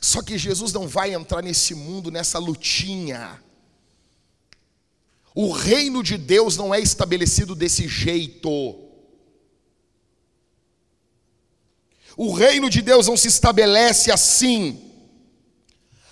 Só 0.00 0.22
que 0.22 0.36
Jesus 0.36 0.72
não 0.72 0.86
vai 0.86 1.14
entrar 1.14 1.42
nesse 1.42 1.74
mundo, 1.74 2.10
nessa 2.10 2.38
lutinha. 2.38 3.42
O 5.34 5.52
reino 5.52 6.02
de 6.02 6.18
Deus 6.18 6.56
não 6.56 6.74
é 6.74 6.80
estabelecido 6.80 7.54
desse 7.54 7.88
jeito. 7.88 8.50
O 12.16 12.32
reino 12.32 12.68
de 12.68 12.82
Deus 12.82 13.06
não 13.06 13.16
se 13.16 13.28
estabelece 13.28 14.10
assim. 14.12 14.92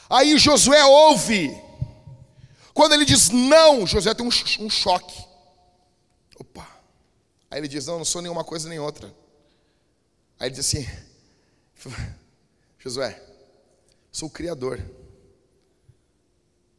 Aí 0.09 0.39
Josué 0.39 0.83
ouve. 0.85 1.51
Quando 2.73 2.95
ele 2.95 3.05
diz 3.05 3.29
não, 3.29 3.87
Josué 3.87 4.15
tem 4.15 4.25
um, 4.25 4.65
um 4.65 4.71
choque. 4.71 5.23
Opa. 6.39 6.67
Aí 7.51 7.59
ele 7.59 7.69
diz: 7.69 7.87
Não, 7.87 7.99
não 7.99 8.05
sou 8.05 8.23
nenhuma 8.23 8.45
coisa 8.45 8.69
nem 8.69 8.79
outra. 8.79 9.15
Aí 10.39 10.49
ele 10.49 10.55
diz 10.55 10.61
assim: 10.61 10.89
Josué, 12.79 13.21
sou 14.11 14.29
o 14.29 14.33
Criador, 14.33 14.83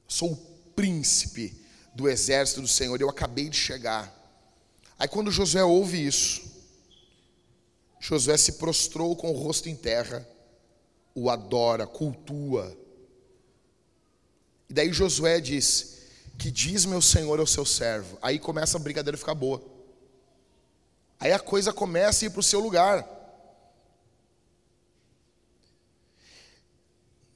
sou 0.07 0.33
o 0.33 0.35
príncipe 0.75 1.61
do 1.93 2.07
exército 2.09 2.61
do 2.61 2.67
Senhor, 2.67 2.99
eu 2.99 3.09
acabei 3.09 3.49
de 3.49 3.57
chegar. 3.57 4.15
Aí 4.97 5.07
quando 5.07 5.31
Josué 5.31 5.63
ouve 5.63 6.05
isso, 6.05 6.41
Josué 7.99 8.37
se 8.37 8.53
prostrou 8.53 9.15
com 9.15 9.31
o 9.31 9.37
rosto 9.37 9.69
em 9.69 9.75
terra, 9.75 10.27
o 11.13 11.29
adora, 11.29 11.85
cultua, 11.85 12.77
e 14.69 14.73
daí 14.73 14.93
Josué 14.93 15.41
diz: 15.41 15.97
Que 16.37 16.51
diz 16.51 16.85
meu 16.85 17.01
senhor 17.01 17.39
ao 17.39 17.47
seu 17.47 17.65
servo. 17.65 18.17
Aí 18.21 18.37
começa 18.37 18.77
a 18.77 18.79
brincadeira 18.79 19.17
ficar 19.17 19.33
boa. 19.33 19.61
Aí 21.19 21.31
a 21.33 21.39
coisa 21.39 21.73
começa 21.73 22.23
a 22.23 22.27
ir 22.27 22.29
para 22.29 22.39
o 22.39 22.43
seu 22.43 22.59
lugar. 22.59 23.07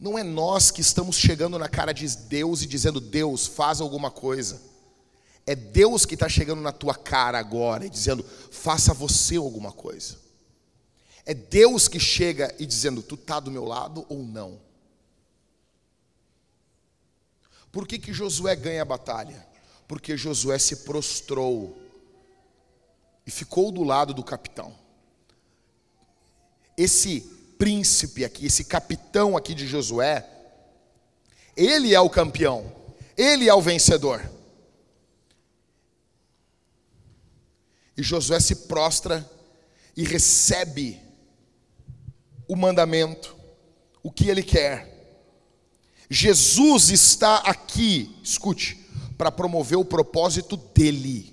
Não 0.04 0.20
é 0.20 0.24
nós 0.24 0.70
que 0.70 0.82
estamos 0.82 1.16
chegando 1.16 1.58
na 1.58 1.70
cara 1.70 1.94
de 1.94 2.06
Deus 2.28 2.62
e 2.62 2.68
dizendo: 2.68 3.00
Deus, 3.00 3.48
faz 3.48 3.80
alguma 3.80 4.12
coisa. 4.12 4.62
É 5.46 5.56
Deus 5.56 6.06
que 6.06 6.16
está 6.16 6.28
chegando 6.28 6.62
na 6.62 6.74
tua 6.74 6.94
cara 6.94 7.40
agora 7.40 7.86
e 7.86 7.90
dizendo: 7.90 8.22
faça 8.52 8.94
você 8.94 9.38
alguma 9.38 9.72
coisa. 9.72 10.20
É 11.26 11.34
Deus 11.34 11.88
que 11.88 12.02
chega 12.02 12.54
e 12.60 12.66
dizendo: 12.66 13.02
tu 13.02 13.16
está 13.16 13.40
do 13.40 13.50
meu 13.50 13.64
lado 13.64 14.06
ou 14.10 14.24
não? 14.24 14.60
Por 17.72 17.88
que, 17.88 17.98
que 17.98 18.12
Josué 18.12 18.58
ganha 18.58 18.82
a 18.82 18.86
batalha? 18.86 19.48
Porque 19.88 20.18
Josué 20.18 20.60
se 20.60 20.84
prostrou 20.84 21.78
e 23.26 23.32
ficou 23.32 23.72
do 23.72 23.84
lado 23.84 24.14
do 24.14 24.22
capitão. 24.22 24.76
Esse 26.76 27.33
príncipe 27.58 28.24
aqui, 28.26 28.46
esse 28.46 28.66
capitão 28.66 29.36
aqui 29.38 29.54
de 29.54 29.68
Josué, 29.68 30.28
ele 31.56 31.94
é 31.94 32.00
o 32.00 32.10
campeão, 32.10 32.72
ele 33.18 33.48
é 33.48 33.54
o 33.54 33.62
vencedor. 33.62 34.22
E 37.96 38.02
Josué 38.02 38.40
se 38.40 38.56
prostra 38.68 39.30
e 39.96 40.04
recebe 40.04 41.00
o 42.48 42.56
mandamento, 42.56 43.36
o 44.02 44.12
que 44.12 44.30
ele 44.30 44.44
quer. 44.44 44.92
Jesus 46.10 46.90
está 46.90 47.38
aqui, 47.38 48.16
escute, 48.24 48.78
para 49.18 49.32
promover 49.32 49.78
o 49.78 49.86
propósito 49.86 50.58
dele. 50.58 51.33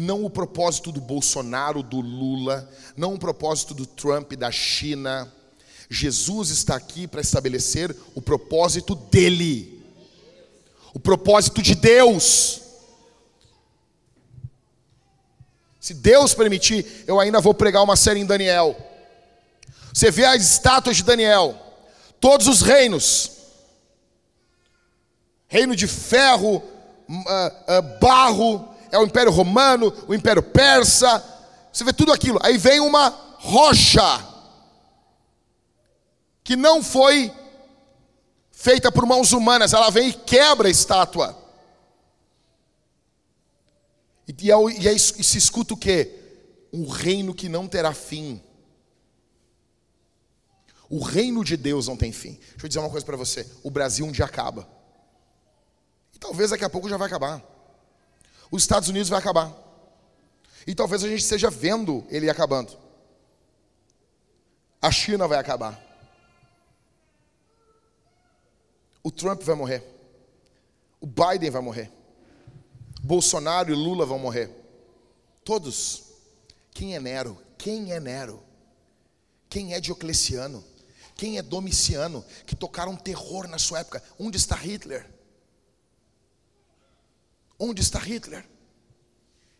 Não 0.00 0.24
o 0.24 0.30
propósito 0.30 0.92
do 0.92 1.00
Bolsonaro, 1.00 1.82
do 1.82 2.00
Lula, 2.00 2.70
não 2.96 3.14
o 3.14 3.18
propósito 3.18 3.74
do 3.74 3.84
Trump, 3.84 4.34
da 4.34 4.48
China. 4.48 5.28
Jesus 5.90 6.50
está 6.50 6.76
aqui 6.76 7.08
para 7.08 7.20
estabelecer 7.20 7.92
o 8.14 8.22
propósito 8.22 8.94
dele, 8.94 9.84
o 10.94 11.00
propósito 11.00 11.60
de 11.60 11.74
Deus. 11.74 12.60
Se 15.80 15.94
Deus 15.94 16.32
permitir, 16.32 17.02
eu 17.04 17.18
ainda 17.18 17.40
vou 17.40 17.52
pregar 17.52 17.82
uma 17.82 17.96
série 17.96 18.20
em 18.20 18.26
Daniel. 18.26 18.76
Você 19.92 20.12
vê 20.12 20.26
as 20.26 20.40
estátuas 20.42 20.98
de 20.98 21.02
Daniel, 21.02 21.60
todos 22.20 22.46
os 22.46 22.62
reinos, 22.62 23.32
reino 25.48 25.74
de 25.74 25.88
ferro, 25.88 26.58
uh, 26.58 27.12
uh, 27.18 27.98
barro, 27.98 28.77
é 28.90 28.98
o 28.98 29.04
Império 29.04 29.32
Romano, 29.32 29.92
o 30.06 30.14
Império 30.14 30.42
Persa, 30.42 31.22
você 31.72 31.84
vê 31.84 31.92
tudo 31.92 32.12
aquilo. 32.12 32.38
Aí 32.42 32.58
vem 32.58 32.80
uma 32.80 33.08
rocha, 33.38 34.26
que 36.42 36.56
não 36.56 36.82
foi 36.82 37.32
feita 38.50 38.90
por 38.90 39.06
mãos 39.06 39.32
humanas, 39.32 39.72
ela 39.72 39.90
vem 39.90 40.08
e 40.08 40.12
quebra 40.12 40.66
a 40.66 40.70
estátua. 40.70 41.36
E, 44.26 44.32
e, 44.32 44.50
e, 44.50 44.94
e 44.94 44.98
se 44.98 45.38
escuta 45.38 45.74
o 45.74 45.76
que? 45.76 46.14
Um 46.72 46.88
reino 46.88 47.34
que 47.34 47.48
não 47.48 47.68
terá 47.68 47.94
fim. 47.94 48.42
O 50.90 51.02
reino 51.02 51.44
de 51.44 51.56
Deus 51.56 51.86
não 51.86 51.96
tem 51.96 52.12
fim. 52.12 52.32
Deixa 52.32 52.64
eu 52.64 52.68
dizer 52.68 52.80
uma 52.80 52.90
coisa 52.90 53.04
para 53.04 53.16
você: 53.16 53.46
o 53.62 53.70
Brasil 53.70 54.06
um 54.06 54.12
dia 54.12 54.24
acaba. 54.24 54.68
E 56.14 56.18
talvez 56.18 56.50
daqui 56.50 56.64
a 56.64 56.70
pouco 56.70 56.88
já 56.88 56.96
vai 56.96 57.06
acabar. 57.06 57.42
Os 58.50 58.62
Estados 58.62 58.88
Unidos 58.88 59.08
vai 59.08 59.18
acabar. 59.18 59.52
E 60.66 60.74
talvez 60.74 61.02
a 61.04 61.08
gente 61.08 61.20
esteja 61.20 61.50
vendo 61.50 62.06
ele 62.08 62.28
acabando. 62.28 62.76
A 64.80 64.90
China 64.90 65.26
vai 65.26 65.38
acabar. 65.38 65.82
O 69.02 69.10
Trump 69.10 69.42
vai 69.42 69.54
morrer. 69.54 69.82
O 71.00 71.06
Biden 71.06 71.50
vai 71.50 71.62
morrer. 71.62 71.90
Bolsonaro 73.02 73.72
e 73.72 73.74
Lula 73.74 74.04
vão 74.04 74.18
morrer. 74.18 74.50
Todos. 75.44 76.04
Quem 76.72 76.94
é 76.94 77.00
Nero? 77.00 77.40
Quem 77.56 77.92
é 77.92 78.00
Nero? 78.00 78.42
Quem 79.48 79.72
é 79.72 79.80
Diocleciano? 79.80 80.62
Quem 81.16 81.38
é 81.38 81.42
Domiciano? 81.42 82.24
Que 82.46 82.54
tocaram 82.54 82.94
terror 82.94 83.48
na 83.48 83.58
sua 83.58 83.80
época. 83.80 84.02
Onde 84.18 84.36
está 84.36 84.54
Hitler? 84.54 85.08
Onde 87.58 87.82
está 87.82 87.98
Hitler? 87.98 88.44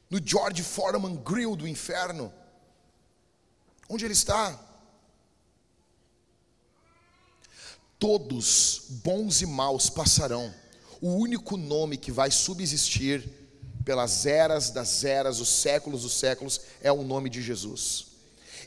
No 0.08 0.20
George 0.24 0.62
Foreman 0.62 1.16
Grill 1.16 1.56
do 1.56 1.66
inferno. 1.66 2.32
Onde 3.88 4.04
ele 4.04 4.14
está? 4.14 4.58
Todos, 7.98 8.82
bons 9.02 9.42
e 9.42 9.46
maus, 9.46 9.90
passarão. 9.90 10.54
O 11.00 11.14
único 11.14 11.56
nome 11.56 11.96
que 11.96 12.12
vai 12.12 12.30
subsistir 12.30 13.28
pelas 13.84 14.26
eras 14.26 14.70
das 14.70 15.02
eras, 15.02 15.40
os 15.40 15.48
séculos 15.48 16.02
dos 16.02 16.12
séculos, 16.12 16.60
é 16.82 16.92
o 16.92 17.02
nome 17.02 17.30
de 17.30 17.40
Jesus. 17.40 18.06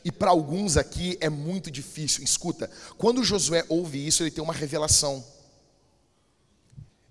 E 0.04 0.10
para 0.10 0.30
alguns 0.30 0.76
aqui 0.76 1.16
é 1.20 1.28
muito 1.28 1.70
difícil. 1.70 2.24
Escuta, 2.24 2.68
quando 2.98 3.22
Josué 3.22 3.64
ouve 3.68 4.04
isso, 4.04 4.22
ele 4.22 4.32
tem 4.32 4.42
uma 4.42 4.52
revelação. 4.52 5.24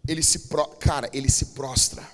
Ele 0.08 0.24
se 0.24 0.48
pro... 0.48 0.66
cara, 0.68 1.10
ele 1.14 1.30
se 1.30 1.48
prostra. 1.48 2.08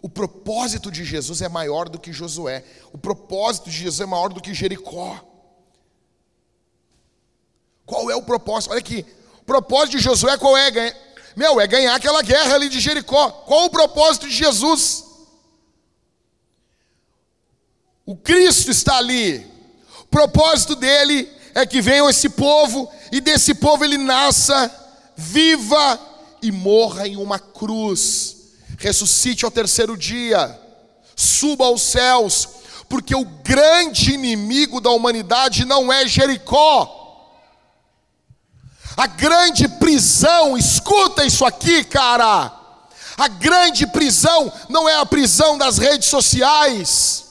O 0.00 0.08
propósito 0.08 0.90
de 0.90 1.04
Jesus 1.04 1.42
é 1.42 1.48
maior 1.48 1.88
do 1.88 1.98
que 1.98 2.12
Josué. 2.12 2.64
O 2.92 2.98
propósito 2.98 3.68
de 3.70 3.76
Jesus 3.76 4.00
é 4.00 4.06
maior 4.06 4.32
do 4.32 4.40
que 4.40 4.54
Jericó. 4.54 5.24
Qual 7.84 8.10
é 8.10 8.14
o 8.14 8.22
propósito? 8.22 8.70
Olha 8.70 8.80
aqui. 8.80 9.04
O 9.40 9.44
propósito 9.44 9.96
de 9.96 10.02
Josué 10.02 10.36
qual 10.36 10.56
é? 10.56 10.70
Meu, 11.34 11.60
é 11.60 11.66
ganhar 11.66 11.94
aquela 11.94 12.22
guerra 12.22 12.54
ali 12.54 12.68
de 12.68 12.80
Jericó. 12.80 13.30
Qual 13.30 13.64
o 13.64 13.70
propósito 13.70 14.28
de 14.28 14.34
Jesus? 14.34 15.04
O 18.04 18.16
Cristo 18.16 18.70
está 18.70 18.98
ali. 18.98 19.46
O 20.00 20.06
propósito 20.06 20.76
dele 20.76 21.30
é 21.54 21.66
que 21.66 21.80
venha 21.80 22.08
esse 22.08 22.28
povo 22.30 22.90
e 23.10 23.20
desse 23.20 23.54
povo 23.54 23.84
ele 23.84 23.98
nasça, 23.98 24.70
viva 25.18 26.00
e 26.40 26.52
morra 26.52 27.08
em 27.08 27.16
uma 27.16 27.40
cruz. 27.40 28.36
Ressuscite 28.78 29.44
ao 29.44 29.50
terceiro 29.50 29.96
dia, 29.96 30.56
suba 31.16 31.64
aos 31.64 31.82
céus, 31.82 32.48
porque 32.88 33.12
o 33.16 33.24
grande 33.24 34.12
inimigo 34.12 34.80
da 34.80 34.90
humanidade 34.90 35.64
não 35.64 35.92
é 35.92 36.06
Jericó. 36.06 36.94
A 38.96 39.08
grande 39.08 39.66
prisão, 39.66 40.56
escuta 40.56 41.24
isso 41.24 41.44
aqui, 41.44 41.82
cara. 41.82 42.52
A 43.16 43.28
grande 43.28 43.84
prisão 43.88 44.52
não 44.68 44.88
é 44.88 44.94
a 44.94 45.06
prisão 45.06 45.58
das 45.58 45.78
redes 45.78 46.08
sociais. 46.08 47.24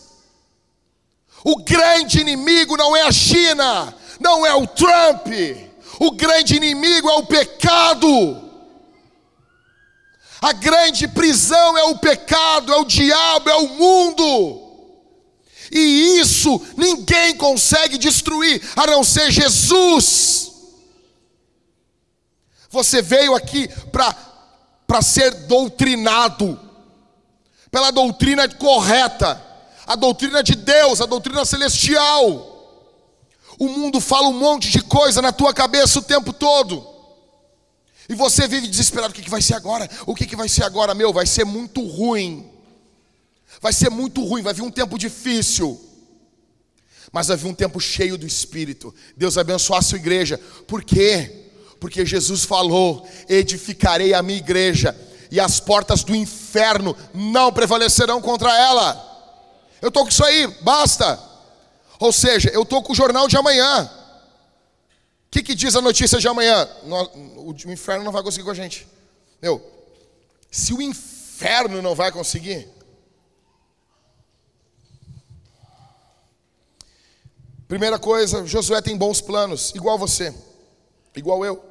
O 1.45 1.63
grande 1.63 2.19
inimigo 2.19 2.75
não 2.75 2.93
é 2.93 3.03
a 3.03 3.11
China, 3.11 3.95
não 4.19 4.45
é 4.45 4.53
o 4.53 4.67
Trump. 4.67 5.66
O 5.99 6.11
grande 6.11 6.55
inimigo 6.55 7.09
é 7.09 7.15
o 7.15 7.25
pecado. 7.25 8.43
A 10.41 10.53
grande 10.53 11.07
prisão 11.07 11.77
é 11.77 11.83
o 11.85 11.97
pecado, 11.97 12.71
é 12.71 12.77
o 12.77 12.85
diabo, 12.85 13.49
é 13.49 13.55
o 13.55 13.69
mundo. 13.69 14.63
E 15.71 16.19
isso 16.19 16.61
ninguém 16.77 17.35
consegue 17.35 17.97
destruir 17.97 18.61
a 18.75 18.85
não 18.85 19.03
ser 19.03 19.31
Jesus. 19.31 20.51
Você 22.69 23.01
veio 23.01 23.35
aqui 23.35 23.67
para 23.91 25.01
ser 25.01 25.31
doutrinado 25.47 26.59
pela 27.71 27.91
doutrina 27.91 28.47
correta 28.47 29.47
a 29.87 29.95
doutrina 29.95 30.43
de 30.43 30.53
Deus, 30.53 30.99
a 30.99 31.05
doutrina 31.05 31.45
celestial. 31.45 32.56
O 33.59 33.67
mundo 33.67 33.99
fala 33.99 34.27
um 34.27 34.37
monte 34.37 34.69
de 34.69 34.81
coisa 34.81 35.21
na 35.21 35.31
tua 35.31 35.53
cabeça 35.53 35.99
o 35.99 36.03
tempo 36.03 36.31
todo. 36.31 36.85
E 38.09 38.15
você 38.15 38.47
vive 38.47 38.67
desesperado: 38.67 39.11
o 39.11 39.15
que, 39.15 39.29
vai 39.29 39.41
ser 39.41 39.55
agora? 39.55 39.89
O 40.05 40.15
que, 40.15 40.25
que 40.25 40.35
vai 40.35 40.47
ser 40.47 40.63
agora? 40.63 40.93
Meu, 40.93 41.11
vai 41.11 41.25
ser 41.25 41.43
muito 41.43 41.85
ruim. 41.85 42.51
Vai 43.61 43.73
ser 43.73 43.89
muito 43.89 44.23
ruim, 44.23 44.43
vai 44.43 44.53
vir 44.53 44.61
um 44.61 44.71
tempo 44.71 44.97
difícil. 44.97 45.81
Mas 47.11 47.27
vai 47.27 47.37
vir 47.37 47.47
um 47.47 47.53
tempo 47.53 47.79
cheio 47.79 48.17
do 48.17 48.27
Espírito. 48.27 48.93
Deus 49.15 49.37
abençoe 49.37 49.77
a 49.77 49.81
sua 49.81 49.97
igreja. 49.97 50.39
Por 50.67 50.83
quê? 50.83 51.49
Porque 51.79 52.05
Jesus 52.05 52.43
falou: 52.43 53.07
edificarei 53.27 54.13
a 54.13 54.21
minha 54.21 54.37
igreja, 54.37 54.95
e 55.31 55.39
as 55.39 55.59
portas 55.59 56.03
do 56.03 56.15
inferno 56.15 56.95
não 57.13 57.51
prevalecerão 57.51 58.21
contra 58.21 58.55
ela. 58.55 59.03
Eu 59.81 59.89
estou 59.89 60.03
com 60.03 60.09
isso 60.09 60.23
aí, 60.23 60.47
basta. 60.61 61.26
Ou 61.99 62.11
seja, 62.11 62.49
eu 62.49 62.63
estou 62.63 62.83
com 62.83 62.93
o 62.93 62.95
jornal 62.95 63.27
de 63.27 63.37
amanhã. 63.37 63.89
O 65.27 65.29
que, 65.31 65.43
que 65.43 65.55
diz 65.55 65.75
a 65.75 65.81
notícia 65.81 66.19
de 66.19 66.27
amanhã? 66.27 66.67
O 66.83 67.53
inferno 67.71 68.03
não 68.03 68.11
vai 68.11 68.23
conseguir 68.23 68.45
com 68.45 68.51
a 68.51 68.55
gente. 68.55 68.87
Meu, 69.41 69.61
se 70.49 70.73
o 70.73 70.81
inferno 70.81 71.81
não 71.81 71.93
vai 71.93 72.11
conseguir. 72.11 72.67
Primeira 77.67 77.99
coisa, 77.99 78.45
Josué 78.45 78.81
tem 78.81 78.95
bons 78.95 79.19
planos, 79.19 79.73
igual 79.75 79.97
você, 79.97 80.33
igual 81.13 81.43
eu. 81.43 81.61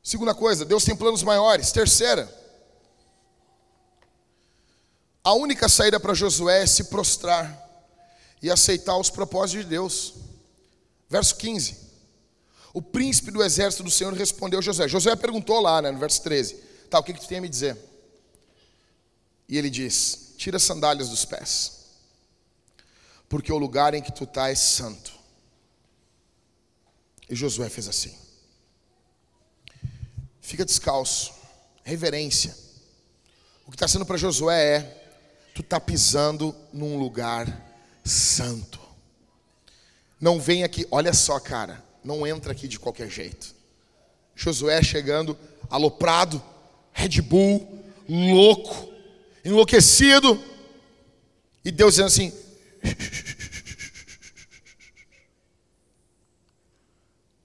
Segunda 0.00 0.32
coisa, 0.32 0.64
Deus 0.64 0.84
tem 0.84 0.94
planos 0.94 1.24
maiores. 1.24 1.72
Terceira, 1.72 2.32
a 5.24 5.32
única 5.34 5.68
saída 5.68 5.98
para 5.98 6.14
Josué 6.14 6.62
é 6.62 6.66
se 6.66 6.84
prostrar 6.84 7.65
e 8.42 8.50
aceitar 8.50 8.96
os 8.96 9.10
propósitos 9.10 9.64
de 9.64 9.70
Deus. 9.70 10.14
Verso 11.08 11.36
15. 11.36 11.86
O 12.72 12.82
príncipe 12.82 13.30
do 13.30 13.42
exército 13.42 13.82
do 13.82 13.90
Senhor 13.90 14.12
respondeu 14.12 14.58
a 14.58 14.62
Josué. 14.62 14.86
Josué 14.86 15.16
perguntou 15.16 15.60
lá, 15.60 15.80
né, 15.80 15.90
no 15.90 15.98
verso 15.98 16.22
13: 16.22 16.54
Tá, 16.90 16.98
o 16.98 17.02
que, 17.02 17.14
que 17.14 17.20
tu 17.20 17.28
tem 17.28 17.38
a 17.38 17.40
me 17.40 17.48
dizer? 17.48 17.76
E 19.48 19.56
ele 19.56 19.70
diz: 19.70 20.34
Tira 20.36 20.58
as 20.58 20.62
sandálias 20.62 21.08
dos 21.08 21.24
pés, 21.24 21.86
porque 23.28 23.52
o 23.52 23.58
lugar 23.58 23.94
em 23.94 24.02
que 24.02 24.12
tu 24.12 24.24
estás 24.24 24.52
é 24.52 24.54
santo. 24.54 25.12
E 27.28 27.34
Josué 27.34 27.68
fez 27.68 27.88
assim. 27.88 28.14
Fica 30.40 30.64
descalço, 30.64 31.32
reverência. 31.82 32.54
O 33.66 33.70
que 33.70 33.76
está 33.76 33.88
sendo 33.88 34.06
para 34.06 34.16
Josué 34.16 34.76
é: 34.76 34.80
tu 35.54 35.62
está 35.62 35.80
pisando 35.80 36.54
num 36.72 36.98
lugar 36.98 37.46
santo. 37.46 37.65
Não 40.20 40.40
vem 40.40 40.64
aqui, 40.64 40.86
olha 40.90 41.12
só, 41.12 41.38
cara, 41.40 41.84
não 42.02 42.26
entra 42.26 42.52
aqui 42.52 42.68
de 42.68 42.78
qualquer 42.78 43.10
jeito. 43.10 43.54
Josué 44.34 44.82
chegando, 44.82 45.36
aloprado, 45.68 46.42
Red 46.92 47.20
Bull, 47.20 47.84
louco, 48.08 48.92
enlouquecido, 49.44 50.42
e 51.64 51.70
Deus 51.70 51.94
dizendo 51.94 52.06
assim: 52.06 52.32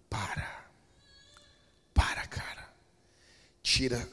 para, 0.10 0.66
para, 1.94 2.28
cara, 2.28 2.70
tira, 3.64 4.08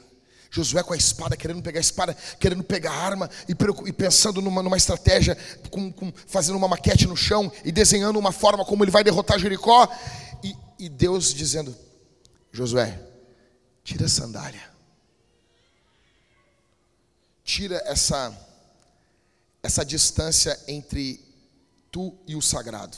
Josué 0.51 0.81
com 0.81 0.93
a 0.93 0.97
espada, 0.97 1.37
querendo 1.37 1.61
pegar 1.61 1.79
a 1.79 1.81
espada, 1.81 2.13
querendo 2.39 2.63
pegar 2.63 2.91
a 2.91 3.05
arma 3.05 3.29
e, 3.47 3.53
e 3.87 3.93
pensando 3.93 4.41
numa, 4.41 4.63
numa 4.63 4.77
estratégia, 4.77 5.37
com, 5.69 5.91
com, 5.91 6.11
fazendo 6.25 6.57
uma 6.57 6.67
maquete 6.67 7.07
no 7.07 7.15
chão 7.15 7.51
e 7.63 7.71
desenhando 7.71 8.17
uma 8.17 8.31
forma 8.31 8.65
como 8.65 8.83
ele 8.83 8.91
vai 8.91 9.03
derrotar 9.03 9.37
Jericó. 9.37 9.87
E, 10.43 10.55
e 10.79 10.89
Deus 10.89 11.33
dizendo: 11.33 11.75
Josué, 12.51 12.99
tira 13.83 14.05
a 14.05 14.09
sandália, 14.09 14.67
tira 17.43 17.79
essa, 17.85 18.35
essa 19.61 19.85
distância 19.85 20.59
entre 20.67 21.23
tu 21.91 22.17
e 22.25 22.35
o 22.35 22.41
sagrado. 22.41 22.97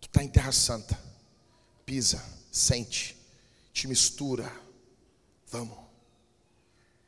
Tu 0.00 0.06
está 0.06 0.22
em 0.22 0.28
terra 0.28 0.52
santa, 0.52 0.96
pisa, 1.84 2.22
sente, 2.52 3.16
te 3.72 3.88
mistura 3.88 4.62
Vamos. 5.52 5.76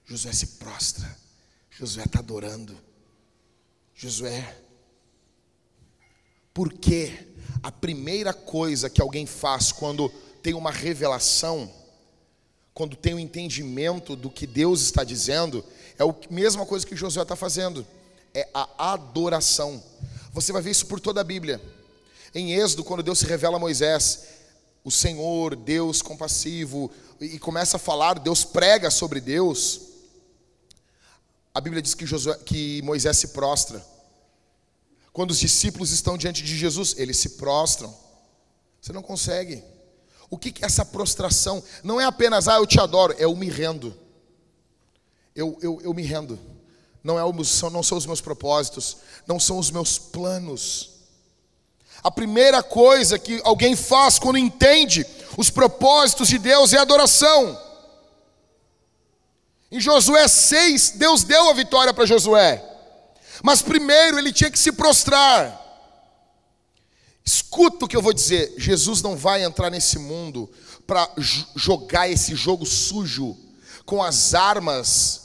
Josué 0.04 0.32
se 0.34 0.46
prostra. 0.58 1.16
Josué 1.70 2.04
está 2.04 2.18
adorando. 2.18 2.76
Josué. 3.94 4.54
Porque 6.52 7.26
a 7.62 7.72
primeira 7.72 8.34
coisa 8.34 8.90
que 8.90 9.00
alguém 9.00 9.24
faz 9.24 9.72
quando 9.72 10.10
tem 10.42 10.52
uma 10.52 10.70
revelação, 10.70 11.72
quando 12.74 12.94
tem 12.94 13.14
o 13.14 13.16
um 13.16 13.20
entendimento 13.20 14.14
do 14.14 14.28
que 14.28 14.46
Deus 14.46 14.82
está 14.82 15.02
dizendo, 15.02 15.64
é 15.98 16.02
a 16.02 16.14
mesma 16.30 16.66
coisa 16.66 16.86
que 16.86 16.94
Josué 16.94 17.22
está 17.22 17.34
fazendo: 17.34 17.86
é 18.34 18.46
a 18.52 18.92
adoração. 18.92 19.82
Você 20.34 20.52
vai 20.52 20.60
ver 20.60 20.72
isso 20.72 20.86
por 20.86 21.00
toda 21.00 21.22
a 21.22 21.24
Bíblia. 21.24 21.62
Em 22.34 22.52
Êxodo, 22.52 22.84
quando 22.84 23.02
Deus 23.02 23.20
se 23.20 23.26
revela 23.26 23.56
a 23.56 23.60
Moisés, 23.60 24.26
o 24.84 24.90
Senhor, 24.90 25.56
Deus 25.56 26.02
compassivo, 26.02 26.90
e 27.18 27.38
começa 27.38 27.78
a 27.78 27.80
falar, 27.80 28.18
Deus 28.18 28.44
prega 28.44 28.90
sobre 28.90 29.20
Deus, 29.20 29.80
a 31.54 31.60
Bíblia 31.60 31.80
diz 31.80 31.94
que, 31.94 32.04
Josué, 32.04 32.36
que 32.44 32.82
Moisés 32.82 33.16
se 33.16 33.28
prostra. 33.28 33.84
Quando 35.12 35.30
os 35.30 35.38
discípulos 35.38 35.92
estão 35.92 36.18
diante 36.18 36.42
de 36.42 36.56
Jesus, 36.58 36.96
eles 36.98 37.16
se 37.16 37.30
prostram. 37.30 37.96
Você 38.80 38.92
não 38.92 39.02
consegue. 39.02 39.62
O 40.28 40.36
que, 40.36 40.62
é 40.62 40.66
essa 40.66 40.84
prostração? 40.84 41.62
Não 41.84 42.00
é 42.00 42.04
apenas, 42.04 42.48
ah, 42.48 42.56
eu 42.56 42.66
te 42.66 42.80
adoro, 42.80 43.14
é 43.16 43.24
eu 43.24 43.36
me 43.36 43.48
rendo. 43.48 43.96
Eu, 45.32 45.56
eu, 45.62 45.80
eu 45.80 45.94
me 45.94 46.02
rendo. 46.02 46.36
Não, 47.04 47.16
é, 47.16 47.22
não 47.22 47.82
são 47.82 47.98
os 47.98 48.06
meus 48.06 48.20
propósitos, 48.20 48.96
não 49.24 49.38
são 49.38 49.56
os 49.56 49.70
meus 49.70 49.96
planos. 49.96 50.93
A 52.04 52.10
primeira 52.10 52.62
coisa 52.62 53.18
que 53.18 53.40
alguém 53.44 53.74
faz 53.74 54.18
quando 54.18 54.36
entende 54.36 55.06
os 55.38 55.48
propósitos 55.48 56.28
de 56.28 56.38
Deus 56.38 56.74
é 56.74 56.78
adoração. 56.78 57.58
Em 59.72 59.80
Josué 59.80 60.28
6, 60.28 60.90
Deus 60.96 61.24
deu 61.24 61.48
a 61.48 61.54
vitória 61.54 61.94
para 61.94 62.04
Josué. 62.04 62.62
Mas 63.42 63.62
primeiro 63.62 64.18
ele 64.18 64.34
tinha 64.34 64.50
que 64.50 64.58
se 64.58 64.70
prostrar. 64.70 65.62
Escuta 67.24 67.86
o 67.86 67.88
que 67.88 67.96
eu 67.96 68.02
vou 68.02 68.12
dizer: 68.12 68.54
Jesus 68.58 69.00
não 69.00 69.16
vai 69.16 69.42
entrar 69.42 69.70
nesse 69.70 69.98
mundo 69.98 70.52
para 70.86 71.10
jogar 71.56 72.06
esse 72.08 72.34
jogo 72.34 72.66
sujo 72.66 73.34
com 73.86 74.02
as 74.02 74.34
armas 74.34 75.23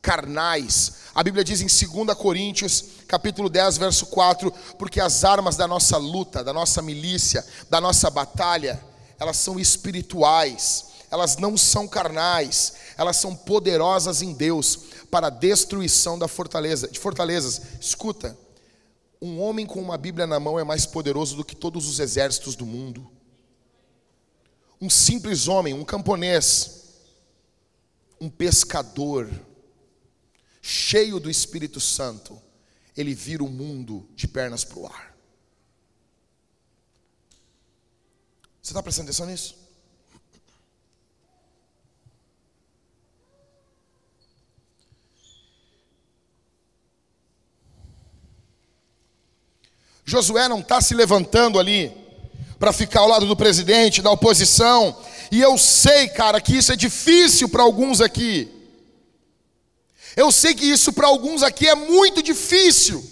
carnais. 0.00 0.92
A 1.14 1.22
Bíblia 1.22 1.44
diz 1.44 1.60
em 1.60 1.66
2 1.66 2.16
Coríntios 2.16 2.84
capítulo 3.06 3.48
10, 3.48 3.78
verso 3.78 4.06
4, 4.06 4.52
porque 4.78 5.00
as 5.00 5.24
armas 5.24 5.56
da 5.56 5.66
nossa 5.66 5.96
luta, 5.96 6.44
da 6.44 6.52
nossa 6.52 6.80
milícia, 6.80 7.44
da 7.68 7.80
nossa 7.80 8.08
batalha, 8.08 8.80
elas 9.18 9.36
são 9.36 9.58
espirituais, 9.58 10.86
elas 11.10 11.36
não 11.36 11.56
são 11.56 11.88
carnais, 11.88 12.74
elas 12.96 13.16
são 13.16 13.34
poderosas 13.34 14.22
em 14.22 14.32
Deus 14.32 14.78
para 15.10 15.26
a 15.26 15.30
destruição 15.30 16.18
da 16.18 16.28
fortaleza, 16.28 16.86
de 16.86 16.98
fortalezas. 16.98 17.60
Escuta, 17.80 18.38
um 19.20 19.40
homem 19.40 19.66
com 19.66 19.80
uma 19.80 19.98
Bíblia 19.98 20.26
na 20.26 20.38
mão 20.38 20.58
é 20.58 20.64
mais 20.64 20.86
poderoso 20.86 21.36
do 21.36 21.44
que 21.44 21.56
todos 21.56 21.88
os 21.88 21.98
exércitos 21.98 22.54
do 22.54 22.64
mundo. 22.64 23.10
Um 24.80 24.88
simples 24.88 25.48
homem, 25.48 25.74
um 25.74 25.84
camponês, 25.84 26.84
um 28.20 28.30
pescador, 28.30 29.28
cheio 30.60 31.18
do 31.18 31.30
Espírito 31.30 31.80
Santo, 31.80 32.40
ele 32.96 33.14
vira 33.14 33.42
o 33.42 33.48
mundo 33.48 34.08
de 34.14 34.28
pernas 34.28 34.64
para 34.64 34.78
o 34.78 34.86
ar. 34.86 35.16
Você 38.60 38.72
está 38.72 38.82
prestando 38.82 39.08
atenção 39.08 39.26
nisso? 39.26 39.58
Josué 50.04 50.48
não 50.48 50.58
está 50.58 50.80
se 50.80 50.92
levantando 50.92 51.58
ali 51.58 51.92
para 52.58 52.72
ficar 52.72 53.00
ao 53.00 53.08
lado 53.08 53.26
do 53.26 53.36
presidente, 53.36 54.02
da 54.02 54.10
oposição. 54.10 54.96
E 55.30 55.40
eu 55.40 55.56
sei, 55.56 56.08
cara, 56.08 56.40
que 56.40 56.56
isso 56.56 56.72
é 56.72 56.76
difícil 56.76 57.48
para 57.48 57.62
alguns 57.62 58.00
aqui. 58.00 58.59
Eu 60.16 60.32
sei 60.32 60.54
que 60.54 60.64
isso 60.64 60.92
para 60.92 61.06
alguns 61.06 61.42
aqui 61.42 61.68
é 61.68 61.74
muito 61.74 62.22
difícil. 62.22 63.04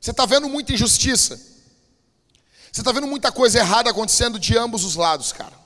Você 0.00 0.10
está 0.10 0.24
vendo 0.24 0.48
muita 0.48 0.72
injustiça. 0.72 1.36
Você 2.72 2.80
está 2.80 2.92
vendo 2.92 3.06
muita 3.06 3.32
coisa 3.32 3.58
errada 3.58 3.90
acontecendo 3.90 4.38
de 4.38 4.56
ambos 4.56 4.84
os 4.84 4.94
lados, 4.94 5.32
cara. 5.32 5.58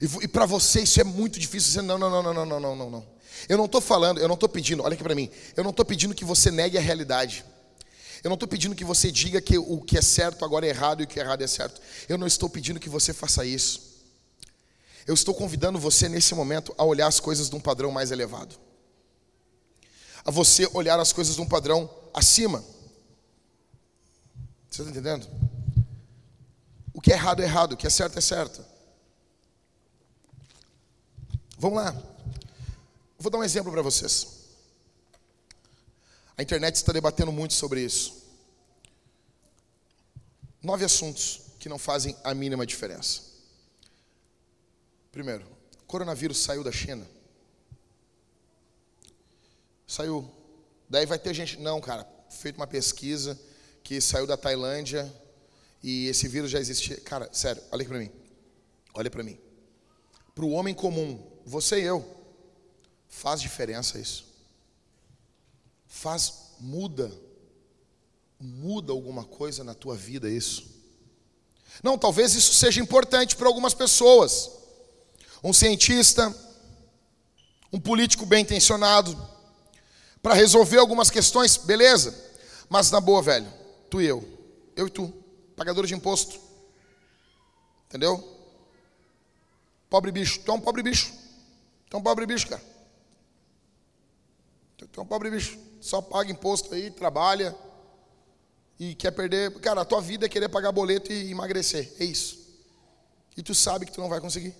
E, 0.00 0.06
e 0.24 0.28
para 0.28 0.46
você 0.46 0.82
isso 0.82 1.00
é 1.00 1.04
muito 1.04 1.38
difícil. 1.38 1.72
Você, 1.72 1.82
não, 1.82 1.98
não, 1.98 2.10
não, 2.10 2.22
não, 2.22 2.44
não, 2.44 2.60
não, 2.60 2.76
não, 2.76 2.90
não. 2.90 3.06
Eu 3.48 3.56
não 3.56 3.66
estou 3.66 3.80
falando, 3.80 4.18
eu 4.18 4.26
não 4.26 4.34
estou 4.34 4.48
pedindo, 4.48 4.82
olha 4.82 4.94
aqui 4.94 5.02
para 5.02 5.14
mim. 5.14 5.30
Eu 5.56 5.62
não 5.62 5.70
estou 5.70 5.84
pedindo 5.84 6.14
que 6.14 6.24
você 6.24 6.50
negue 6.50 6.76
a 6.76 6.80
realidade. 6.80 7.44
Eu 8.22 8.28
não 8.28 8.34
estou 8.34 8.48
pedindo 8.48 8.74
que 8.74 8.84
você 8.84 9.12
diga 9.12 9.40
que 9.40 9.56
o 9.56 9.80
que 9.80 9.96
é 9.96 10.02
certo 10.02 10.44
agora 10.44 10.66
é 10.66 10.70
errado 10.70 11.00
e 11.00 11.04
o 11.04 11.06
que 11.06 11.20
é 11.20 11.22
errado 11.22 11.42
é 11.42 11.46
certo. 11.46 11.80
Eu 12.08 12.18
não 12.18 12.26
estou 12.26 12.48
pedindo 12.48 12.80
que 12.80 12.88
você 12.88 13.12
faça 13.12 13.44
isso. 13.44 13.87
Eu 15.08 15.14
estou 15.14 15.34
convidando 15.34 15.78
você 15.78 16.06
nesse 16.06 16.34
momento 16.34 16.74
a 16.76 16.84
olhar 16.84 17.06
as 17.06 17.18
coisas 17.18 17.48
de 17.48 17.56
um 17.56 17.60
padrão 17.60 17.90
mais 17.90 18.10
elevado. 18.10 18.54
A 20.22 20.30
você 20.30 20.68
olhar 20.74 21.00
as 21.00 21.14
coisas 21.14 21.34
de 21.34 21.40
um 21.40 21.48
padrão 21.48 21.88
acima. 22.12 22.62
Você 24.68 24.82
está 24.82 24.90
entendendo? 24.90 25.26
O 26.92 27.00
que 27.00 27.10
é 27.10 27.14
errado 27.14 27.40
é 27.40 27.46
errado, 27.46 27.72
o 27.72 27.76
que 27.78 27.86
é 27.86 27.90
certo 27.90 28.18
é 28.18 28.20
certo. 28.20 28.62
Vamos 31.56 31.82
lá. 31.82 31.96
Vou 33.18 33.30
dar 33.30 33.38
um 33.38 33.44
exemplo 33.44 33.72
para 33.72 33.80
vocês. 33.80 34.26
A 36.36 36.42
internet 36.42 36.74
está 36.74 36.92
debatendo 36.92 37.32
muito 37.32 37.54
sobre 37.54 37.80
isso. 37.80 38.26
Nove 40.62 40.84
assuntos 40.84 41.40
que 41.58 41.66
não 41.66 41.78
fazem 41.78 42.14
a 42.22 42.34
mínima 42.34 42.66
diferença. 42.66 43.27
Primeiro, 45.18 45.44
o 45.82 45.84
coronavírus 45.84 46.38
saiu 46.38 46.62
da 46.62 46.70
China. 46.70 47.04
Saiu. 49.84 50.30
Daí 50.88 51.06
vai 51.06 51.18
ter 51.18 51.34
gente, 51.34 51.58
não, 51.58 51.80
cara, 51.80 52.06
feito 52.30 52.54
uma 52.54 52.68
pesquisa 52.68 53.36
que 53.82 54.00
saiu 54.00 54.28
da 54.28 54.36
Tailândia 54.36 55.12
e 55.82 56.06
esse 56.06 56.28
vírus 56.28 56.52
já 56.52 56.60
existia. 56.60 57.00
Cara, 57.00 57.28
sério, 57.32 57.60
olha 57.72 57.80
aqui 57.80 57.88
para 57.88 57.98
mim. 57.98 58.12
Olha 58.94 59.10
para 59.10 59.24
mim. 59.24 59.36
Para 60.36 60.44
o 60.44 60.50
homem 60.50 60.72
comum, 60.72 61.20
você 61.44 61.80
e 61.80 61.84
eu, 61.84 62.06
faz 63.08 63.40
diferença 63.40 63.98
isso. 63.98 64.24
Faz, 65.88 66.52
muda. 66.60 67.10
Muda 68.38 68.92
alguma 68.92 69.24
coisa 69.24 69.64
na 69.64 69.74
tua 69.74 69.96
vida 69.96 70.30
isso. 70.30 70.64
Não, 71.82 71.98
talvez 71.98 72.36
isso 72.36 72.54
seja 72.54 72.80
importante 72.80 73.34
para 73.34 73.48
algumas 73.48 73.74
pessoas 73.74 74.58
um 75.42 75.52
cientista, 75.52 76.34
um 77.72 77.80
político 77.80 78.26
bem 78.26 78.42
intencionado, 78.42 79.16
para 80.22 80.34
resolver 80.34 80.78
algumas 80.78 81.10
questões, 81.10 81.56
beleza, 81.56 82.14
mas 82.68 82.90
na 82.90 83.00
boa, 83.00 83.22
velho, 83.22 83.46
tu 83.88 84.00
e 84.00 84.06
eu, 84.06 84.26
eu 84.76 84.86
e 84.86 84.90
tu, 84.90 85.12
pagador 85.56 85.86
de 85.86 85.94
imposto, 85.94 86.40
entendeu? 87.86 88.36
Pobre 89.88 90.10
bicho, 90.10 90.40
tu 90.40 90.50
é 90.50 90.54
um 90.54 90.60
pobre 90.60 90.82
bicho, 90.82 91.12
tu 91.88 91.96
é 91.96 92.00
um 92.00 92.02
pobre 92.02 92.26
bicho, 92.26 92.46
cara. 92.48 92.62
Tu 94.76 95.00
é 95.00 95.02
um 95.02 95.06
pobre 95.06 95.30
bicho, 95.30 95.58
só 95.80 96.00
paga 96.00 96.30
imposto 96.30 96.72
aí, 96.74 96.90
trabalha 96.90 97.56
e 98.78 98.94
quer 98.94 99.10
perder. 99.10 99.52
Cara, 99.60 99.80
a 99.80 99.84
tua 99.84 100.00
vida 100.00 100.26
é 100.26 100.28
querer 100.28 100.48
pagar 100.48 100.70
boleto 100.70 101.12
e 101.12 101.30
emagrecer, 101.30 101.92
é 101.98 102.04
isso. 102.04 102.38
E 103.36 103.42
tu 103.42 103.54
sabe 103.54 103.86
que 103.86 103.92
tu 103.92 104.00
não 104.00 104.08
vai 104.08 104.20
conseguir. 104.20 104.54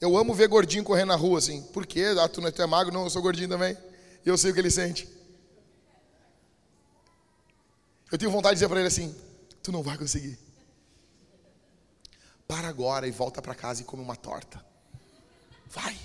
Eu 0.00 0.16
amo 0.16 0.32
ver 0.32 0.48
gordinho 0.48 0.84
correndo 0.84 1.08
na 1.08 1.16
rua 1.16 1.38
assim. 1.38 1.62
Por 1.62 1.86
quê? 1.86 2.04
Ah, 2.20 2.28
tu 2.28 2.40
não 2.40 2.48
é 2.48 2.66
magro? 2.66 2.92
Não, 2.92 3.04
eu 3.04 3.10
sou 3.10 3.20
gordinho 3.20 3.48
também. 3.48 3.76
E 4.24 4.28
eu 4.28 4.38
sei 4.38 4.50
o 4.50 4.54
que 4.54 4.60
ele 4.60 4.70
sente. 4.70 5.08
Eu 8.10 8.16
tenho 8.16 8.30
vontade 8.30 8.54
de 8.54 8.56
dizer 8.56 8.68
para 8.68 8.78
ele 8.78 8.88
assim: 8.88 9.14
Tu 9.62 9.72
não 9.72 9.82
vai 9.82 9.98
conseguir. 9.98 10.38
Para 12.46 12.68
agora 12.68 13.06
e 13.06 13.10
volta 13.10 13.42
para 13.42 13.54
casa 13.54 13.82
e 13.82 13.84
come 13.84 14.02
uma 14.02 14.16
torta. 14.16 14.64
Vai. 15.66 15.98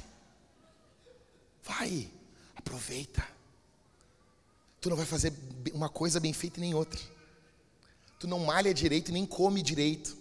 Vai. 1.63 2.11
Aproveita. 2.55 3.25
Tu 4.81 4.89
não 4.89 4.97
vai 4.97 5.05
fazer 5.05 5.31
uma 5.73 5.87
coisa 5.87 6.19
bem 6.19 6.33
feita 6.33 6.59
nem 6.59 6.73
outra. 6.73 6.99
Tu 8.19 8.27
não 8.27 8.39
malha 8.39 8.73
direito 8.73 9.11
nem 9.11 9.25
come 9.25 9.61
direito. 9.61 10.17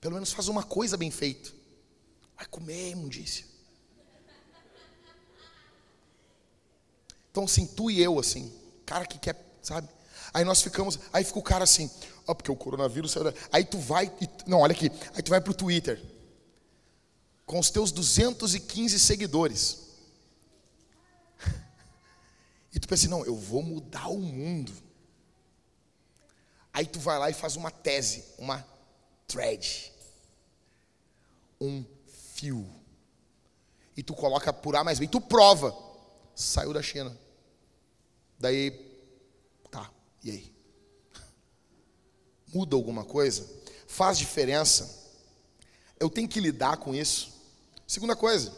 Pelo 0.00 0.14
menos 0.14 0.32
faz 0.32 0.48
uma 0.48 0.62
coisa 0.62 0.96
bem 0.98 1.10
feita. 1.10 1.50
Vai 2.36 2.46
comer 2.46 2.90
imundícia. 2.90 3.46
Então, 7.30 7.44
assim, 7.44 7.66
tu 7.66 7.90
e 7.90 8.02
eu, 8.02 8.18
assim, 8.18 8.52
cara 8.84 9.04
que 9.04 9.18
quer, 9.18 9.36
sabe? 9.62 9.88
Aí 10.32 10.44
nós 10.44 10.62
ficamos, 10.62 10.98
aí 11.12 11.24
fica 11.24 11.38
o 11.38 11.42
cara 11.42 11.64
assim, 11.64 11.90
ó, 12.26 12.32
oh, 12.32 12.34
porque 12.34 12.50
o 12.50 12.56
coronavírus. 12.56 13.14
Aí 13.52 13.64
tu 13.64 13.78
vai, 13.78 14.10
não, 14.46 14.60
olha 14.60 14.72
aqui, 14.72 14.90
aí 15.14 15.22
tu 15.22 15.30
vai 15.30 15.40
pro 15.40 15.54
Twitter, 15.54 16.02
com 17.44 17.58
os 17.58 17.70
teus 17.70 17.92
215 17.92 18.98
seguidores. 19.00 19.86
E 22.74 22.78
tu 22.78 22.86
pensa 22.86 23.04
assim, 23.04 23.10
não, 23.10 23.24
eu 23.24 23.34
vou 23.34 23.62
mudar 23.62 24.08
o 24.08 24.18
mundo. 24.18 24.70
Aí 26.70 26.84
tu 26.84 27.00
vai 27.00 27.18
lá 27.18 27.30
e 27.30 27.32
faz 27.32 27.56
uma 27.56 27.70
tese, 27.70 28.22
uma 28.36 28.62
thread, 29.26 29.90
um 31.58 31.82
fio. 32.36 32.68
E 33.96 34.02
tu 34.02 34.14
coloca 34.14 34.52
por 34.52 34.76
A 34.76 34.84
mais 34.84 34.98
B, 34.98 35.06
e 35.06 35.08
tu 35.08 35.20
prova. 35.20 35.74
Saiu 36.34 36.72
da 36.72 36.82
China. 36.82 37.16
Daí, 38.38 38.70
tá, 39.70 39.90
e 40.22 40.30
aí? 40.30 40.52
Muda 42.52 42.76
alguma 42.76 43.04
coisa? 43.04 43.48
Faz 43.86 44.18
diferença? 44.18 45.04
Eu 45.98 46.10
tenho 46.10 46.28
que 46.28 46.40
lidar 46.40 46.76
com 46.76 46.94
isso. 46.94 47.32
Segunda 47.86 48.14
coisa, 48.14 48.52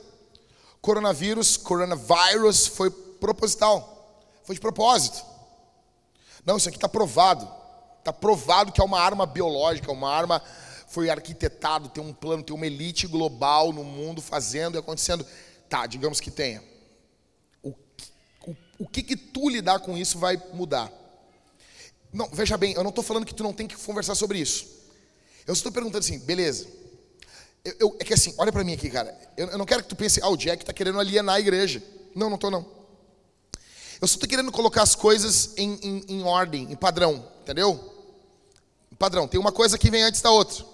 coronavírus, 0.80 1.56
coronavírus 1.56 2.66
foi 2.66 2.90
proposital, 2.90 4.42
foi 4.42 4.56
de 4.56 4.60
propósito. 4.60 5.24
Não, 6.44 6.56
isso 6.56 6.68
aqui 6.68 6.78
está 6.78 6.88
provado. 6.88 7.48
Está 7.98 8.12
provado 8.12 8.72
que 8.72 8.80
é 8.80 8.84
uma 8.84 8.98
arma 8.98 9.26
biológica, 9.26 9.92
uma 9.92 10.10
arma 10.10 10.42
foi 10.88 11.10
arquitetado, 11.10 11.88
tem 11.88 12.02
um 12.02 12.12
plano, 12.12 12.42
tem 12.42 12.54
uma 12.54 12.66
elite 12.66 13.06
global 13.06 13.72
no 13.72 13.84
mundo 13.84 14.20
fazendo 14.20 14.76
e 14.76 14.78
acontecendo. 14.78 15.24
Tá, 15.68 15.86
digamos 15.86 16.20
que 16.20 16.30
tenha. 16.30 16.62
O, 17.62 17.74
o, 18.46 18.56
o 18.80 18.88
que 18.88 19.02
que 19.02 19.16
tu 19.16 19.48
lidar 19.48 19.80
com 19.80 19.96
isso 19.96 20.18
vai 20.18 20.40
mudar? 20.52 20.90
Não, 22.12 22.28
veja 22.32 22.56
bem, 22.56 22.72
eu 22.72 22.82
não 22.82 22.90
estou 22.90 23.04
falando 23.04 23.26
que 23.26 23.34
tu 23.34 23.42
não 23.42 23.52
tem 23.52 23.66
que 23.66 23.76
conversar 23.76 24.14
sobre 24.14 24.38
isso. 24.38 24.66
Eu 25.46 25.52
estou 25.52 25.70
perguntando 25.70 25.98
assim, 25.98 26.18
beleza. 26.18 26.66
Eu, 27.64 27.74
eu, 27.80 27.96
é 28.00 28.04
que 28.04 28.14
assim, 28.14 28.34
olha 28.38 28.50
para 28.50 28.64
mim 28.64 28.72
aqui, 28.72 28.88
cara. 28.88 29.16
Eu, 29.36 29.48
eu, 29.48 29.58
não 29.58 29.66
quero 29.66 29.82
que 29.82 29.88
tu 29.88 29.96
pense, 29.96 30.20
ah, 30.22 30.28
o 30.28 30.36
Jack 30.36 30.62
está 30.62 30.72
querendo 30.72 30.98
alienar 30.98 31.36
a 31.36 31.40
igreja. 31.40 31.82
Não, 32.14 32.28
não 32.28 32.36
estou 32.36 32.50
não. 32.50 32.66
Eu 34.00 34.06
só 34.06 34.14
estou 34.14 34.28
querendo 34.28 34.50
colocar 34.50 34.82
as 34.82 34.94
coisas 34.94 35.52
em, 35.56 35.74
em, 35.82 36.04
em 36.08 36.22
ordem, 36.22 36.70
em 36.70 36.76
padrão, 36.76 37.28
entendeu? 37.42 37.96
padrão. 38.98 39.28
Tem 39.28 39.38
uma 39.38 39.52
coisa 39.52 39.78
que 39.78 39.90
vem 39.90 40.02
antes 40.02 40.20
da 40.20 40.30
outra. 40.30 40.64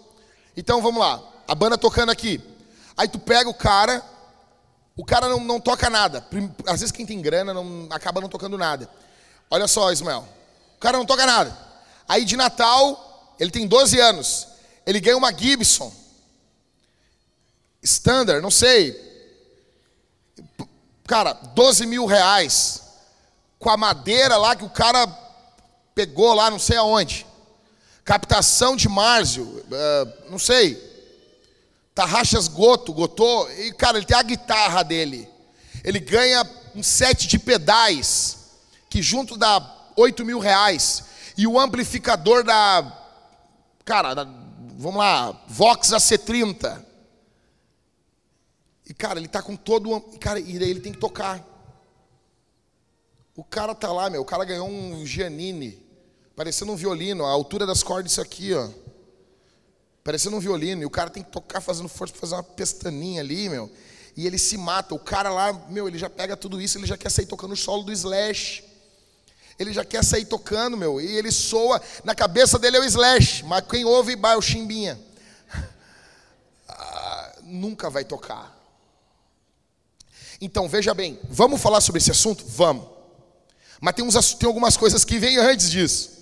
Então 0.57 0.81
vamos 0.81 1.01
lá. 1.01 1.23
A 1.47 1.55
banda 1.55 1.77
tocando 1.77 2.11
aqui. 2.11 2.41
Aí 2.97 3.09
tu 3.09 3.19
pega 3.19 3.49
o 3.49 3.55
cara, 3.55 4.03
o 4.97 5.05
cara 5.05 5.29
não, 5.29 5.41
não 5.41 5.61
toca 5.61 5.91
nada. 5.91 6.25
Às 6.67 6.81
vezes 6.81 6.93
quem 6.93 7.05
tem 7.05 7.21
grana 7.21 7.53
não, 7.53 7.89
acaba 7.91 8.21
não 8.21 8.29
tocando 8.29 8.57
nada. 8.57 8.89
Olha 9.51 9.67
só, 9.67 9.91
Ismael. 9.93 10.27
O 10.77 10.81
cara 10.81 10.97
não 10.97 11.07
toca 11.07 11.27
nada. 11.27 11.57
Aí 12.09 12.25
de 12.25 12.37
Natal, 12.37 13.35
ele 13.39 13.51
tem 13.51 13.67
12 13.67 13.99
anos. 13.99 14.49
Ele 14.87 15.01
ganha 15.01 15.17
uma 15.17 15.33
Gibson. 15.33 15.93
Standard, 17.83 18.41
não 18.41 18.51
sei. 18.51 19.13
Cara, 21.07 21.33
12 21.33 21.87
mil 21.87 22.07
reais. 22.07 22.83
Com 23.59 23.71
a 23.71 23.77
madeira 23.77 24.37
lá 24.37 24.55
que 24.55 24.65
o 24.65 24.71
cara 24.71 25.07
pegou 25.95 26.33
lá, 26.35 26.51
não 26.51 26.59
sei 26.59 26.77
aonde 26.77 27.27
captação 28.05 28.77
de 28.77 28.89
Márcio, 28.89 29.45
uh, 29.45 30.31
não 30.31 30.39
sei, 30.39 30.77
Tarraxas 31.95 32.49
Goto, 32.49 32.93
Gotô, 32.93 33.49
e 33.51 33.73
cara, 33.73 33.97
ele 33.97 34.07
tem 34.07 34.17
a 34.17 34.23
guitarra 34.23 34.83
dele. 34.83 35.29
Ele 35.83 36.01
ganha 36.01 36.49
um 36.75 36.83
set 36.83 37.27
de 37.27 37.39
pedais, 37.39 38.51
que 38.91 39.01
junto 39.01 39.37
dá 39.37 39.91
8 39.97 40.25
mil 40.25 40.39
reais. 40.39 41.05
E 41.37 41.47
o 41.47 41.59
amplificador 41.59 42.45
da, 42.45 42.93
cara, 43.85 44.13
da, 44.13 44.25
vamos 44.77 44.99
lá, 44.99 45.31
Vox 45.47 45.89
AC30. 45.91 46.85
E 48.87 48.93
cara, 48.93 49.19
ele 49.19 49.29
tá 49.29 49.41
com 49.41 49.57
todo, 49.57 50.01
cara, 50.21 50.39
e 50.39 50.59
daí 50.59 50.71
ele 50.71 50.81
tem 50.81 50.93
que 50.93 50.99
tocar. 50.99 51.43
O 53.37 53.43
cara 53.43 53.75
tá 53.75 53.93
lá, 53.93 54.11
meu, 54.11 54.23
o 54.23 54.27
cara 54.27 54.45
ganhou 54.45 54.69
um 54.69 55.07
Giannini 55.07 55.84
parecendo 56.37 56.73
um 56.73 56.77
violino, 56.77 57.25
a 57.25 57.31
altura 57.31 57.67
das 57.67 57.83
cordas 57.83 58.13
isso 58.13 58.21
aqui, 58.21 58.53
ó. 58.55 58.69
Parecendo 60.03 60.37
um 60.37 60.41
violino, 60.41 60.83
e 60.83 60.87
o 60.87 60.91
cara 60.91 61.09
tem 61.09 61.23
que 61.23 61.31
tocar 61.31 61.61
fazendo 61.61 61.89
força 61.89 62.13
para 62.13 62.21
fazer 62.21 62.35
uma 62.35 62.43
pestaninha 62.43 63.23
ali, 63.23 63.49
meu. 63.49 63.71
E 64.17 64.27
ele 64.27 64.39
se 64.39 64.57
mata. 64.59 64.95
O 64.95 64.99
cara 64.99 65.31
lá, 65.31 65.53
meu, 65.69 65.89
ele 65.89 65.99
já 65.99 66.11
pega 66.11 66.37
tudo 66.37 66.61
isso, 66.61 66.77
ele 66.77 66.87
já 66.87 66.97
quer 66.97 67.11
sair 67.11 67.27
tocando 67.27 67.53
o 67.53 67.57
solo 67.57 67.83
do 67.85 67.93
Slash. 67.93 68.63
Ele 69.59 69.73
já 69.73 69.85
quer 69.85 70.05
sair 70.05 70.25
tocando, 70.25 70.77
meu. 70.77 71.01
E 71.01 71.17
ele 71.17 71.33
soa, 71.33 71.81
na 72.03 72.15
cabeça 72.15 72.59
dele 72.59 72.77
é 72.77 72.81
o 72.81 72.85
Slash, 72.85 73.45
mas 73.45 73.65
quem 73.67 73.85
ouve 73.85 74.17
vai 74.17 74.35
é 74.35 74.37
o 74.37 74.43
Chimbinha. 74.43 74.99
Ah, 76.67 77.37
nunca 77.43 77.89
vai 77.89 78.05
tocar. 78.05 78.53
Então, 80.41 80.69
veja 80.69 80.93
bem, 80.93 81.21
vamos 81.29 81.61
falar 81.61 81.81
sobre 81.81 82.01
esse 82.01 82.11
assunto? 82.11 82.45
Vamos. 82.47 82.87
Mas 83.81 83.95
tem, 83.95 84.05
uns, 84.05 84.35
tem 84.35 84.47
algumas 84.47 84.77
coisas 84.77 85.05
que 85.05 85.19
vêm 85.19 85.37
antes 85.37 85.71
disso. 85.71 86.14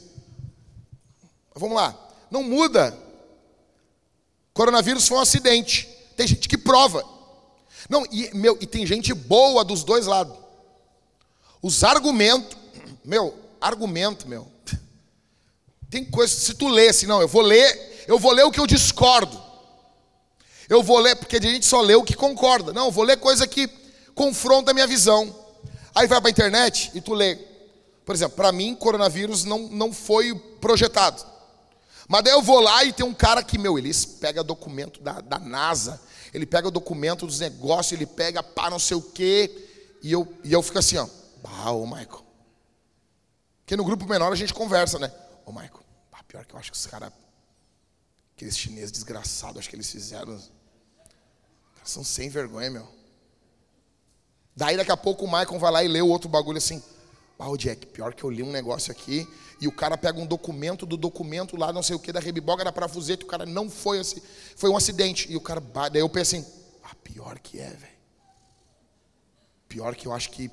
Vamos 1.55 1.77
lá. 1.77 1.97
Não 2.31 2.43
muda. 2.43 2.97
Coronavírus 4.55 5.07
foi 5.07 5.19
um 5.19 5.21
acidente. 5.21 5.89
Tem 6.17 6.27
gente 6.27 6.49
que 6.49 6.59
prova. 6.59 7.05
Não, 7.89 8.05
e, 8.11 8.31
meu, 8.35 8.57
e 8.61 8.67
tem 8.67 8.87
gente 8.87 9.13
boa 9.15 9.65
dos 9.65 9.85
dois 9.85 10.07
lados. 10.07 10.37
Os 11.61 11.85
argumentos, 11.85 12.57
meu, 13.05 13.35
argumento, 13.61 14.29
meu. 14.29 14.51
Tem 15.91 16.05
coisa, 16.05 16.35
se 16.35 16.55
tu 16.55 16.69
lê 16.69 16.89
assim, 16.89 17.07
não, 17.07 17.21
eu 17.21 17.29
vou 17.29 17.43
ler, 17.43 18.05
eu 18.09 18.19
vou 18.19 18.33
ler 18.33 18.45
o 18.45 18.51
que 18.51 18.61
eu 18.61 18.67
discordo. 18.67 19.41
Eu 20.69 20.83
vou 20.83 20.99
ler, 20.99 21.17
porque 21.17 21.37
a 21.37 21.41
gente 21.41 21.67
só 21.67 21.81
lê 21.83 21.95
o 21.95 22.03
que 22.03 22.15
concorda. 22.15 22.73
Não, 22.73 22.87
eu 22.87 22.91
vou 22.91 23.05
ler 23.05 23.19
coisa 23.19 23.47
que 23.47 23.69
confronta 24.15 24.71
a 24.71 24.75
minha 24.75 24.87
visão. 24.87 25.35
Aí 25.95 26.07
vai 26.07 26.21
para 26.21 26.29
a 26.29 26.31
internet 26.31 26.91
e 26.95 27.01
tu 27.01 27.13
lê. 27.13 27.37
Por 28.05 28.15
exemplo, 28.15 28.37
para 28.37 28.51
mim, 28.51 28.75
coronavírus 28.75 29.45
não, 29.45 29.69
não 29.69 29.93
foi 29.93 30.35
projetado. 30.35 31.32
Mas 32.13 32.25
daí 32.25 32.35
eu 32.35 32.43
vou 32.43 32.61
lá 32.61 32.85
e 32.85 32.93
tem 32.93 33.07
um 33.07 33.15
cara 33.15 33.43
que, 33.43 33.57
meu, 33.57 33.79
ele 33.79 33.91
pega 34.21 34.45
documento 34.45 35.01
da, 35.01 35.23
da 35.23 35.39
NASA, 35.39 35.99
ele 36.35 36.45
pega 36.45 36.69
o 36.69 36.71
documento 36.71 37.25
dos 37.25 37.41
negócios, 37.41 37.93
ele 37.93 38.05
pega 38.05 38.43
pá, 38.43 38.69
não 38.69 38.79
sei 38.79 38.99
o 38.99 39.01
quê, 39.01 39.97
e 40.03 40.13
eu, 40.13 40.31
e 40.45 40.53
eu 40.53 40.63
fico 40.63 40.79
assim, 40.79 40.99
ó, 40.99 41.09
ah, 41.43 41.73
ô 41.73 41.87
Michael. 41.87 42.23
Porque 43.61 43.75
no 43.77 43.83
grupo 43.83 44.07
menor 44.07 44.31
a 44.31 44.37
gente 44.37 44.53
conversa, 44.53 44.99
né? 44.99 45.11
Ô 45.47 45.53
Michael, 45.53 45.81
pior 46.29 46.45
que 46.45 46.55
eu 46.55 46.59
acho 46.59 46.71
que 46.71 46.77
os 46.77 46.87
caras, 46.87 47.11
aqueles 48.37 48.59
chineses 48.59 48.93
desgraçados, 48.93 49.61
acho 49.61 49.71
que 49.71 49.77
eles 49.77 49.91
fizeram. 49.91 50.39
São 51.83 52.05
sem 52.05 52.29
vergonha, 52.29 52.69
meu. 52.69 52.87
Daí 54.55 54.77
daqui 54.77 54.93
a 54.93 54.99
pouco 54.99 55.25
o 55.25 55.29
Michael 55.29 55.59
vai 55.59 55.73
lá 55.73 55.83
e 55.83 55.89
lê 55.89 56.03
o 56.03 56.09
outro 56.09 56.29
bagulho 56.29 56.59
assim. 56.59 56.83
Ah, 57.43 57.51
o 57.51 57.57
Jack, 57.57 57.89
pior 57.89 58.15
que 58.15 58.23
eu 58.23 58.31
li 58.31 58.41
um 58.41 58.53
negócio 58.53 58.93
aqui 58.93 59.27
e 59.61 59.67
o 59.67 59.73
cara 59.73 59.99
pega 59.99 60.17
um 60.21 60.25
documento 60.25 60.87
do 60.87 60.97
documento 60.97 61.57
lá, 61.57 61.73
não 61.73 61.83
sei 61.83 61.97
o 61.97 61.99
que, 61.99 62.13
da 62.13 62.21
rebiboga 62.21 62.63
da 62.63 62.71
parafuseta, 62.71 63.25
o 63.25 63.27
cara 63.27 63.45
não 63.45 63.69
foi 63.69 63.99
assim, 63.99 64.23
foi 64.55 64.71
um 64.71 64.77
acidente. 64.77 65.29
E 65.29 65.35
o 65.35 65.41
cara, 65.41 65.61
daí 65.61 66.01
eu 66.01 66.09
penso 66.09 66.37
assim, 66.37 66.47
ah, 66.85 66.95
pior 66.95 67.41
que 67.41 67.59
é, 67.59 67.69
velho. 67.69 67.93
Pior 69.67 69.97
que 69.97 70.07
eu 70.07 70.13
acho 70.13 70.31
que, 70.31 70.53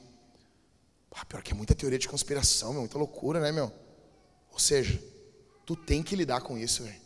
ah, 1.11 1.23
pior 1.25 1.43
que 1.43 1.51
é 1.51 1.55
muita 1.55 1.75
teoria 1.75 1.99
de 1.99 2.09
conspiração, 2.09 2.71
meu, 2.71 2.81
muita 2.81 2.97
loucura, 2.97 3.39
né, 3.39 3.51
meu? 3.51 3.71
Ou 4.51 4.57
seja, 4.57 4.99
tu 5.67 5.75
tem 5.75 6.01
que 6.01 6.15
lidar 6.15 6.41
com 6.41 6.57
isso, 6.57 6.83
velho. 6.83 7.01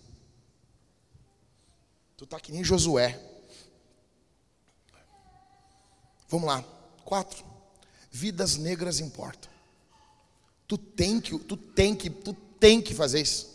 Tu 2.15 2.25
tá 2.25 2.39
que 2.39 2.53
nem 2.53 2.63
Josué. 2.63 3.19
Vamos 6.29 6.47
lá. 6.47 6.63
Quatro. 7.03 7.43
Vidas 8.09 8.55
negras 8.55 9.01
importam. 9.01 9.52
Tu 10.73 10.77
tem 10.79 11.21
que, 11.21 11.37
tu 11.37 11.55
tem 11.55 11.93
que, 11.93 12.09
tu 12.09 12.33
tem 12.59 12.81
que 12.81 12.95
fazer 12.95 13.21
isso. 13.21 13.47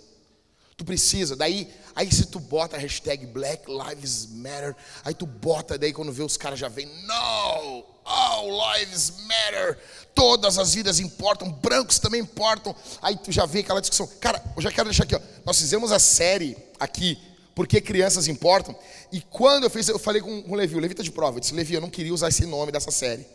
Tu 0.76 0.84
precisa. 0.84 1.34
Daí, 1.34 1.68
aí 1.96 2.14
se 2.14 2.26
tu 2.26 2.38
bota 2.38 2.76
a 2.76 2.78
hashtag 2.78 3.26
Black 3.26 3.64
Lives 3.68 4.28
Matter, 4.30 4.76
aí 5.04 5.12
tu 5.12 5.26
bota, 5.26 5.76
daí 5.76 5.92
quando 5.92 6.12
vê 6.12 6.22
os 6.22 6.36
caras 6.36 6.60
já 6.60 6.68
vêm, 6.68 6.86
no, 6.86 7.84
all 8.04 8.76
lives 8.76 9.14
matter. 9.26 9.80
Todas 10.14 10.58
as 10.58 10.74
vidas 10.74 11.00
importam, 11.00 11.50
brancos 11.50 11.98
também 11.98 12.20
importam. 12.20 12.72
Aí 13.02 13.16
tu 13.16 13.32
já 13.32 13.46
vê 13.46 13.58
aquela 13.58 13.80
discussão. 13.80 14.08
Cara, 14.20 14.40
eu 14.54 14.62
já 14.62 14.70
quero 14.70 14.88
deixar 14.88 15.02
aqui, 15.02 15.16
ó. 15.16 15.20
Nós 15.44 15.58
fizemos 15.58 15.90
a 15.90 15.98
série 15.98 16.56
aqui 16.78 17.18
Porque 17.52 17.80
crianças 17.80 18.28
importam. 18.28 18.76
E 19.10 19.20
quando 19.20 19.64
eu 19.64 19.70
fiz, 19.70 19.88
eu 19.88 19.98
falei 19.98 20.22
com, 20.22 20.44
o 20.46 20.54
Levi, 20.54 20.76
o 20.76 20.78
Levi 20.78 20.92
está 20.92 21.02
de 21.02 21.10
prova. 21.10 21.38
Eu 21.38 21.40
disse, 21.40 21.52
Levi, 21.52 21.74
eu 21.74 21.80
não 21.80 21.90
queria 21.90 22.14
usar 22.14 22.28
esse 22.28 22.46
nome 22.46 22.70
dessa 22.70 22.92
série. 22.92 23.26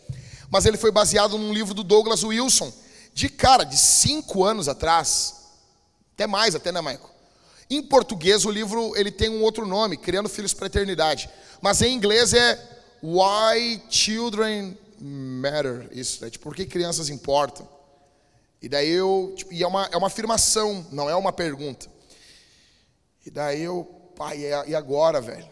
Mas 0.49 0.65
ele 0.65 0.77
foi 0.77 0.91
baseado 0.91 1.37
num 1.37 1.51
livro 1.51 1.73
do 1.73 1.83
Douglas 1.83 2.23
Wilson, 2.23 2.71
de 3.13 3.29
cara, 3.29 3.63
de 3.63 3.77
cinco 3.77 4.43
anos 4.43 4.67
atrás. 4.67 5.35
Até 6.13 6.27
mais, 6.27 6.55
até, 6.55 6.71
né, 6.71 6.81
Maico? 6.81 7.11
Em 7.69 7.81
português, 7.81 8.45
o 8.45 8.51
livro 8.51 8.95
ele 8.95 9.11
tem 9.11 9.29
um 9.29 9.41
outro 9.41 9.65
nome, 9.65 9.97
Criando 9.97 10.29
Filhos 10.29 10.53
para 10.53 10.65
a 10.65 10.67
Eternidade. 10.67 11.29
Mas 11.61 11.81
em 11.81 11.93
inglês 11.93 12.33
é 12.33 12.59
Why 13.01 13.81
Children 13.89 14.77
Matter. 14.99 15.89
Isso, 15.91 16.23
é 16.23 16.29
tipo, 16.29 16.43
por 16.43 16.55
que 16.55 16.65
crianças 16.65 17.09
importam? 17.09 17.67
E 18.61 18.69
daí 18.69 18.89
eu. 18.89 19.33
Tipo, 19.35 19.53
e 19.53 19.63
é 19.63 19.67
uma, 19.67 19.89
é 19.91 19.97
uma 19.97 20.07
afirmação, 20.07 20.85
não 20.91 21.09
é 21.09 21.15
uma 21.15 21.33
pergunta. 21.33 21.87
E 23.25 23.31
daí 23.31 23.61
eu, 23.61 23.83
pai, 24.15 24.39
e 24.67 24.75
agora, 24.75 25.19
velho? 25.19 25.47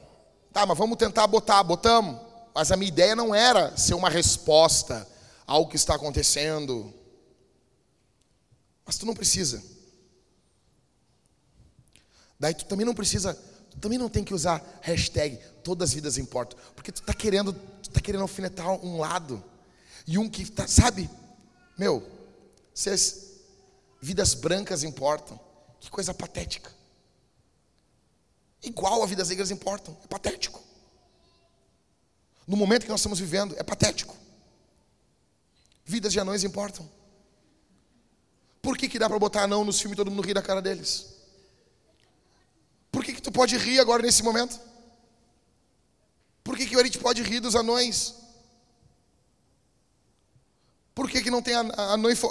Tá, 0.53 0.65
mas 0.65 0.77
vamos 0.77 0.97
tentar 0.97 1.27
botar, 1.27 1.63
botamos. 1.63 2.19
Mas 2.53 2.71
a 2.71 2.77
minha 2.77 2.89
ideia 2.89 3.15
não 3.15 3.33
era 3.33 3.75
ser 3.77 3.93
uma 3.93 4.09
resposta 4.09 5.07
ao 5.47 5.67
que 5.67 5.75
está 5.75 5.95
acontecendo. 5.95 6.93
Mas 8.85 8.97
tu 8.97 9.05
não 9.05 9.13
precisa. 9.13 9.63
Daí 12.39 12.53
tu 12.53 12.65
também 12.65 12.85
não 12.85 12.95
precisa, 12.95 13.33
tu 13.69 13.77
também 13.77 13.99
não 13.99 14.09
tem 14.09 14.23
que 14.23 14.33
usar 14.33 14.63
hashtag 14.81 15.37
todas 15.63 15.89
as 15.89 15.93
vidas 15.93 16.17
importam. 16.17 16.57
Porque 16.75 16.91
tu 16.91 17.01
está 17.01 17.13
querendo, 17.13 17.53
tu 17.53 17.89
tá 17.91 18.01
querendo 18.01 18.21
alfinetar 18.21 18.83
um 18.83 18.99
lado. 18.99 19.43
E 20.07 20.17
um 20.17 20.29
que 20.29 20.49
tá, 20.49 20.67
sabe? 20.67 21.09
Meu, 21.77 22.03
se 22.73 22.89
as 22.89 23.31
vidas 24.01 24.33
brancas 24.33 24.83
importam, 24.83 25.39
que 25.79 25.89
coisa 25.89 26.13
patética. 26.13 26.71
Igual 28.63 29.01
a 29.01 29.05
vidas 29.05 29.29
negras 29.29 29.51
importam, 29.51 29.97
é 30.03 30.07
patético. 30.07 30.61
No 32.47 32.57
momento 32.57 32.83
que 32.83 32.89
nós 32.89 32.99
estamos 32.99 33.19
vivendo, 33.19 33.55
é 33.57 33.63
patético. 33.63 34.15
Vidas 35.85 36.11
de 36.11 36.19
anões 36.19 36.43
importam. 36.43 36.89
Por 38.61 38.77
que, 38.77 38.87
que 38.87 38.99
dá 38.99 39.09
para 39.09 39.17
botar 39.17 39.43
anão 39.43 39.65
nos 39.65 39.79
filmes 39.79 39.95
e 39.95 39.97
todo 39.97 40.11
mundo 40.11 40.21
ri 40.21 40.33
da 40.33 40.41
cara 40.41 40.61
deles? 40.61 41.15
Por 42.91 43.03
que, 43.03 43.13
que 43.13 43.21
tu 43.21 43.31
pode 43.31 43.57
rir 43.57 43.79
agora 43.79 44.03
nesse 44.03 44.21
momento? 44.21 44.59
Por 46.43 46.57
que, 46.57 46.65
que 46.65 46.75
o 46.75 46.79
Erit 46.79 46.97
pode 46.99 47.23
rir 47.23 47.39
dos 47.39 47.55
anões? 47.55 48.15
Por 50.93 51.09
que, 51.09 51.21
que 51.21 51.31
não 51.31 51.41
tem 51.41 51.55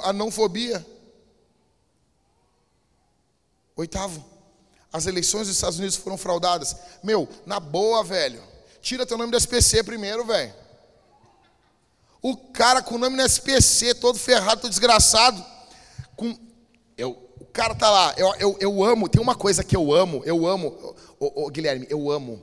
anãofobia? 0.04 0.86
Oitavo, 3.74 4.24
as 4.92 5.06
eleições 5.06 5.46
dos 5.46 5.56
Estados 5.56 5.78
Unidos 5.78 5.96
foram 5.96 6.18
fraudadas. 6.18 6.76
Meu, 7.02 7.28
na 7.46 7.58
boa, 7.58 8.04
velho. 8.04 8.42
Tira 8.82 9.06
teu 9.06 9.16
nome 9.16 9.30
do 9.30 9.36
SPC 9.36 9.82
primeiro, 9.82 10.24
velho. 10.24 10.54
O 12.20 12.36
cara 12.36 12.82
com 12.82 12.96
o 12.96 12.98
nome 12.98 13.16
no 13.16 13.22
SPC, 13.22 13.94
todo 13.94 14.18
ferrado, 14.18 14.60
todo 14.60 14.70
desgraçado. 14.70 15.44
Com... 16.20 16.36
Eu, 16.98 17.12
o 17.40 17.46
cara 17.46 17.74
tá 17.74 17.88
lá. 17.90 18.14
Eu, 18.18 18.34
eu, 18.38 18.56
eu 18.60 18.84
amo, 18.84 19.08
tem 19.08 19.22
uma 19.22 19.34
coisa 19.34 19.64
que 19.64 19.74
eu 19.74 19.90
amo, 19.90 20.22
eu 20.26 20.46
amo. 20.46 20.94
Ô, 21.18 21.48
Guilherme, 21.48 21.86
eu 21.88 22.10
amo. 22.10 22.42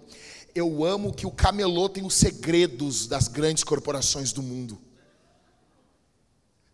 Eu 0.56 0.84
amo 0.84 1.14
que 1.14 1.28
o 1.28 1.32
camelô 1.32 1.88
tem 1.88 2.04
os 2.04 2.16
segredos 2.16 3.06
das 3.06 3.28
grandes 3.28 3.64
corporações 3.64 4.34
do 4.34 4.42
mundo. 4.42 4.82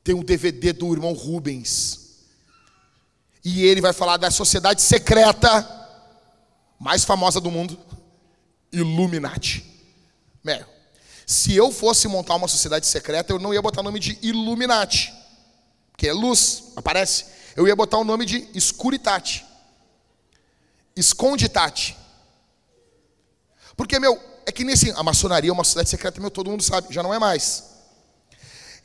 Tem 0.01 0.15
um 0.15 0.23
DVD 0.23 0.71
do 0.71 0.93
irmão 0.93 1.11
Rubens. 1.11 2.21
E 3.43 3.65
ele 3.65 3.81
vai 3.81 3.91
falar 3.91 4.15
da 4.15 4.31
sociedade 4.31 4.81
secreta 4.81 5.69
mais 6.79 7.03
famosa 7.03 7.41
do 7.41 7.51
mundo, 7.51 7.77
Illuminati. 8.71 9.65
Meu, 10.41 10.65
se 11.25 11.53
eu 11.53 11.69
fosse 11.69 12.07
montar 12.07 12.35
uma 12.35 12.47
sociedade 12.47 12.87
secreta, 12.87 13.33
eu 13.33 13.39
não 13.39 13.53
ia 13.53 13.61
botar 13.61 13.81
o 13.81 13.83
nome 13.83 13.99
de 13.99 14.17
Illuminati, 14.21 15.13
porque 16.03 16.09
é 16.09 16.13
luz, 16.13 16.63
aparece. 16.75 17.25
Eu 17.55 17.65
ia 17.65 17.73
botar 17.73 17.97
o 17.97 18.03
nome 18.03 18.25
de 18.25 18.49
Escuritate, 18.53 19.45
Esconditate. 20.97 21.97
Porque, 23.77 23.97
meu, 23.99 24.21
é 24.45 24.51
que 24.51 24.65
nem 24.65 24.73
assim, 24.73 24.91
a 24.97 25.01
maçonaria 25.01 25.49
é 25.49 25.53
uma 25.53 25.63
sociedade 25.63 25.89
secreta, 25.89 26.19
meu, 26.19 26.29
todo 26.29 26.49
mundo 26.49 26.61
sabe, 26.61 26.93
já 26.93 27.01
não 27.01 27.13
é 27.13 27.19
mais. 27.19 27.63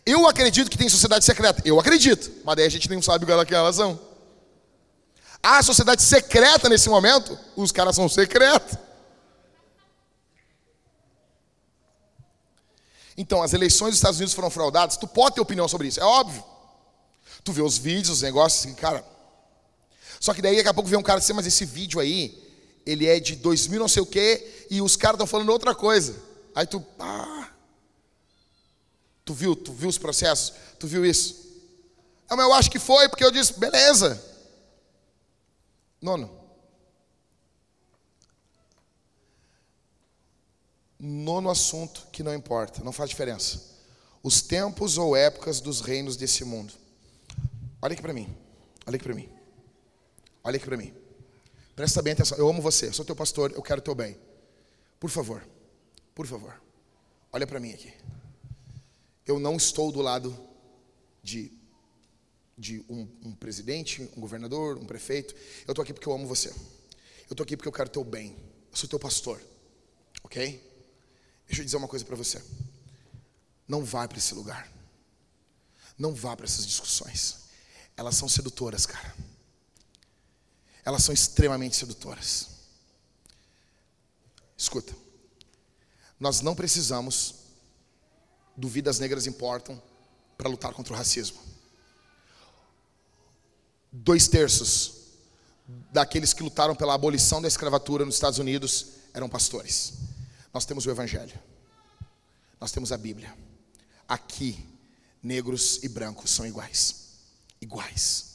Eu 0.06 0.28
acredito 0.28 0.70
que 0.70 0.78
tem 0.78 0.88
sociedade 0.88 1.24
secreta, 1.24 1.60
eu 1.64 1.80
acredito, 1.80 2.30
mas 2.44 2.54
daí 2.54 2.66
a 2.66 2.70
gente 2.70 2.88
nem 2.88 3.02
sabe 3.02 3.26
qual 3.26 3.42
é 3.42 3.54
a 3.56 3.62
razão. 3.62 3.98
A 5.42 5.60
sociedade 5.60 6.02
secreta 6.02 6.68
nesse 6.68 6.88
momento, 6.88 7.36
os 7.56 7.72
caras 7.72 7.96
são 7.96 8.08
secretos. 8.08 8.78
Então, 13.16 13.42
as 13.42 13.52
eleições 13.52 13.90
dos 13.90 13.98
Estados 13.98 14.18
Unidos 14.18 14.34
foram 14.34 14.50
fraudadas. 14.50 14.96
Tu 14.96 15.08
pode 15.08 15.34
ter 15.34 15.40
opinião 15.40 15.66
sobre 15.66 15.88
isso, 15.88 15.98
é 15.98 16.04
óbvio. 16.04 16.57
Tu 17.48 17.52
vê 17.54 17.62
os 17.62 17.78
vídeos, 17.78 18.18
os 18.18 18.20
negócios, 18.20 18.60
assim, 18.60 18.74
cara. 18.74 19.02
Só 20.20 20.34
que 20.34 20.42
daí 20.42 20.56
daqui 20.56 20.68
a 20.68 20.74
pouco 20.74 20.90
vem 20.90 20.98
um 20.98 21.02
cara 21.02 21.18
assim, 21.18 21.32
mas 21.32 21.46
esse 21.46 21.64
vídeo 21.64 21.98
aí, 21.98 22.46
ele 22.84 23.06
é 23.06 23.18
de 23.18 23.36
2000 23.36 23.80
não 23.80 23.88
sei 23.88 24.02
o 24.02 24.06
quê, 24.06 24.66
e 24.68 24.82
os 24.82 24.96
caras 24.96 25.14
estão 25.14 25.26
falando 25.26 25.48
outra 25.48 25.74
coisa. 25.74 26.14
Aí 26.54 26.66
tu, 26.66 26.84
ah, 26.98 27.50
tu 29.24 29.32
viu, 29.32 29.56
tu 29.56 29.72
viu 29.72 29.88
os 29.88 29.96
processos, 29.96 30.52
tu 30.78 30.86
viu 30.86 31.06
isso? 31.06 31.36
Não, 32.28 32.36
mas 32.36 32.44
eu 32.44 32.52
acho 32.52 32.70
que 32.70 32.78
foi, 32.78 33.08
porque 33.08 33.24
eu 33.24 33.30
disse, 33.30 33.58
beleza. 33.58 34.22
Nono. 36.02 36.30
Nono 41.00 41.48
assunto 41.48 42.08
que 42.12 42.22
não 42.22 42.34
importa, 42.34 42.84
não 42.84 42.92
faz 42.92 43.08
diferença. 43.08 43.58
Os 44.22 44.42
tempos 44.42 44.98
ou 44.98 45.16
épocas 45.16 45.62
dos 45.62 45.80
reinos 45.80 46.14
desse 46.14 46.44
mundo. 46.44 46.74
Olha 47.80 47.92
aqui 47.92 48.02
para 48.02 48.12
mim. 48.12 48.36
Olha 48.86 48.96
aqui 48.96 49.04
para 49.04 49.14
mim. 49.14 49.28
Olha 50.44 50.56
aqui 50.56 50.64
para 50.64 50.76
mim. 50.76 50.94
Presta 51.76 52.02
bem 52.02 52.12
atenção. 52.12 52.36
Eu 52.38 52.48
amo 52.48 52.60
você, 52.60 52.92
sou 52.92 53.04
teu 53.04 53.14
pastor, 53.14 53.52
eu 53.52 53.62
quero 53.62 53.80
teu 53.80 53.94
bem. 53.94 54.18
Por 54.98 55.10
favor. 55.10 55.46
Por 56.14 56.26
favor. 56.26 56.60
Olha 57.32 57.46
para 57.46 57.60
mim 57.60 57.72
aqui. 57.72 57.92
Eu 59.26 59.38
não 59.38 59.56
estou 59.56 59.92
do 59.92 60.00
lado 60.00 60.36
de 61.22 61.58
de 62.58 62.84
um, 62.88 63.08
um, 63.24 63.32
presidente, 63.32 64.02
um 64.16 64.20
governador, 64.20 64.76
um 64.78 64.84
prefeito. 64.84 65.32
Eu 65.64 65.72
estou 65.72 65.82
aqui 65.82 65.94
porque 65.94 66.08
eu 66.08 66.12
amo 66.12 66.26
você. 66.26 66.48
Eu 66.48 67.32
estou 67.32 67.44
aqui 67.44 67.56
porque 67.56 67.68
eu 67.68 67.72
quero 67.72 67.88
teu 67.88 68.02
bem. 68.02 68.36
Eu 68.70 68.76
sou 68.76 68.88
teu 68.88 68.98
pastor. 68.98 69.40
Ok? 70.24 70.60
Deixa 71.46 71.62
eu 71.62 71.64
dizer 71.64 71.76
uma 71.76 71.86
coisa 71.86 72.04
para 72.04 72.16
você. 72.16 72.42
Não 73.66 73.84
vá 73.84 74.08
para 74.08 74.18
esse 74.18 74.34
lugar. 74.34 74.70
Não 75.96 76.12
vá 76.12 76.36
para 76.36 76.46
essas 76.46 76.66
discussões. 76.66 77.37
Elas 77.98 78.16
são 78.16 78.26
sedutoras, 78.26 78.86
cara. 78.86 79.14
Elas 80.82 81.04
são 81.04 81.12
extremamente 81.12 81.76
sedutoras. 81.76 82.48
Escuta. 84.56 84.96
Nós 86.18 86.40
não 86.40 86.54
precisamos 86.54 87.34
do 88.56 88.68
Vidas 88.68 88.98
Negras 88.98 89.26
Importam 89.26 89.80
para 90.38 90.48
lutar 90.48 90.72
contra 90.72 90.94
o 90.94 90.96
racismo 90.96 91.38
dois 93.92 94.28
terços 94.28 94.94
daqueles 95.92 96.32
que 96.32 96.42
lutaram 96.42 96.74
pela 96.74 96.94
abolição 96.94 97.42
da 97.42 97.48
escravatura 97.48 98.04
nos 98.04 98.14
Estados 98.14 98.38
Unidos 98.38 98.86
eram 99.12 99.28
pastores. 99.28 99.94
Nós 100.52 100.64
temos 100.64 100.86
o 100.86 100.90
Evangelho, 100.90 101.38
nós 102.60 102.72
temos 102.72 102.92
a 102.92 102.96
Bíblia. 102.96 103.34
Aqui, 104.06 104.66
negros 105.22 105.82
e 105.82 105.88
brancos 105.88 106.30
são 106.30 106.46
iguais, 106.46 107.07
iguais, 107.60 108.26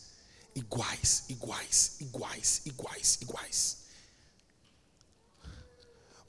iguais, 0.56 1.24
iguais, 1.30 1.96
iguais, 2.00 2.62
iguais, 2.66 3.18
iguais. 3.22 3.78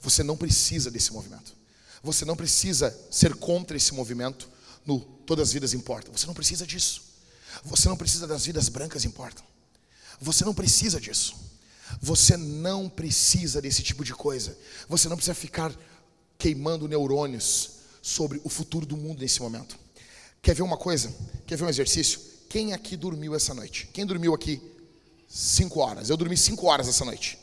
Você 0.01 0.23
não 0.23 0.37
precisa 0.37 0.91
desse 0.91 1.11
movimento. 1.11 1.55
Você 2.03 2.23
não 2.25 2.35
precisa 2.35 2.95
ser 3.09 3.33
contra 3.35 3.75
esse 3.75 3.93
movimento 3.93 4.47
no 4.85 4.99
Todas 4.99 5.49
as 5.49 5.53
Vidas 5.53 5.73
Importam. 5.73 6.13
Você 6.13 6.27
não 6.27 6.33
precisa 6.33 6.65
disso. 6.65 7.01
Você 7.63 7.89
não 7.89 7.97
precisa 7.97 8.27
das 8.27 8.45
vidas 8.45 8.69
brancas 8.69 9.05
importam. 9.05 9.43
Você 10.19 10.43
não 10.45 10.53
precisa 10.53 10.99
disso. 10.99 11.35
Você 12.01 12.35
não 12.37 12.89
precisa 12.89 13.61
desse 13.61 13.81
tipo 13.81 14.03
de 14.03 14.13
coisa. 14.13 14.57
Você 14.89 15.07
não 15.07 15.15
precisa 15.15 15.33
ficar 15.33 15.73
queimando 16.37 16.87
neurônios 16.87 17.71
sobre 18.01 18.39
o 18.43 18.49
futuro 18.49 18.85
do 18.85 18.97
mundo 18.97 19.21
nesse 19.21 19.41
momento. 19.41 19.77
Quer 20.41 20.53
ver 20.53 20.61
uma 20.61 20.77
coisa? 20.77 21.13
Quer 21.47 21.57
ver 21.57 21.63
um 21.63 21.69
exercício? 21.69 22.19
Quem 22.55 22.71
aqui 22.71 22.95
dormiu 22.95 23.35
essa 23.35 23.53
noite? 23.53 23.85
Quem 23.87 24.05
dormiu 24.05 24.33
aqui 24.33 24.61
cinco 25.27 25.81
horas? 25.81 26.09
Eu 26.09 26.15
dormi 26.15 26.37
cinco 26.37 26.67
horas 26.67 26.87
essa 26.87 27.03
noite. 27.03 27.37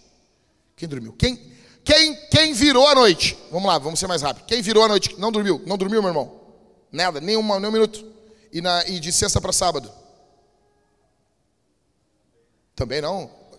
Quem 0.74 0.88
dormiu? 0.88 1.12
Quem, 1.12 1.36
quem, 1.84 2.16
quem 2.30 2.54
virou 2.54 2.86
a 2.86 2.94
noite? 2.94 3.36
Vamos 3.50 3.68
lá, 3.68 3.76
vamos 3.76 4.00
ser 4.00 4.06
mais 4.06 4.22
rápido. 4.22 4.46
Quem 4.46 4.62
virou 4.62 4.82
a 4.82 4.88
noite? 4.88 5.14
Não 5.18 5.30
dormiu? 5.30 5.60
Não 5.66 5.76
dormiu, 5.76 6.00
meu 6.00 6.08
irmão? 6.08 6.40
Nada, 6.90 7.20
nem, 7.20 7.36
uma, 7.36 7.60
nem 7.60 7.68
um 7.68 7.72
minuto. 7.72 8.10
E, 8.50 8.62
na, 8.62 8.88
e 8.88 8.98
de 8.98 9.12
sexta 9.12 9.38
para 9.38 9.52
sábado? 9.52 9.92
Também 12.74 13.02
não? 13.02 13.24
O 13.24 13.58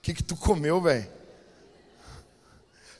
que, 0.00 0.14
que 0.14 0.22
tu 0.22 0.36
comeu, 0.36 0.80
velho? 0.80 1.06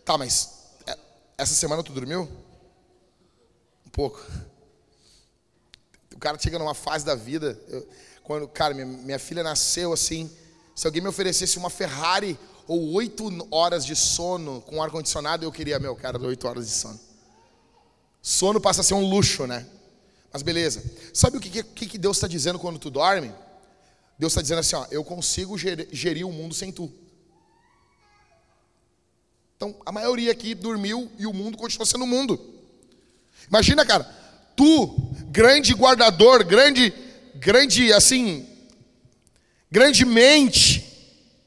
Tá, 0.05 0.19
mas 0.19 0.75
é, 0.87 0.95
essa 1.39 1.55
semana 1.55 1.83
tu 1.83 1.93
dormiu? 1.93 2.29
Um 3.87 3.91
pouco. 3.91 4.23
O 6.19 6.21
cara 6.21 6.37
chega 6.37 6.59
numa 6.59 6.75
fase 6.75 7.05
da 7.05 7.15
vida. 7.15 7.57
Eu, 7.69 7.89
quando, 8.25 8.49
cara, 8.49 8.75
minha, 8.75 8.85
minha 8.85 9.19
filha 9.21 9.41
nasceu 9.41 9.93
assim. 9.93 10.29
Se 10.75 10.85
alguém 10.85 11.01
me 11.01 11.07
oferecesse 11.07 11.57
uma 11.57 11.71
Ferrari 11.71 12.37
ou 12.67 12.93
oito 12.95 13.47
horas 13.53 13.87
de 13.87 13.95
sono 13.95 14.61
com 14.63 14.83
ar-condicionado, 14.83 15.45
eu 15.45 15.53
queria, 15.53 15.79
meu, 15.79 15.95
cara, 15.95 16.21
oito 16.21 16.49
horas 16.49 16.67
de 16.67 16.73
sono. 16.73 16.99
Sono 18.21 18.61
passa 18.61 18.81
a 18.81 18.85
ser 18.85 18.95
um 18.95 19.09
luxo, 19.09 19.47
né? 19.47 19.65
Mas 20.33 20.43
beleza. 20.43 20.83
Sabe 21.15 21.37
o 21.37 21.41
que, 21.41 21.63
que, 21.63 21.87
que 21.87 21.97
Deus 21.97 22.17
está 22.17 22.27
dizendo 22.27 22.59
quando 22.59 22.81
tu 22.81 22.91
dorme? 22.91 23.33
Deus 24.19 24.33
está 24.33 24.43
dizendo 24.43 24.59
assim: 24.59 24.75
ó, 24.75 24.89
eu 24.91 25.05
consigo 25.05 25.57
gerir 25.57 26.27
o 26.27 26.33
mundo 26.33 26.53
sem 26.53 26.73
tu. 26.73 26.93
Então, 29.57 29.73
a 29.87 29.93
maioria 29.93 30.33
aqui 30.33 30.53
dormiu 30.53 31.09
e 31.17 31.29
o 31.29 31.33
mundo 31.33 31.57
continua 31.57 31.87
sendo 31.87 32.09
mundo. 32.09 32.41
Imagina, 33.49 33.87
cara, 33.87 34.18
tu, 34.59 34.89
grande 35.31 35.73
guardador, 35.73 36.45
grande, 36.45 36.93
grande, 37.37 37.93
assim, 37.93 38.45
grande 39.71 40.05
mente, 40.05 40.85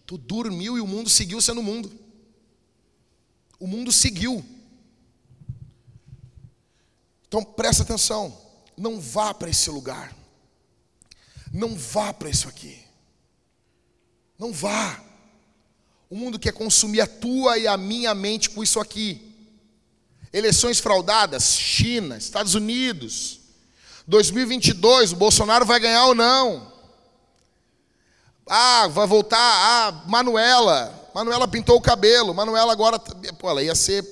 tu 0.06 0.18
dormiu 0.18 0.78
e 0.78 0.82
o 0.82 0.88
mundo 0.88 1.10
seguiu 1.10 1.42
sendo 1.42 1.62
mundo. 1.62 1.92
O 3.60 3.68
mundo 3.68 3.92
seguiu. 3.92 4.44
Então 7.28 7.44
presta 7.44 7.84
atenção, 7.84 8.36
não 8.78 8.98
vá 8.98 9.34
para 9.34 9.50
esse 9.50 9.70
lugar. 9.70 10.16
Não 11.54 11.76
vá 11.76 12.14
para 12.14 12.30
isso 12.30 12.48
aqui. 12.48 12.80
Não 14.40 14.54
vá. 14.54 15.04
O 16.10 16.16
mundo 16.16 16.40
quer 16.40 16.54
consumir 16.54 17.02
a 17.02 17.08
tua 17.08 17.58
e 17.58 17.68
a 17.68 17.76
minha 17.76 18.16
mente 18.16 18.50
com 18.50 18.64
isso 18.64 18.80
aqui. 18.80 19.31
Eleições 20.34 20.80
fraudadas, 20.80 21.56
China, 21.58 22.18
Estados 22.18 22.56
Unidos. 22.56 23.40
2022, 24.08 25.12
o 25.12 25.16
Bolsonaro 25.16 25.66
vai 25.66 25.80
ganhar 25.80 26.06
ou 26.06 26.16
não? 26.16 26.72
Ah, 28.48 28.88
vai 28.88 29.08
voltar. 29.08 29.38
Ah, 29.38 30.04
Manuela. 30.08 31.10
Manuela 31.14 31.48
pintou 31.48 31.78
o 31.78 31.82
cabelo. 31.82 32.34
Manuela 32.34 32.72
agora, 32.72 32.98
pô, 33.00 33.50
ela 33.50 33.62
ia 33.62 33.76
ser 33.76 34.04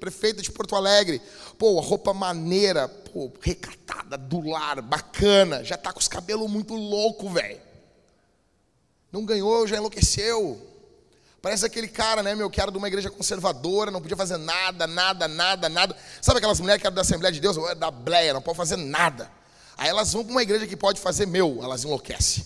prefeita 0.00 0.42
de 0.42 0.50
Porto 0.50 0.76
Alegre. 0.76 1.20
Pô, 1.58 1.78
roupa 1.80 2.14
maneira, 2.14 2.88
pô, 2.88 3.30
recatada, 3.40 4.16
do 4.16 4.40
lar, 4.48 4.80
bacana. 4.80 5.64
Já 5.64 5.76
tá 5.76 5.92
com 5.92 6.00
os 6.00 6.08
cabelos 6.08 6.50
muito 6.50 6.74
louco, 6.74 7.28
velho. 7.28 7.60
Não 9.12 9.24
ganhou, 9.24 9.66
já 9.66 9.76
enlouqueceu. 9.76 10.69
Parece 11.42 11.64
aquele 11.64 11.88
cara, 11.88 12.22
né, 12.22 12.34
meu, 12.34 12.50
que 12.50 12.60
era 12.60 12.70
de 12.70 12.76
uma 12.76 12.86
igreja 12.86 13.10
conservadora, 13.10 13.90
não 13.90 14.00
podia 14.00 14.16
fazer 14.16 14.36
nada, 14.36 14.86
nada, 14.86 15.26
nada, 15.26 15.68
nada. 15.68 15.96
Sabe 16.20 16.38
aquelas 16.38 16.60
mulheres 16.60 16.80
que 16.80 16.86
eram 16.86 16.94
da 16.94 17.00
Assembleia 17.00 17.32
de 17.32 17.40
Deus? 17.40 17.56
Da 17.78 17.90
Bleia, 17.90 18.34
não 18.34 18.42
pode 18.42 18.58
fazer 18.58 18.76
nada. 18.76 19.30
Aí 19.76 19.88
elas 19.88 20.12
vão 20.12 20.22
para 20.22 20.32
uma 20.32 20.42
igreja 20.42 20.66
que 20.66 20.76
pode 20.76 21.00
fazer 21.00 21.26
meu, 21.26 21.60
elas 21.62 21.84
enlouquecem. 21.84 22.44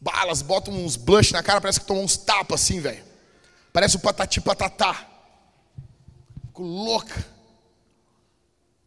Balas, 0.00 0.40
botam 0.40 0.72
uns 0.72 0.96
blush 0.96 1.32
na 1.32 1.42
cara, 1.42 1.60
parece 1.60 1.80
que 1.80 1.86
tomam 1.86 2.04
uns 2.04 2.16
tapas 2.16 2.62
assim, 2.62 2.80
velho. 2.80 3.04
Parece 3.72 3.96
o 3.96 4.00
patati 4.00 4.40
patatá. 4.40 5.06
Fico 6.46 6.62
louca. 6.62 7.26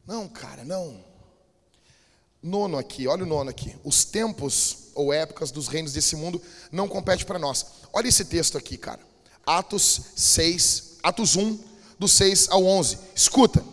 Não, 0.08 0.28
cara, 0.28 0.66
não. 0.66 1.11
Nono 2.42 2.78
aqui, 2.78 3.08
olha 3.08 3.24
o 3.24 3.28
nono 3.28 3.50
aqui. 3.50 3.76
Os 3.84 4.04
tempos 4.04 4.90
ou 4.96 5.14
épocas 5.14 5.52
dos 5.52 5.68
reinos 5.68 5.94
desse 5.94 6.16
mundo 6.16 6.42
não 6.72 6.88
competem 6.88 7.26
para 7.26 7.38
nós. 7.38 7.66
Olha 7.94 8.08
esse 8.08 8.26
texto 8.26 8.58
aqui, 8.58 8.78
cara. 8.78 9.00
Atos 9.46 10.02
6, 10.16 10.98
Atos 11.04 11.36
1, 11.36 11.60
do 12.00 12.08
6 12.08 12.50
ao 12.50 12.66
11. 12.66 12.98
Escuta. 13.16 13.64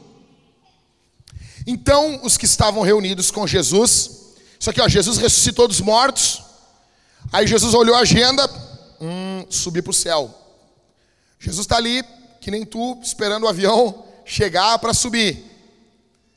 Então, 1.67 2.21
os 2.23 2.37
que 2.37 2.45
estavam 2.45 2.83
reunidos 2.83 3.31
com 3.31 3.47
Jesus, 3.47 4.11
isso 4.59 4.71
aqui, 4.71 4.81
ó, 4.81 4.89
Jesus 4.89 5.19
ressuscitou 5.19 5.69
dos 5.69 5.81
mortos. 5.81 6.43
Aí 7.33 7.47
Jesus 7.47 7.75
olhou 7.75 7.95
a 7.95 8.01
agenda, 8.01 8.49
hum, 9.01 9.45
subir 9.51 9.83
para 9.83 9.91
o 9.91 9.95
céu. 9.95 10.35
Jesus 11.39 11.65
está 11.65 11.77
ali, 11.77 12.03
que 12.41 12.51
nem 12.51 12.65
tu, 12.65 12.99
esperando 13.03 13.45
o 13.45 13.49
avião 13.49 14.05
chegar 14.25 14.79
para 14.79 14.93
subir. 14.93 15.45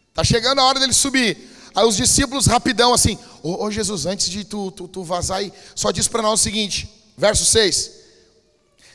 Está 0.10 0.24
chegando 0.24 0.60
a 0.60 0.66
hora 0.66 0.80
dele 0.80 0.94
subir. 0.94 1.51
Aí 1.74 1.86
os 1.86 1.96
discípulos, 1.96 2.46
rapidão, 2.46 2.94
assim: 2.94 3.18
Ô, 3.42 3.70
Jesus, 3.72 4.06
antes 4.06 4.30
de 4.30 4.44
tu, 4.44 4.72
tu, 4.72 4.88
tu 4.88 5.04
vazar 5.04 5.38
aí, 5.38 5.52
só 5.74 5.92
diz 5.92 6.08
para 6.08 6.22
nós 6.22 6.40
o 6.40 6.44
seguinte, 6.44 6.90
verso 7.18 7.46
6. 7.46 8.02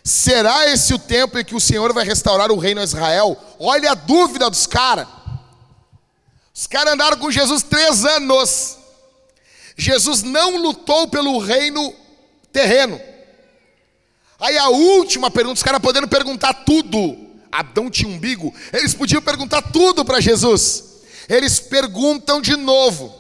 Será 0.05 0.71
esse 0.71 0.95
o 0.95 0.99
tempo 0.99 1.39
em 1.39 1.45
que 1.45 1.55
o 1.55 1.61
Senhor 1.61 1.93
vai 1.93 2.05
restaurar 2.05 2.53
o 2.53 2.59
reino 2.59 2.81
a 2.81 2.85
Israel? 2.85 3.37
Olha 3.59 3.91
a 3.91 3.95
dúvida 3.95 4.49
dos 4.49 4.67
caras. 4.67 5.09
Os 6.55 6.67
caras 6.67 6.95
andaram 6.95 7.19
com 7.19 7.31
Jesus 7.31 7.63
três 7.65 8.05
anos. 8.05 8.79
Jesus 9.77 10.23
não 10.23 10.57
lutou 10.59 11.09
pelo 11.09 11.39
reino 11.39 11.93
terreno. 12.53 13.01
Aí 14.39 14.57
a 14.57 14.69
última 14.69 15.31
pergunta, 15.31 15.57
os 15.57 15.63
caras 15.63 15.81
podendo 15.81 16.09
perguntar 16.09 16.55
tudo. 16.55 17.27
Adão 17.51 17.91
tinha 17.91 18.09
umbigo, 18.09 18.55
eles 18.73 18.95
podiam 18.95 19.23
perguntar 19.23 19.63
tudo 19.63 20.05
para 20.05 20.21
Jesus. 20.21 20.96
Eles 21.29 21.59
perguntam 21.59 22.41
de 22.41 22.57
novo. 22.57 23.15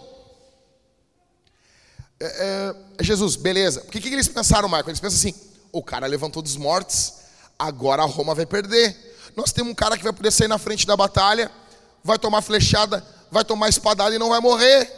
É, 2.18 2.74
é, 2.98 3.04
Jesus, 3.04 3.36
beleza. 3.36 3.80
O 3.80 3.90
que, 3.90 4.08
eles 4.08 4.28
pensaram, 4.28 4.68
Marco? 4.68 4.88
Eles 4.88 5.00
pensam 5.00 5.18
assim: 5.18 5.34
o 5.72 5.82
cara 5.82 6.06
levantou 6.06 6.42
dos 6.42 6.56
mortos, 6.56 7.14
agora 7.58 8.02
a 8.02 8.06
Roma 8.06 8.34
vai 8.34 8.46
perder. 8.46 8.96
Nós 9.36 9.52
temos 9.52 9.72
um 9.72 9.74
cara 9.74 9.96
que 9.98 10.04
vai 10.04 10.12
poder 10.12 10.30
sair 10.30 10.48
na 10.48 10.58
frente 10.58 10.86
da 10.86 10.96
batalha, 10.96 11.50
vai 12.02 12.18
tomar 12.18 12.40
flechada, 12.40 13.04
vai 13.30 13.44
tomar 13.44 13.68
espadada 13.68 14.14
e 14.14 14.18
não 14.18 14.30
vai 14.30 14.40
morrer. 14.40 14.90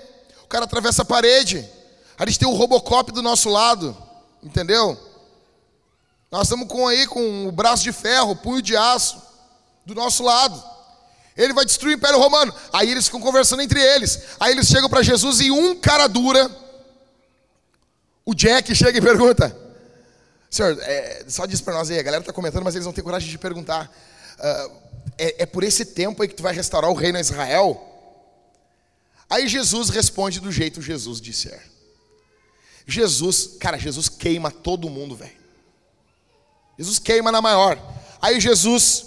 O 0.45 0.47
cara 0.47 0.65
atravessa 0.65 1.03
a 1.03 1.05
parede. 1.05 1.69
A 2.17 2.25
gente 2.27 2.39
tem 2.39 2.49
o 2.49 2.55
Robocop 2.55 3.11
do 3.13 3.23
nosso 3.23 3.49
lado, 3.49 3.97
entendeu? 4.43 4.97
Nós 6.31 6.43
estamos 6.43 6.69
com 6.69 6.87
aí 6.87 7.07
com 7.07 7.49
o 7.49 7.53
braço 7.53 7.83
de 7.83 7.93
ferro, 7.93 8.37
punho 8.37 8.61
de 8.61 8.77
aço 8.77 9.21
do 9.85 9.95
nosso 9.95 10.23
lado. 10.23 10.63
Ele 11.39 11.53
vai 11.53 11.65
destruir 11.65 11.95
o 11.95 11.99
Império 11.99 12.19
Romano. 12.19 12.53
Aí 12.73 12.91
eles 12.91 13.05
ficam 13.05 13.21
conversando 13.21 13.63
entre 13.63 13.81
eles. 13.81 14.21
Aí 14.41 14.53
eles 14.53 14.67
chegam 14.67 14.91
para 14.91 15.03
Jesus 15.03 15.41
e 15.41 15.53
um 15.53 15.77
cara 15.77 16.09
dura, 16.09 16.51
o 18.27 18.35
Jack 18.35 18.75
chega 18.75 18.99
e 18.99 19.01
pergunta: 19.01 19.57
Senhor, 20.51 20.77
é, 20.83 21.25
só 21.29 21.47
diz 21.47 21.61
para 21.61 21.75
nós 21.75 21.91
aí, 21.91 21.99
a 21.99 22.03
galera 22.03 22.23
está 22.23 22.33
comentando, 22.33 22.65
mas 22.65 22.75
eles 22.75 22.85
não 22.85 22.93
têm 22.93 23.05
coragem 23.05 23.31
de 23.31 23.39
perguntar. 23.39 23.89
Uh, 24.37 24.89
é, 25.17 25.43
é 25.45 25.47
por 25.47 25.63
esse 25.63 25.85
tempo 25.85 26.21
aí 26.21 26.29
que 26.29 26.35
tu 26.35 26.43
vai 26.43 26.53
restaurar 26.53 26.91
o 26.91 26.95
reino 26.95 27.19
a 27.19 27.21
Israel? 27.21 27.85
Aí 29.31 29.47
Jesus 29.47 29.91
responde 29.91 30.41
do 30.41 30.51
jeito 30.51 30.83
Jesus 30.83 31.21
disser. 31.21 31.63
Jesus, 32.85 33.57
cara, 33.61 33.79
Jesus 33.79 34.09
queima 34.09 34.51
todo 34.51 34.91
mundo, 34.91 35.15
velho. 35.15 35.39
Jesus 36.77 36.99
queima 36.99 37.31
na 37.31 37.41
maior. 37.41 37.79
Aí 38.21 38.41
Jesus, 38.41 39.07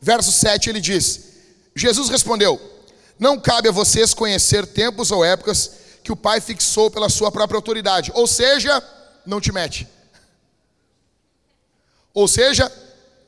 verso 0.00 0.30
7, 0.30 0.70
ele 0.70 0.80
diz: 0.80 1.33
Jesus 1.74 2.08
respondeu: 2.08 2.60
Não 3.18 3.38
cabe 3.38 3.68
a 3.68 3.72
vocês 3.72 4.14
conhecer 4.14 4.66
tempos 4.66 5.10
ou 5.10 5.24
épocas 5.24 5.70
que 6.02 6.12
o 6.12 6.16
Pai 6.16 6.40
fixou 6.40 6.90
pela 6.90 7.08
sua 7.08 7.32
própria 7.32 7.56
autoridade. 7.56 8.12
Ou 8.14 8.26
seja, 8.26 8.82
não 9.24 9.40
te 9.40 9.50
mete. 9.50 9.88
Ou 12.12 12.28
seja, 12.28 12.70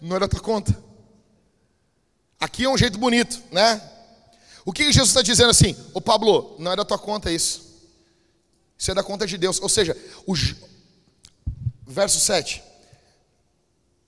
não 0.00 0.18
da 0.18 0.28
tua 0.28 0.40
conta. 0.40 0.76
Aqui 2.38 2.64
é 2.64 2.68
um 2.68 2.78
jeito 2.78 2.98
bonito, 2.98 3.42
né? 3.50 3.80
O 4.64 4.72
que 4.72 4.84
Jesus 4.92 5.08
está 5.08 5.22
dizendo 5.22 5.50
assim? 5.50 5.76
Ô 5.94 6.00
Pablo, 6.00 6.54
não 6.58 6.72
é 6.72 6.76
da 6.76 6.84
tua 6.84 6.98
conta 6.98 7.32
isso. 7.32 7.66
Isso 8.78 8.90
é 8.90 8.94
da 8.94 9.02
conta 9.02 9.26
de 9.26 9.38
Deus. 9.38 9.60
Ou 9.60 9.68
seja, 9.68 9.96
o 10.26 10.34
verso 11.86 12.20
7. 12.20 12.62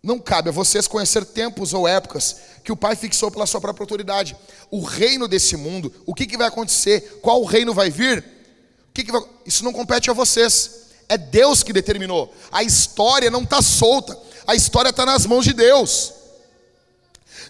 Não 0.03 0.19
cabe 0.19 0.49
a 0.49 0.53
vocês 0.53 0.87
conhecer 0.87 1.25
tempos 1.25 1.75
ou 1.75 1.87
épocas 1.89 2.37
que 2.63 2.71
o 2.71 2.77
Pai 2.77 2.95
fixou 2.95 3.31
pela 3.31 3.47
sua 3.47 3.61
própria 3.61 3.83
autoridade. 3.83 4.37
O 4.71 4.83
reino 4.83 5.27
desse 5.27 5.57
mundo, 5.57 5.93
o 6.07 6.15
que, 6.15 6.27
que 6.27 6.37
vai 6.37 6.47
acontecer? 6.47 7.19
Qual 7.21 7.43
reino 7.45 7.75
vai 7.75 7.91
vir? 7.91 8.19
O 8.19 8.93
que, 8.95 9.05
que 9.05 9.13
vai... 9.13 9.23
Isso 9.45 9.65
não 9.65 9.73
compete 9.73 10.11
a 10.11 10.13
vocês. 10.13 10.89
É 11.09 11.19
Deus 11.19 11.63
que 11.63 11.73
determinou. 11.73 12.33
A 12.53 12.63
história 12.63 13.31
não 13.31 13.43
está 13.43 13.61
solta. 13.61 14.17
A 14.47 14.55
história 14.55 14.91
está 14.91 15.05
nas 15.05 15.27
mãos 15.27 15.45
de 15.45 15.53
Deus. 15.53 16.13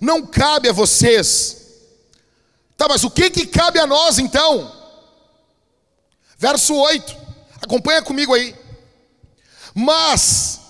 Não 0.00 0.26
cabe 0.26 0.68
a 0.68 0.72
vocês. 0.72 1.56
Tá, 2.76 2.86
mas 2.88 3.04
o 3.04 3.10
que, 3.10 3.28
que 3.28 3.46
cabe 3.46 3.78
a 3.78 3.86
nós 3.86 4.18
então? 4.18 4.74
Verso 6.38 6.74
8. 6.74 7.16
Acompanha 7.60 8.00
comigo 8.00 8.32
aí. 8.32 8.54
Mas 9.74 10.60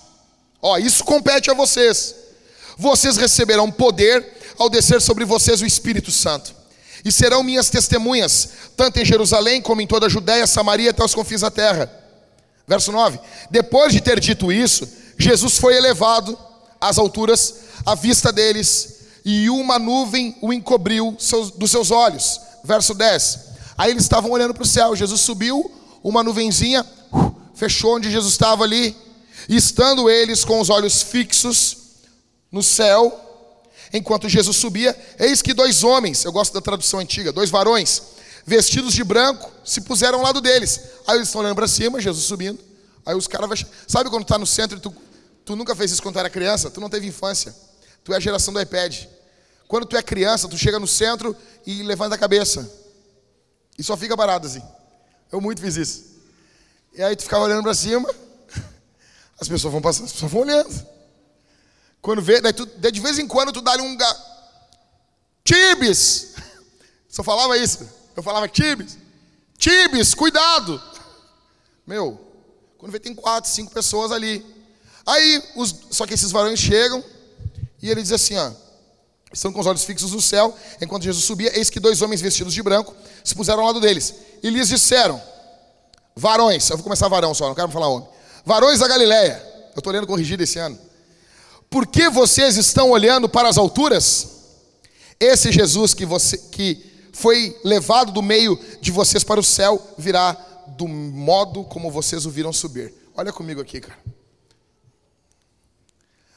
Ó, 0.61 0.77
isso 0.77 1.03
compete 1.03 1.49
a 1.49 1.53
vocês. 1.53 2.15
Vocês 2.77 3.17
receberão 3.17 3.71
poder 3.71 4.25
ao 4.57 4.69
descer 4.69 5.01
sobre 5.01 5.25
vocês 5.25 5.61
o 5.61 5.65
Espírito 5.65 6.11
Santo. 6.11 6.53
E 7.03 7.11
serão 7.11 7.43
minhas 7.43 7.69
testemunhas, 7.69 8.49
tanto 8.75 8.99
em 8.99 9.05
Jerusalém 9.05 9.61
como 9.61 9.81
em 9.81 9.87
toda 9.87 10.07
a 10.07 10.09
Judéia, 10.09 10.45
Samaria 10.45 10.89
até 10.89 11.03
os 11.03 11.15
confins 11.15 11.41
da 11.41 11.49
terra. 11.49 11.91
Verso 12.67 12.91
9. 12.91 13.19
Depois 13.49 13.93
de 13.93 14.01
ter 14.01 14.19
dito 14.19 14.51
isso, 14.51 14.87
Jesus 15.17 15.57
foi 15.57 15.75
elevado 15.75 16.37
às 16.79 16.97
alturas, 16.97 17.55
à 17.85 17.95
vista 17.95 18.31
deles, 18.31 18.99
e 19.25 19.49
uma 19.49 19.79
nuvem 19.79 20.37
o 20.41 20.53
encobriu 20.53 21.15
seus, 21.19 21.51
dos 21.51 21.71
seus 21.71 21.91
olhos. 21.91 22.39
Verso 22.63 22.93
10. 22.93 23.39
Aí 23.77 23.91
eles 23.91 24.03
estavam 24.03 24.31
olhando 24.31 24.53
para 24.53 24.63
o 24.63 24.67
céu. 24.67 24.95
Jesus 24.95 25.21
subiu, 25.21 25.71
uma 26.03 26.23
nuvenzinha 26.23 26.85
fechou 27.55 27.95
onde 27.95 28.11
Jesus 28.11 28.33
estava 28.33 28.63
ali. 28.63 28.95
Estando 29.47 30.09
eles 30.09 30.43
com 30.43 30.59
os 30.59 30.69
olhos 30.69 31.01
fixos 31.01 31.77
no 32.51 32.63
céu, 32.63 33.27
enquanto 33.93 34.27
Jesus 34.27 34.57
subia, 34.57 34.97
eis 35.19 35.41
que 35.41 35.53
dois 35.53 35.83
homens, 35.83 36.23
eu 36.25 36.31
gosto 36.31 36.53
da 36.53 36.61
tradução 36.61 36.99
antiga, 36.99 37.31
dois 37.31 37.49
varões, 37.49 38.01
vestidos 38.45 38.93
de 38.93 39.03
branco, 39.03 39.51
se 39.63 39.81
puseram 39.81 40.19
ao 40.19 40.23
lado 40.23 40.41
deles. 40.41 40.79
Aí 41.07 41.17
eles 41.17 41.27
estão 41.27 41.41
olhando 41.41 41.55
para 41.55 41.67
cima, 41.67 42.01
Jesus 42.01 42.25
subindo. 42.25 42.59
Aí 43.05 43.15
os 43.15 43.27
caras, 43.27 43.65
sabe 43.87 44.09
quando 44.09 44.23
está 44.23 44.37
no 44.37 44.45
centro 44.45 44.77
e 44.77 44.81
tu, 44.81 44.93
tu 45.45 45.55
nunca 45.55 45.75
fez 45.75 45.91
isso 45.91 46.01
quando 46.01 46.15
tu 46.15 46.19
era 46.19 46.29
criança? 46.29 46.69
Tu 46.69 46.81
não 46.81 46.89
teve 46.89 47.07
infância. 47.07 47.55
Tu 48.03 48.13
é 48.13 48.17
a 48.17 48.19
geração 48.19 48.53
do 48.53 48.59
iPad. 48.59 49.05
Quando 49.67 49.85
tu 49.85 49.95
é 49.95 50.01
criança, 50.01 50.47
tu 50.47 50.57
chega 50.57 50.79
no 50.79 50.87
centro 50.87 51.35
e 51.65 51.83
levanta 51.83 52.15
a 52.15 52.17
cabeça. 52.17 52.69
E 53.77 53.83
só 53.83 53.95
fica 53.95 54.17
parado 54.17 54.47
assim. 54.47 54.61
Eu 55.31 55.39
muito 55.39 55.61
fiz 55.61 55.75
isso. 55.75 56.05
E 56.93 57.03
aí 57.03 57.15
tu 57.15 57.23
ficava 57.23 57.45
olhando 57.45 57.61
para 57.61 57.73
cima, 57.73 58.09
as 59.39 59.47
pessoas 59.47 59.71
vão 59.71 59.81
passando, 59.81 60.05
as 60.05 60.13
pessoas 60.13 60.31
vão 60.31 60.41
olhando. 60.41 60.87
Quando 62.01 62.21
vê, 62.21 62.41
daí, 62.41 62.53
tu, 62.53 62.65
daí 62.65 62.91
de 62.91 62.99
vez 62.99 63.19
em 63.19 63.27
quando 63.27 63.51
tu 63.51 63.61
dá 63.61 63.75
um 63.75 63.95
ga... 63.95 64.25
Tibes! 65.43 66.35
Só 67.09 67.23
falava 67.23 67.57
isso. 67.57 67.87
Eu 68.15 68.23
falava 68.23 68.47
Tibes. 68.47 68.97
Tibes, 69.57 70.13
cuidado! 70.13 70.81
Meu, 71.85 72.19
quando 72.77 72.91
vê 72.91 72.99
tem 72.99 73.15
quatro, 73.15 73.49
cinco 73.49 73.71
pessoas 73.71 74.11
ali. 74.11 74.45
Aí, 75.05 75.43
os, 75.55 75.75
só 75.89 76.05
que 76.05 76.13
esses 76.13 76.31
varões 76.31 76.59
chegam 76.59 77.03
e 77.81 77.89
ele 77.89 78.01
diz 78.01 78.11
assim, 78.11 78.37
ó. 78.37 78.51
Estão 79.31 79.51
com 79.53 79.59
os 79.59 79.67
olhos 79.67 79.83
fixos 79.83 80.11
no 80.11 80.21
céu, 80.21 80.55
enquanto 80.81 81.03
Jesus 81.03 81.23
subia, 81.23 81.55
eis 81.57 81.69
que 81.69 81.79
dois 81.79 82.01
homens 82.01 82.19
vestidos 82.19 82.53
de 82.53 82.63
branco 82.63 82.95
se 83.23 83.35
puseram 83.35 83.59
ao 83.59 83.67
lado 83.67 83.79
deles. 83.79 84.13
E 84.41 84.49
lhes 84.49 84.69
disseram, 84.69 85.21
varões, 86.15 86.67
eu 86.69 86.77
vou 86.77 86.83
começar 86.83 87.07
varão 87.07 87.33
só, 87.33 87.47
não 87.47 87.55
quero 87.55 87.69
falar 87.69 87.87
homem. 87.89 88.09
Varões 88.49 88.79
da 88.79 88.87
Galileia, 88.87 89.39
eu 89.75 89.77
estou 89.77 89.93
lendo 89.93 90.07
corrigido 90.07 90.41
esse 90.41 90.57
ano. 90.57 90.75
Por 91.69 91.85
que 91.85 92.09
vocês 92.09 92.57
estão 92.57 92.89
olhando 92.89 93.29
para 93.29 93.47
as 93.47 93.59
alturas? 93.59 94.27
Esse 95.19 95.51
Jesus 95.51 95.93
que, 95.93 96.03
você, 96.03 96.35
que 96.35 96.83
foi 97.13 97.55
levado 97.63 98.11
do 98.11 98.23
meio 98.23 98.59
de 98.81 98.91
vocês 98.91 99.23
para 99.23 99.39
o 99.39 99.43
céu 99.43 99.79
virá 99.99 100.33
do 100.69 100.87
modo 100.87 101.63
como 101.65 101.91
vocês 101.91 102.25
o 102.25 102.31
viram 102.31 102.51
subir. 102.51 102.91
Olha 103.15 103.31
comigo 103.31 103.61
aqui, 103.61 103.81
cara. 103.81 103.99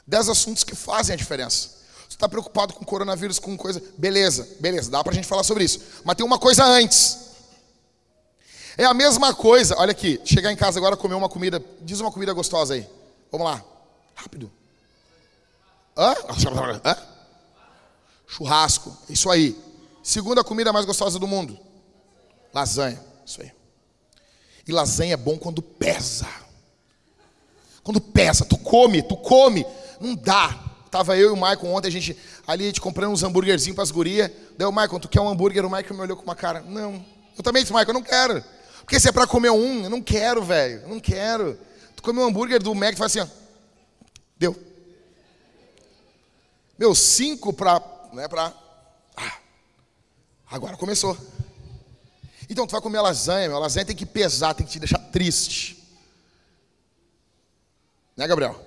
Dez 0.07 0.29
assuntos 0.29 0.65
que 0.65 0.77
fazem 0.77 1.15
a 1.15 1.17
diferença. 1.17 1.71
Você 2.07 2.17
está 2.17 2.29
preocupado 2.29 2.75
com 2.75 2.85
coronavírus, 2.85 3.39
com 3.39 3.57
coisa. 3.57 3.83
Beleza, 3.97 4.47
beleza, 4.61 4.91
dá 4.91 5.03
para 5.03 5.13
a 5.13 5.15
gente 5.15 5.27
falar 5.27 5.45
sobre 5.45 5.65
isso. 5.65 5.81
Mas 6.05 6.17
tem 6.17 6.27
uma 6.27 6.39
coisa 6.39 6.63
antes. 6.63 7.22
É 8.77 8.85
a 8.85 8.95
mesma 8.95 9.35
coisa, 9.35 9.75
olha 9.79 9.91
aqui, 9.91 10.21
chegar 10.25 10.51
em 10.53 10.57
casa 10.57 10.79
agora 10.79 10.97
comer 10.97 11.15
uma 11.15 11.29
comida, 11.29 11.63
diz 11.81 12.01
uma 12.01 12.11
comida 12.11 12.33
gostosa 12.33 12.75
aí. 12.75 12.89
Vamos 13.31 13.47
lá, 13.47 13.63
rápido. 14.15 14.51
Hã? 15.97 16.15
Hã? 16.85 16.97
Churrasco, 18.27 18.97
isso 19.09 19.31
aí. 19.31 19.57
Segunda 20.03 20.43
comida 20.43 20.73
mais 20.73 20.87
gostosa 20.87 21.19
do 21.19 21.29
mundo. 21.29 21.59
Lasanha, 22.53 23.01
isso 23.25 23.43
aí. 23.43 23.53
E 24.67 24.73
lasanha 24.73 25.15
é 25.15 25.17
bom 25.17 25.39
quando 25.39 25.61
pesa. 25.61 26.27
Quando 27.83 28.01
pesa, 28.01 28.45
tu 28.45 28.57
come, 28.57 29.03
tu 29.03 29.17
come, 29.17 29.67
não 30.01 30.15
dá. 30.15 30.59
Tava 30.91 31.17
eu 31.17 31.31
e 31.31 31.33
o 31.33 31.37
Michael 31.37 31.67
ontem, 31.67 31.89
a 31.89 31.91
gente 31.91 32.17
ali, 32.47 32.65
a 32.65 32.67
gente 32.67 32.81
comprando 32.81 33.13
uns 33.13 33.23
hambúrguerzinhos 33.23 33.75
para 33.75 33.83
as 33.83 33.91
gurias. 33.91 34.31
Daí 34.57 34.67
o 34.67 34.73
Michael, 34.73 35.01
tu 35.01 35.09
quer 35.09 35.21
um 35.21 35.29
hambúrguer? 35.29 35.65
O 35.65 35.71
Michael 35.71 35.95
me 35.95 36.01
olhou 36.03 36.17
com 36.17 36.23
uma 36.23 36.35
cara, 36.35 36.61
não. 36.61 37.05
Eu 37.37 37.43
também 37.43 37.63
disse, 37.63 37.73
Michael, 37.73 37.89
eu 37.89 37.95
não 37.95 38.03
quero. 38.03 38.45
Porque 38.85 39.01
se 39.01 39.09
é 39.09 39.13
para 39.13 39.27
comer 39.27 39.51
um, 39.51 39.85
eu 39.85 39.91
não 39.91 40.03
quero, 40.03 40.43
velho. 40.43 40.83
Eu 40.83 40.89
não 40.89 41.01
quero. 41.01 41.59
Tu 41.97 42.03
come 42.03 42.19
um 42.19 42.27
hambúrguer 42.27 42.63
do 42.63 42.75
Mac 42.75 42.95
e 42.95 42.97
faz 42.97 43.17
assim, 43.17 43.29
ó. 43.29 43.43
Deu. 44.37 44.57
Meu, 46.79 46.95
cinco 46.95 47.53
para. 47.53 47.81
Não 48.13 48.23
é 48.23 48.29
para. 48.29 48.53
Ah, 49.17 49.37
agora 50.51 50.77
começou. 50.77 51.17
Então, 52.51 52.67
tu 52.67 52.73
vai 52.73 52.81
comer 52.81 53.01
lasanha, 53.01 53.49
meu. 53.49 53.59
lasanha 53.59 53.87
tem 53.87 53.97
que 53.97 54.05
pesar, 54.05 54.53
tem 54.55 54.67
que 54.67 54.73
te 54.73 54.79
deixar 54.79 54.99
triste. 54.99 55.83
Né, 58.17 58.27
Gabriel? 58.27 58.61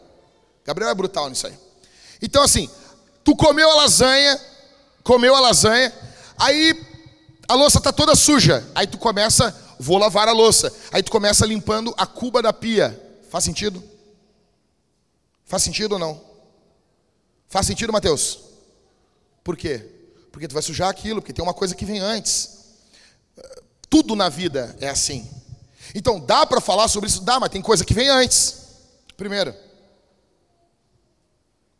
Gabriel 0.65 0.89
é 0.89 0.95
brutal 0.95 1.29
nisso 1.29 1.45
aí. 1.45 1.57
Então, 2.21 2.41
assim, 2.41 2.69
tu 3.23 3.35
comeu 3.35 3.69
a 3.69 3.75
lasanha, 3.75 4.41
comeu 5.03 5.35
a 5.35 5.39
lasanha, 5.39 5.93
aí 6.37 6.73
a 7.47 7.53
louça 7.53 7.79
tá 7.79 7.91
toda 7.91 8.15
suja. 8.15 8.67
Aí 8.73 8.87
tu 8.87 8.97
começa, 8.97 9.55
vou 9.79 9.97
lavar 9.97 10.27
a 10.27 10.31
louça. 10.31 10.73
Aí 10.91 11.01
tu 11.03 11.11
começa 11.11 11.45
limpando 11.45 11.93
a 11.97 12.05
cuba 12.05 12.41
da 12.41 12.53
pia. 12.53 12.99
Faz 13.29 13.43
sentido? 13.43 13.83
Faz 15.45 15.63
sentido 15.63 15.93
ou 15.93 15.99
não? 15.99 16.21
Faz 17.47 17.67
sentido, 17.67 17.93
Mateus? 17.93 18.39
Por 19.43 19.55
quê? 19.55 19.85
Porque 20.31 20.47
tu 20.47 20.53
vai 20.53 20.63
sujar 20.63 20.89
aquilo, 20.89 21.21
porque 21.21 21.33
tem 21.33 21.43
uma 21.43 21.53
coisa 21.53 21.75
que 21.75 21.85
vem 21.85 21.99
antes. 21.99 22.55
Tudo 23.89 24.15
na 24.15 24.27
vida 24.27 24.75
é 24.81 24.89
assim. 24.89 25.29
Então, 25.93 26.19
dá 26.19 26.45
para 26.45 26.59
falar 26.59 26.87
sobre 26.87 27.09
isso? 27.09 27.21
Dá, 27.21 27.39
mas 27.39 27.49
tem 27.49 27.61
coisa 27.61 27.85
que 27.85 27.93
vem 27.93 28.09
antes. 28.09 28.65
Primeiro. 29.15 29.55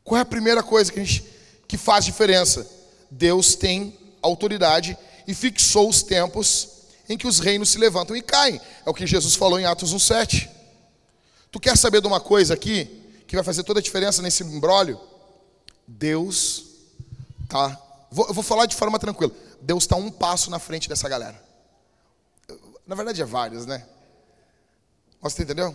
Qual 0.04 0.18
é 0.18 0.22
a 0.22 0.26
primeira 0.26 0.62
coisa 0.62 0.91
que, 0.91 1.00
a 1.00 1.04
gente, 1.04 1.26
que 1.68 1.78
faz 1.78 2.06
diferença? 2.06 2.70
Deus 3.10 3.56
tem 3.56 3.98
autoridade 4.22 4.98
e 5.28 5.34
fixou 5.34 5.89
os 5.89 6.04
tempos 6.04 6.74
em 7.08 7.18
que 7.18 7.28
os 7.28 7.39
reinos 7.39 7.70
se 7.70 7.78
levantam 7.78 8.16
e 8.16 8.22
caem. 8.22 8.60
É 8.86 8.89
o 8.89 8.93
que 8.93 9.06
Jesus 9.06 9.36
falou 9.36 9.60
em 9.60 9.66
Atos 9.66 9.93
1,7. 9.93 10.49
Tu 11.51 11.60
quer 11.60 11.78
saber 11.78 12.01
de 12.01 12.08
uma 12.08 12.20
coisa 12.20 12.53
aqui 12.53 13.03
que 13.28 13.36
vai 13.36 13.43
fazer 13.43 13.64
toda 13.64 13.80
a 13.80 13.84
diferença 13.84 14.22
nesse 14.22 14.43
embrólio? 14.43 14.99
Deus 15.88 16.66
tá. 17.47 17.80
Vou, 18.12 18.28
eu 18.28 18.34
vou 18.34 18.43
falar 18.43 18.66
de 18.66 18.76
forma 18.76 18.99
tranquila. 18.99 19.32
Deus 19.62 19.84
está 19.84 19.95
um 19.95 20.12
passo 20.12 20.49
na 20.49 20.60
frente 20.60 20.89
dessa 20.89 21.08
galera. 21.08 21.43
Na 22.86 22.95
verdade 22.95 23.22
é 23.22 23.26
vários, 23.26 23.66
né? 23.66 23.86
Você 25.22 25.43
entendeu? 25.43 25.74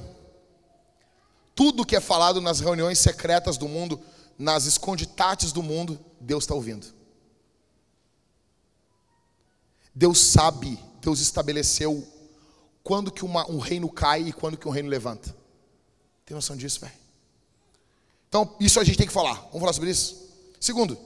Tudo 1.54 1.84
que 1.84 1.96
é 1.96 2.00
falado 2.00 2.40
nas 2.40 2.60
reuniões 2.60 2.98
secretas 2.98 3.56
do 3.56 3.68
mundo 3.68 4.00
nas 4.40 4.64
esconditates 4.64 5.52
do 5.52 5.62
mundo, 5.62 6.00
Deus 6.18 6.44
está 6.44 6.54
ouvindo. 6.54 6.86
Deus 9.94 10.18
sabe, 10.18 10.82
Deus 11.00 11.20
estabeleceu 11.20 12.06
quando 12.82 13.10
que 13.10 13.24
uma, 13.24 13.48
um 13.50 13.58
reino 13.58 13.90
cai 13.90 14.28
e 14.28 14.32
quando 14.32 14.56
que 14.56 14.68
um 14.68 14.70
reino 14.70 14.88
levanta. 14.88 15.34
Tem 16.24 16.34
noção 16.34 16.56
disso, 16.56 16.80
velho? 16.80 16.92
Então, 18.28 18.56
isso 18.60 18.78
a 18.78 18.84
gente 18.84 18.96
tem 18.96 19.06
que 19.06 19.12
falar. 19.12 19.34
Vamos 19.34 19.60
falar 19.60 19.72
sobre 19.72 19.90
isso? 19.90 20.28
Segundo, 20.60 20.96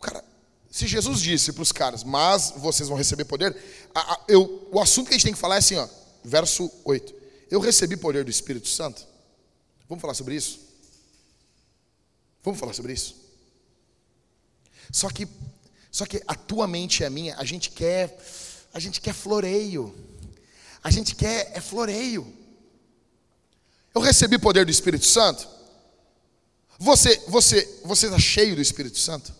cara, 0.00 0.22
se 0.70 0.86
Jesus 0.86 1.20
disse 1.20 1.52
para 1.52 1.62
os 1.62 1.72
caras, 1.72 2.04
mas 2.04 2.52
vocês 2.56 2.88
vão 2.88 2.98
receber 2.98 3.24
poder, 3.24 3.56
a, 3.94 4.14
a, 4.14 4.20
eu, 4.28 4.68
o 4.70 4.80
assunto 4.80 5.06
que 5.06 5.14
a 5.14 5.16
gente 5.16 5.24
tem 5.24 5.32
que 5.32 5.38
falar 5.38 5.54
é 5.54 5.58
assim, 5.58 5.76
ó, 5.76 5.88
verso 6.22 6.70
8. 6.84 7.14
Eu 7.50 7.60
recebi 7.60 7.96
poder 7.96 8.24
do 8.24 8.30
Espírito 8.30 8.68
Santo. 8.68 9.06
Vamos 9.88 10.02
falar 10.02 10.14
sobre 10.14 10.34
isso? 10.34 10.60
Vamos 12.42 12.60
falar 12.60 12.74
sobre 12.74 12.92
isso? 12.92 13.16
Só 14.92 15.08
que, 15.08 15.26
só 15.94 16.04
que 16.04 16.20
a 16.26 16.34
tua 16.34 16.66
mente 16.66 17.04
e 17.04 17.04
a 17.04 17.08
minha, 17.08 17.36
a 17.36 17.44
gente 17.44 17.70
quer, 17.70 18.18
a 18.72 18.80
gente 18.80 19.00
quer 19.00 19.14
floreio. 19.14 19.94
A 20.82 20.90
gente 20.90 21.14
quer 21.14 21.52
é 21.54 21.60
floreio. 21.60 22.26
Eu 23.94 24.00
recebi 24.00 24.36
poder 24.36 24.64
do 24.64 24.72
Espírito 24.72 25.04
Santo. 25.04 25.46
Você, 26.80 27.22
você, 27.28 27.80
você 27.84 28.06
está 28.06 28.18
cheio 28.18 28.56
do 28.56 28.60
Espírito 28.60 28.98
Santo? 28.98 29.32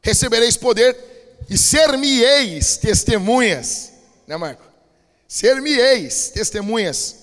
Recebereis 0.00 0.56
poder 0.56 0.96
e 1.50 1.58
ser-me-eis 1.58 2.76
testemunhas 2.76 3.90
né, 4.28 4.36
Marco? 4.36 4.62
Ser-me-eis 5.26 6.28
testemunhas. 6.28 7.21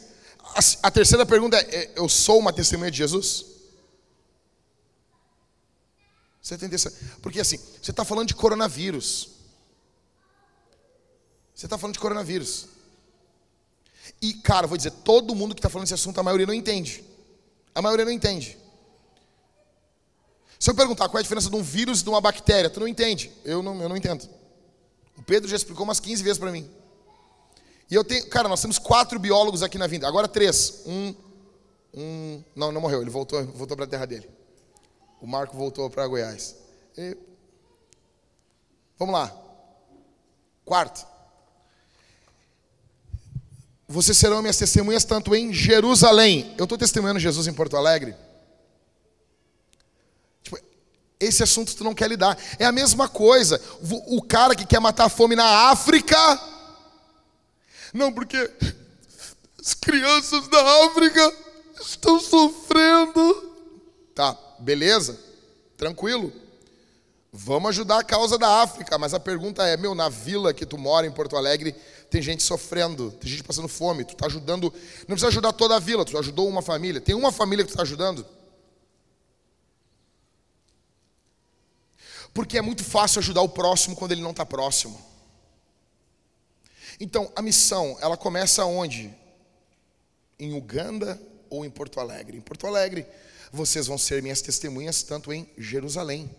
A, 0.83 0.91
terceira 0.91 1.25
pergunta 1.25 1.57
é, 1.57 1.75
é: 1.75 1.91
eu 1.95 2.09
sou 2.09 2.39
uma 2.39 2.51
testemunha 2.53 2.91
de 2.91 2.97
Jesus? 2.97 3.45
Você 6.41 6.57
tem 6.57 6.69
Porque 7.21 7.39
assim, 7.39 7.57
você 7.81 7.91
está 7.91 8.03
falando 8.03 8.27
de 8.27 8.35
coronavírus. 8.35 9.29
Você 11.53 11.65
está 11.65 11.77
falando 11.77 11.93
de 11.93 11.99
coronavírus. 11.99 12.67
E, 14.21 14.33
cara, 14.33 14.65
vou 14.65 14.77
dizer, 14.77 14.91
todo 14.91 15.35
mundo 15.35 15.53
que 15.53 15.59
está 15.59 15.69
falando 15.69 15.85
desse 15.85 15.93
assunto, 15.93 16.19
a 16.19 16.23
maioria 16.23 16.47
não 16.47 16.53
entende. 16.53 17.03
A 17.75 17.81
maioria 17.81 18.05
não 18.05 18.11
entende. 18.11 18.57
Se 20.59 20.69
eu 20.69 20.75
perguntar 20.75 21.07
qual 21.07 21.17
é 21.17 21.19
a 21.19 21.23
diferença 21.23 21.49
de 21.49 21.55
um 21.55 21.63
vírus 21.63 22.01
e 22.01 22.03
de 22.03 22.09
uma 22.09 22.19
bactéria, 22.19 22.69
tu 22.69 22.79
não 22.79 22.87
entende. 22.87 23.31
Eu 23.45 23.61
não, 23.61 23.81
eu 23.81 23.87
não 23.87 23.95
entendo. 23.95 24.27
O 25.15 25.23
Pedro 25.23 25.49
já 25.49 25.55
explicou 25.55 25.83
umas 25.83 25.99
15 25.99 26.23
vezes 26.23 26.37
para 26.37 26.51
mim. 26.51 26.69
E 27.89 27.95
eu 27.95 28.03
tenho, 28.03 28.27
cara, 28.27 28.47
nós 28.47 28.61
temos 28.61 28.77
quatro 28.77 29.17
biólogos 29.17 29.63
aqui 29.63 29.77
na 29.77 29.87
vinda. 29.87 30.07
Agora 30.07 30.27
três. 30.27 30.83
Um, 30.85 31.15
um, 31.93 32.43
não, 32.55 32.71
não 32.71 32.81
morreu. 32.81 33.01
Ele 33.01 33.09
voltou, 33.09 33.43
voltou 33.47 33.75
para 33.75 33.85
a 33.85 33.89
terra 33.89 34.05
dele. 34.05 34.29
O 35.19 35.25
Marco 35.25 35.57
voltou 35.57 35.89
para 35.89 36.07
Goiás. 36.07 36.55
E, 36.95 37.17
vamos 38.97 39.13
lá. 39.13 39.35
Quarto. 40.63 41.05
Vocês 43.87 44.15
serão 44.17 44.41
minhas 44.41 44.57
testemunhas 44.57 45.03
tanto 45.03 45.33
em 45.33 45.51
Jerusalém. 45.51 46.53
Eu 46.59 46.65
estou 46.65 46.77
testemunhando 46.77 47.19
Jesus 47.19 47.47
em 47.47 47.53
Porto 47.53 47.75
Alegre. 47.75 48.15
Tipo, 50.43 50.59
esse 51.19 51.41
assunto 51.41 51.75
tu 51.75 51.83
não 51.83 51.95
quer 51.95 52.07
lidar. 52.07 52.37
É 52.59 52.65
a 52.65 52.71
mesma 52.71 53.09
coisa. 53.09 53.59
O 54.05 54.21
cara 54.21 54.53
que 54.53 54.63
quer 54.63 54.79
matar 54.79 55.05
a 55.05 55.09
fome 55.09 55.35
na 55.35 55.71
África. 55.71 56.15
Não, 57.93 58.11
porque 58.11 58.37
as 59.59 59.73
crianças 59.73 60.47
da 60.47 60.85
África 60.85 61.33
estão 61.81 62.19
sofrendo. 62.19 63.49
Tá, 64.13 64.37
beleza? 64.59 65.19
Tranquilo. 65.77 66.31
Vamos 67.31 67.69
ajudar 67.69 67.99
a 67.99 68.03
causa 68.03 68.37
da 68.37 68.61
África, 68.61 68.97
mas 68.97 69.13
a 69.13 69.19
pergunta 69.19 69.65
é, 69.65 69.77
meu, 69.77 69.93
na 69.93 70.09
vila 70.09 70.53
que 70.53 70.65
tu 70.65 70.77
mora 70.77 71.05
em 71.05 71.11
Porto 71.11 71.37
Alegre, 71.37 71.75
tem 72.09 72.21
gente 72.21 72.41
sofrendo, 72.41 73.11
tem 73.11 73.29
gente 73.29 73.43
passando 73.43 73.67
fome, 73.67 74.03
tu 74.03 74.13
está 74.13 74.25
ajudando, 74.25 74.73
não 75.01 75.15
precisa 75.15 75.27
ajudar 75.27 75.53
toda 75.53 75.75
a 75.75 75.79
vila, 75.79 76.03
tu 76.03 76.17
ajudou 76.17 76.47
uma 76.47 76.63
família, 76.63 76.99
tem 76.99 77.13
uma 77.13 77.31
família 77.31 77.63
que 77.63 77.69
tu 77.69 77.73
está 77.73 77.83
ajudando? 77.83 78.25
Porque 82.33 82.57
é 82.57 82.61
muito 82.61 82.83
fácil 82.83 83.19
ajudar 83.19 83.41
o 83.41 83.49
próximo 83.49 83.95
quando 83.95 84.11
ele 84.11 84.21
não 84.21 84.31
está 84.31 84.45
próximo. 84.45 85.08
Então, 86.99 87.31
a 87.35 87.41
missão, 87.41 87.97
ela 88.01 88.17
começa 88.17 88.65
onde? 88.65 89.13
Em 90.37 90.53
Uganda 90.53 91.19
ou 91.49 91.65
em 91.65 91.69
Porto 91.69 91.99
Alegre? 91.99 92.37
Em 92.37 92.41
Porto 92.41 92.67
Alegre, 92.67 93.05
vocês 93.51 93.87
vão 93.87 93.97
ser 93.97 94.21
minhas 94.21 94.41
testemunhas 94.41 95.01
tanto 95.01 95.31
em 95.31 95.49
Jerusalém. 95.57 96.29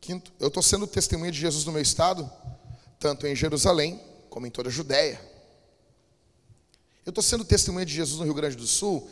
Quinto, 0.00 0.32
eu 0.38 0.48
estou 0.48 0.62
sendo 0.62 0.86
testemunha 0.86 1.32
de 1.32 1.38
Jesus 1.40 1.64
no 1.64 1.72
meu 1.72 1.82
estado, 1.82 2.30
tanto 3.00 3.26
em 3.26 3.34
Jerusalém 3.34 4.00
como 4.30 4.46
em 4.46 4.50
toda 4.50 4.68
a 4.68 4.72
Judéia. 4.72 5.20
Eu 7.04 7.10
estou 7.10 7.22
sendo 7.22 7.44
testemunha 7.44 7.84
de 7.84 7.92
Jesus 7.92 8.18
no 8.18 8.24
Rio 8.24 8.34
Grande 8.34 8.56
do 8.56 8.66
Sul. 8.66 9.10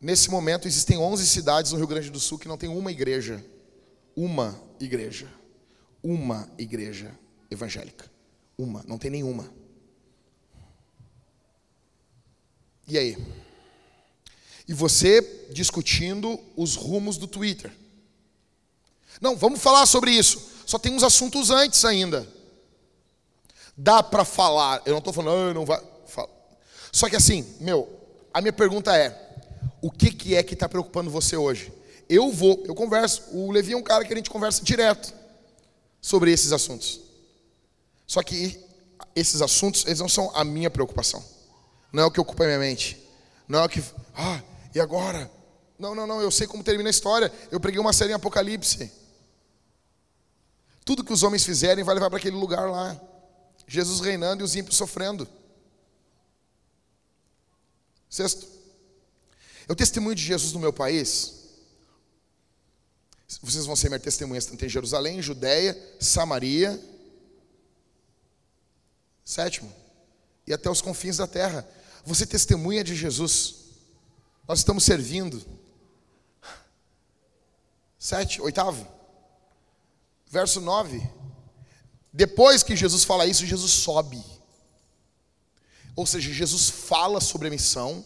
Nesse 0.00 0.30
momento, 0.30 0.66
existem 0.66 0.96
11 0.96 1.26
cidades 1.26 1.72
no 1.72 1.78
Rio 1.78 1.86
Grande 1.86 2.10
do 2.10 2.20
Sul 2.20 2.38
que 2.38 2.48
não 2.48 2.56
tem 2.56 2.68
uma 2.68 2.90
igreja. 2.90 3.44
Uma 4.14 4.58
igreja. 4.80 5.28
Uma 6.08 6.48
igreja 6.56 7.12
evangélica. 7.50 8.08
Uma, 8.56 8.84
não 8.86 8.96
tem 8.96 9.10
nenhuma. 9.10 9.52
E 12.86 12.96
aí? 12.96 13.18
E 14.68 14.72
você 14.72 15.48
discutindo 15.50 16.38
os 16.56 16.76
rumos 16.76 17.18
do 17.18 17.26
Twitter. 17.26 17.72
Não, 19.20 19.34
vamos 19.34 19.60
falar 19.60 19.84
sobre 19.84 20.12
isso. 20.12 20.48
Só 20.64 20.78
tem 20.78 20.92
uns 20.92 21.02
assuntos 21.02 21.50
antes 21.50 21.84
ainda. 21.84 22.24
Dá 23.76 24.00
para 24.00 24.24
falar. 24.24 24.82
Eu 24.86 24.92
não 24.92 25.00
estou 25.00 25.12
falando, 25.12 25.50
ah, 25.50 25.54
não 25.54 25.64
vai. 25.64 25.82
Só 26.92 27.08
que 27.08 27.16
assim, 27.16 27.44
meu, 27.58 27.90
a 28.32 28.40
minha 28.40 28.52
pergunta 28.52 28.96
é: 28.96 29.40
o 29.82 29.90
que, 29.90 30.12
que 30.12 30.36
é 30.36 30.42
que 30.44 30.54
está 30.54 30.68
preocupando 30.68 31.10
você 31.10 31.36
hoje? 31.36 31.72
Eu 32.08 32.30
vou, 32.30 32.62
eu 32.64 32.76
converso. 32.76 33.24
O 33.32 33.50
Levi 33.50 33.72
é 33.72 33.76
um 33.76 33.82
cara 33.82 34.04
que 34.04 34.12
a 34.12 34.16
gente 34.16 34.30
conversa 34.30 34.62
direto 34.62 35.15
sobre 36.00 36.30
esses 36.32 36.52
assuntos. 36.52 37.00
Só 38.06 38.22
que 38.22 38.64
esses 39.14 39.42
assuntos, 39.42 39.84
eles 39.86 40.00
não 40.00 40.08
são 40.08 40.30
a 40.34 40.44
minha 40.44 40.70
preocupação. 40.70 41.24
Não 41.92 42.02
é 42.02 42.06
o 42.06 42.10
que 42.10 42.20
ocupa 42.20 42.44
a 42.44 42.46
minha 42.46 42.58
mente. 42.58 43.02
Não 43.48 43.60
é 43.60 43.64
o 43.64 43.68
que. 43.68 43.82
Ah, 44.14 44.42
e 44.74 44.80
agora? 44.80 45.30
Não, 45.78 45.94
não, 45.94 46.06
não, 46.06 46.20
eu 46.20 46.30
sei 46.30 46.46
como 46.46 46.62
termina 46.62 46.88
a 46.88 46.90
história. 46.90 47.32
Eu 47.50 47.60
preguei 47.60 47.80
uma 47.80 47.92
série 47.92 48.12
em 48.12 48.14
Apocalipse. 48.14 48.90
Tudo 50.84 51.04
que 51.04 51.12
os 51.12 51.22
homens 51.22 51.44
fizerem 51.44 51.84
vai 51.84 51.94
levar 51.94 52.08
para 52.08 52.18
aquele 52.18 52.36
lugar 52.36 52.70
lá. 52.70 52.98
Jesus 53.66 54.00
reinando 54.00 54.42
e 54.42 54.44
os 54.44 54.54
ímpios 54.54 54.76
sofrendo. 54.76 55.28
Sexto, 58.08 58.46
eu 59.68 59.74
testemunho 59.74 60.14
de 60.14 60.22
Jesus 60.22 60.52
no 60.52 60.60
meu 60.60 60.72
país. 60.72 61.45
Vocês 63.28 63.66
vão 63.66 63.74
ser 63.74 63.88
minhas 63.88 64.02
testemunhas 64.02 64.46
tanto 64.46 64.64
em 64.64 64.68
Jerusalém, 64.68 65.20
Judéia, 65.20 65.76
Samaria. 65.98 66.80
Sétimo, 69.24 69.72
e 70.46 70.52
até 70.52 70.70
os 70.70 70.80
confins 70.80 71.16
da 71.16 71.26
terra. 71.26 71.68
Você 72.04 72.24
testemunha 72.24 72.84
de 72.84 72.94
Jesus. 72.94 73.56
Nós 74.46 74.60
estamos 74.60 74.84
servindo. 74.84 75.44
Sete, 77.98 78.40
oitavo. 78.40 78.86
Verso 80.28 80.60
9. 80.60 81.02
Depois 82.12 82.62
que 82.62 82.76
Jesus 82.76 83.02
fala 83.02 83.26
isso, 83.26 83.44
Jesus 83.44 83.72
sobe. 83.72 84.22
Ou 85.96 86.06
seja, 86.06 86.32
Jesus 86.32 86.70
fala 86.70 87.20
sobre 87.20 87.48
a 87.48 87.50
missão 87.50 88.04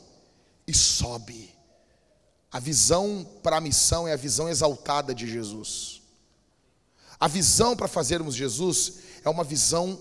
e 0.67 0.73
sobe. 0.75 1.55
A 2.53 2.59
visão 2.59 3.25
para 3.43 3.59
a 3.59 3.61
missão 3.61 4.09
é 4.09 4.13
a 4.13 4.17
visão 4.17 4.49
exaltada 4.49 5.15
de 5.15 5.31
Jesus. 5.31 6.03
A 7.19 7.29
visão 7.29 7.77
para 7.77 7.87
fazermos 7.87 8.35
Jesus 8.35 9.01
é 9.25 9.29
uma 9.29 9.45
visão 9.45 10.01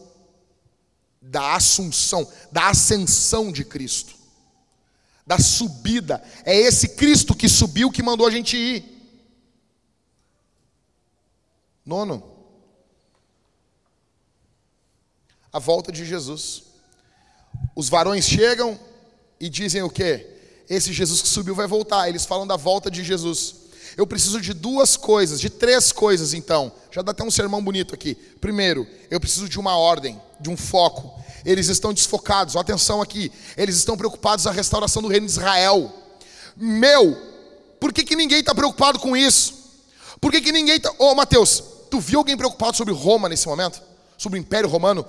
da 1.22 1.56
assunção, 1.56 2.28
da 2.52 2.70
ascensão 2.70 3.52
de 3.52 3.66
Cristo, 3.66 4.16
da 5.28 5.38
subida. 5.38 6.24
É 6.46 6.56
esse 6.56 6.96
Cristo 6.96 7.36
que 7.36 7.50
subiu 7.50 7.92
que 7.92 8.02
mandou 8.02 8.26
a 8.26 8.32
gente 8.32 8.58
ir. 8.58 8.98
Nono, 11.86 12.24
a 15.52 15.60
volta 15.60 15.92
de 15.92 16.06
Jesus. 16.06 16.64
Os 17.76 17.90
varões 17.90 18.26
chegam 18.26 18.80
e 19.40 19.50
dizem 19.50 19.82
o 19.82 19.90
quê? 19.90 20.39
Esse 20.70 20.94
Jesus 20.94 21.22
que 21.22 21.28
subiu 21.28 21.56
vai 21.56 21.68
voltar. 21.68 22.08
Eles 22.08 22.26
falam 22.26 22.46
da 22.46 22.56
volta 22.56 22.92
de 22.92 23.04
Jesus. 23.04 23.56
Eu 23.98 24.06
preciso 24.06 24.40
de 24.40 24.54
duas 24.54 24.96
coisas, 24.96 25.42
de 25.42 25.50
três 25.50 25.92
coisas 25.92 26.34
então. 26.34 26.72
Já 26.92 27.02
dá 27.02 27.12
até 27.12 27.24
um 27.24 27.32
sermão 27.32 27.64
bonito 27.64 27.94
aqui. 27.94 28.16
Primeiro, 28.40 28.88
eu 29.10 29.20
preciso 29.20 29.50
de 29.50 29.60
uma 29.60 29.76
ordem, 29.76 30.22
de 30.40 30.50
um 30.50 30.56
foco. 30.56 31.20
Eles 31.44 31.68
estão 31.68 31.94
desfocados, 31.94 32.56
atenção 32.56 33.02
aqui. 33.02 33.32
Eles 33.58 33.76
estão 33.76 33.98
preocupados 33.98 34.46
na 34.46 34.52
restauração 34.52 35.02
do 35.02 35.08
reino 35.08 35.26
de 35.26 35.32
Israel. 35.32 35.92
Meu, 36.56 37.18
por 37.80 37.92
que, 37.92 38.04
que 38.04 38.16
ninguém 38.16 38.40
está 38.40 38.54
preocupado 38.54 39.00
com 39.00 39.18
isso? 39.18 39.56
Por 40.22 40.32
que, 40.32 40.42
que 40.42 40.52
ninguém 40.52 40.76
está. 40.76 40.94
Ô 41.00 41.16
Mateus, 41.16 41.64
Tu 41.90 42.00
viu 42.00 42.20
alguém 42.20 42.38
preocupado 42.38 42.78
sobre 42.78 42.94
Roma 42.94 43.28
nesse 43.28 43.48
momento? 43.48 43.82
Sobre 44.18 44.38
o 44.38 44.42
Império 44.42 44.70
Romano? 44.70 45.06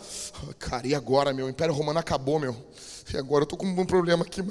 Cara, 0.59 0.87
e 0.87 0.95
agora, 0.95 1.33
meu? 1.33 1.47
O 1.47 1.51
Império 1.51 1.75
Romano 1.75 1.99
acabou, 1.99 2.39
meu. 2.39 2.57
E 3.13 3.19
agora 3.19 3.43
eu 3.43 3.47
tô 3.47 3.57
com 3.57 3.67
um 3.67 3.85
problema 3.85 4.25
aqui. 4.25 4.43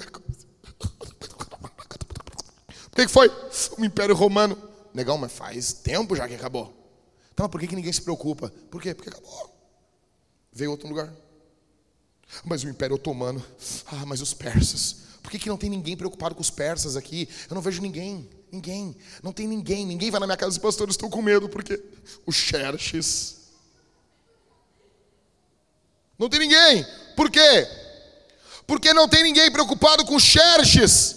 Por 2.90 2.96
que, 2.96 3.06
que 3.06 3.08
foi? 3.08 3.30
O 3.78 3.86
Império 3.86 4.16
Romano. 4.16 4.58
Negão, 4.94 5.18
mas 5.18 5.32
faz 5.32 5.74
tempo 5.74 6.16
já 6.16 6.28
que 6.28 6.36
acabou. 6.36 6.74
Então, 7.32 7.48
por 7.48 7.60
que, 7.60 7.68
que 7.68 7.76
ninguém 7.76 7.94
se 7.94 8.02
preocupa? 8.02 8.52
Por 8.70 8.82
quê? 8.82 8.94
Porque 8.94 9.10
acabou. 9.10 9.56
Veio 10.52 10.72
outro 10.72 10.88
lugar. 10.88 11.14
Mas 12.44 12.64
o 12.64 12.70
Império 12.70 12.96
Otomano. 12.96 13.44
Ah, 13.88 14.06
mas 14.06 14.22
os 14.22 14.34
persas. 14.34 15.04
Por 15.22 15.32
que, 15.32 15.40
que 15.40 15.50
não 15.50 15.58
tem 15.58 15.70
ninguém 15.70 15.96
preocupado 15.96 16.36
com 16.36 16.42
os 16.42 16.50
persas 16.50 16.96
aqui? 16.96 17.30
Eu 17.50 17.56
não 17.56 17.62
vejo 17.62 17.82
ninguém. 17.82 18.30
Ninguém. 18.52 18.96
Não 19.22 19.32
tem 19.32 19.48
ninguém. 19.48 19.86
Ninguém 19.86 20.12
vai 20.12 20.20
na 20.20 20.26
minha 20.26 20.38
casa 20.38 20.58
e 20.58 20.62
pastor, 20.62 20.90
estou 20.90 21.10
com 21.10 21.22
medo, 21.22 21.48
porque 21.48 21.82
o 22.26 22.32
Xerxes. 22.32 23.38
Não 26.18 26.30
tem 26.30 26.40
ninguém. 26.40 26.86
Por 27.16 27.32
quê? 27.32 27.68
Porque 28.70 28.94
não 28.94 29.10
tem 29.10 29.24
ninguém 29.24 29.52
preocupado 29.52 30.06
com 30.06 30.20
Xerxes. 30.20 31.16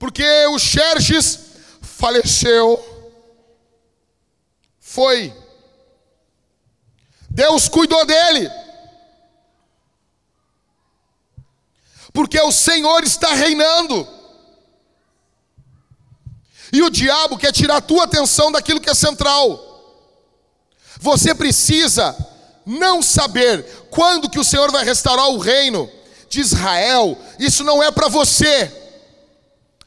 Porque 0.00 0.24
o 0.46 0.58
Xerxes 0.58 1.38
faleceu. 1.80 2.66
Foi. 4.80 5.32
Deus 7.30 7.68
cuidou 7.68 8.04
dele. 8.04 8.50
Porque 12.12 12.40
o 12.40 12.50
Senhor 12.50 13.04
está 13.04 13.32
reinando. 13.32 14.04
E 16.72 16.82
o 16.82 16.90
diabo 16.90 17.38
quer 17.38 17.52
tirar 17.52 17.76
a 17.76 17.80
tua 17.80 18.06
atenção 18.06 18.50
daquilo 18.50 18.80
que 18.80 18.90
é 18.90 18.94
central. 18.94 20.02
Você 20.98 21.32
precisa 21.32 22.16
não 22.66 23.00
saber 23.00 23.86
quando 23.88 24.28
que 24.28 24.40
o 24.40 24.44
Senhor 24.44 24.72
vai 24.72 24.84
restaurar 24.84 25.28
o 25.28 25.38
reino 25.38 26.01
de 26.32 26.40
Israel. 26.40 27.16
Isso 27.38 27.62
não 27.62 27.82
é 27.82 27.90
para 27.90 28.08
você. 28.08 28.72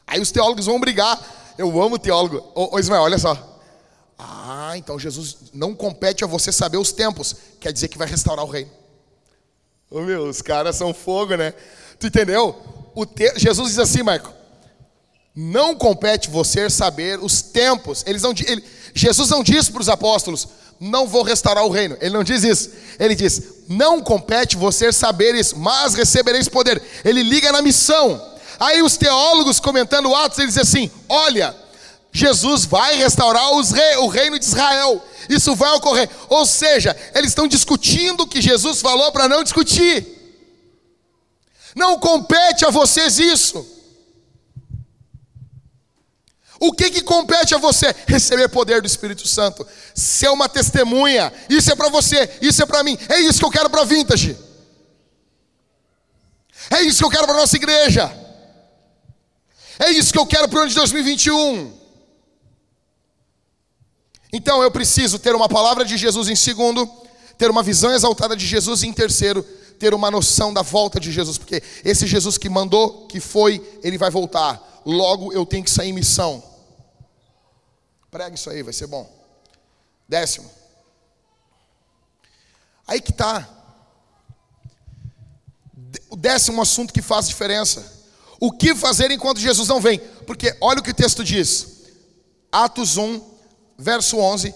Aí 0.06 0.20
os 0.20 0.30
teólogos 0.30 0.66
vão 0.66 0.78
brigar. 0.78 1.20
Eu 1.58 1.82
amo 1.82 1.98
teólogo. 1.98 2.36
Ô, 2.54 2.76
ô 2.76 2.78
Ismael, 2.78 3.02
olha 3.02 3.18
só. 3.18 3.36
Ah, 4.16 4.74
então 4.76 4.98
Jesus 4.98 5.36
não 5.52 5.74
compete 5.74 6.22
a 6.22 6.26
você 6.26 6.52
saber 6.52 6.78
os 6.78 6.92
tempos, 6.92 7.34
quer 7.60 7.72
dizer 7.72 7.88
que 7.88 7.98
vai 7.98 8.06
restaurar 8.06 8.44
o 8.44 8.48
reino. 8.48 8.70
Ô 9.90 10.00
meu, 10.00 10.28
os 10.28 10.40
caras 10.40 10.76
são 10.76 10.94
fogo, 10.94 11.34
né? 11.36 11.52
Tu 11.98 12.06
entendeu? 12.06 12.56
O 12.94 13.04
te... 13.04 13.36
Jesus 13.36 13.70
diz 13.70 13.78
assim, 13.80 14.04
Marco, 14.04 14.32
não 15.34 15.74
compete 15.74 16.30
você 16.30 16.70
saber 16.70 17.18
os 17.18 17.42
tempos. 17.42 18.04
Eles 18.06 18.22
não, 18.22 18.32
ele, 18.46 18.64
Jesus 18.94 19.30
não 19.30 19.42
diz 19.42 19.68
para 19.68 19.80
os 19.80 19.88
apóstolos, 19.88 20.48
não 20.80 21.06
vou 21.06 21.22
restaurar 21.22 21.64
o 21.64 21.70
reino. 21.70 21.96
Ele 22.00 22.14
não 22.14 22.24
diz 22.24 22.44
isso. 22.44 22.70
Ele 22.98 23.14
diz, 23.14 23.42
não 23.68 24.00
compete 24.00 24.56
você 24.56 24.92
saber 24.92 25.34
isso, 25.34 25.58
mas 25.58 25.94
recebereis 25.94 26.48
poder. 26.48 26.82
Ele 27.04 27.22
liga 27.22 27.52
na 27.52 27.62
missão. 27.62 28.34
Aí 28.58 28.82
os 28.82 28.96
teólogos 28.96 29.60
comentando 29.60 30.14
Atos, 30.14 30.38
eles 30.38 30.54
dizem 30.54 30.62
assim: 30.62 30.90
olha, 31.08 31.54
Jesus 32.12 32.64
vai 32.64 32.96
restaurar 32.96 33.44
rei, 33.70 33.96
o 33.96 34.06
reino 34.06 34.38
de 34.38 34.44
Israel. 34.44 35.02
Isso 35.28 35.54
vai 35.54 35.70
ocorrer. 35.72 36.08
Ou 36.28 36.46
seja, 36.46 36.96
eles 37.14 37.30
estão 37.30 37.46
discutindo 37.46 38.22
o 38.22 38.26
que 38.26 38.40
Jesus 38.40 38.80
falou 38.80 39.12
para 39.12 39.28
não 39.28 39.42
discutir. 39.42 40.14
Não 41.74 41.98
compete 41.98 42.64
a 42.64 42.70
vocês 42.70 43.18
isso. 43.18 43.75
O 46.58 46.72
que, 46.72 46.90
que 46.90 47.02
compete 47.02 47.54
a 47.54 47.58
você? 47.58 47.94
Receber 48.06 48.48
poder 48.48 48.80
do 48.80 48.86
Espírito 48.86 49.26
Santo, 49.28 49.66
ser 49.94 50.28
uma 50.28 50.48
testemunha. 50.48 51.32
Isso 51.48 51.70
é 51.70 51.76
para 51.76 51.88
você, 51.88 52.30
isso 52.40 52.62
é 52.62 52.66
para 52.66 52.82
mim. 52.82 52.98
É 53.08 53.20
isso 53.20 53.38
que 53.38 53.44
eu 53.44 53.50
quero 53.50 53.68
para 53.68 53.82
a 53.82 53.84
Vintage. 53.84 54.36
É 56.70 56.82
isso 56.82 56.98
que 56.98 57.04
eu 57.04 57.10
quero 57.10 57.26
para 57.26 57.36
nossa 57.36 57.56
igreja. 57.56 58.10
É 59.78 59.90
isso 59.90 60.12
que 60.12 60.18
eu 60.18 60.26
quero 60.26 60.48
para 60.48 60.58
o 60.58 60.60
ano 60.62 60.70
de 60.70 60.74
2021. 60.74 61.72
Então 64.32 64.62
eu 64.62 64.70
preciso 64.70 65.18
ter 65.18 65.34
uma 65.34 65.48
palavra 65.48 65.84
de 65.84 65.96
Jesus 65.96 66.28
em 66.28 66.36
segundo, 66.36 66.86
ter 67.38 67.50
uma 67.50 67.62
visão 67.62 67.92
exaltada 67.92 68.34
de 68.34 68.46
Jesus 68.46 68.82
em 68.82 68.92
terceiro, 68.92 69.42
ter 69.78 69.94
uma 69.94 70.10
noção 70.10 70.52
da 70.52 70.62
volta 70.62 70.98
de 70.98 71.12
Jesus, 71.12 71.38
porque 71.38 71.62
esse 71.84 72.06
Jesus 72.06 72.38
que 72.38 72.48
mandou, 72.48 73.06
que 73.06 73.20
foi, 73.20 73.62
ele 73.82 73.98
vai 73.98 74.10
voltar. 74.10 74.75
Logo 74.86 75.32
eu 75.32 75.44
tenho 75.44 75.64
que 75.64 75.70
sair 75.70 75.88
em 75.88 75.92
missão. 75.92 76.40
Prega 78.08 78.36
isso 78.36 78.48
aí, 78.48 78.62
vai 78.62 78.72
ser 78.72 78.86
bom. 78.86 79.12
Décimo. 80.08 80.48
Aí 82.86 83.00
que 83.00 83.10
está. 83.10 83.48
O 86.08 86.16
décimo 86.16 86.62
assunto 86.62 86.94
que 86.94 87.02
faz 87.02 87.26
diferença. 87.26 87.94
O 88.38 88.52
que 88.52 88.76
fazer 88.76 89.10
enquanto 89.10 89.40
Jesus 89.40 89.66
não 89.66 89.80
vem? 89.80 89.98
Porque 89.98 90.56
olha 90.60 90.78
o 90.78 90.82
que 90.82 90.92
o 90.92 90.94
texto 90.94 91.24
diz. 91.24 91.82
Atos 92.52 92.96
1, 92.96 93.20
verso 93.76 94.18
11. 94.18 94.54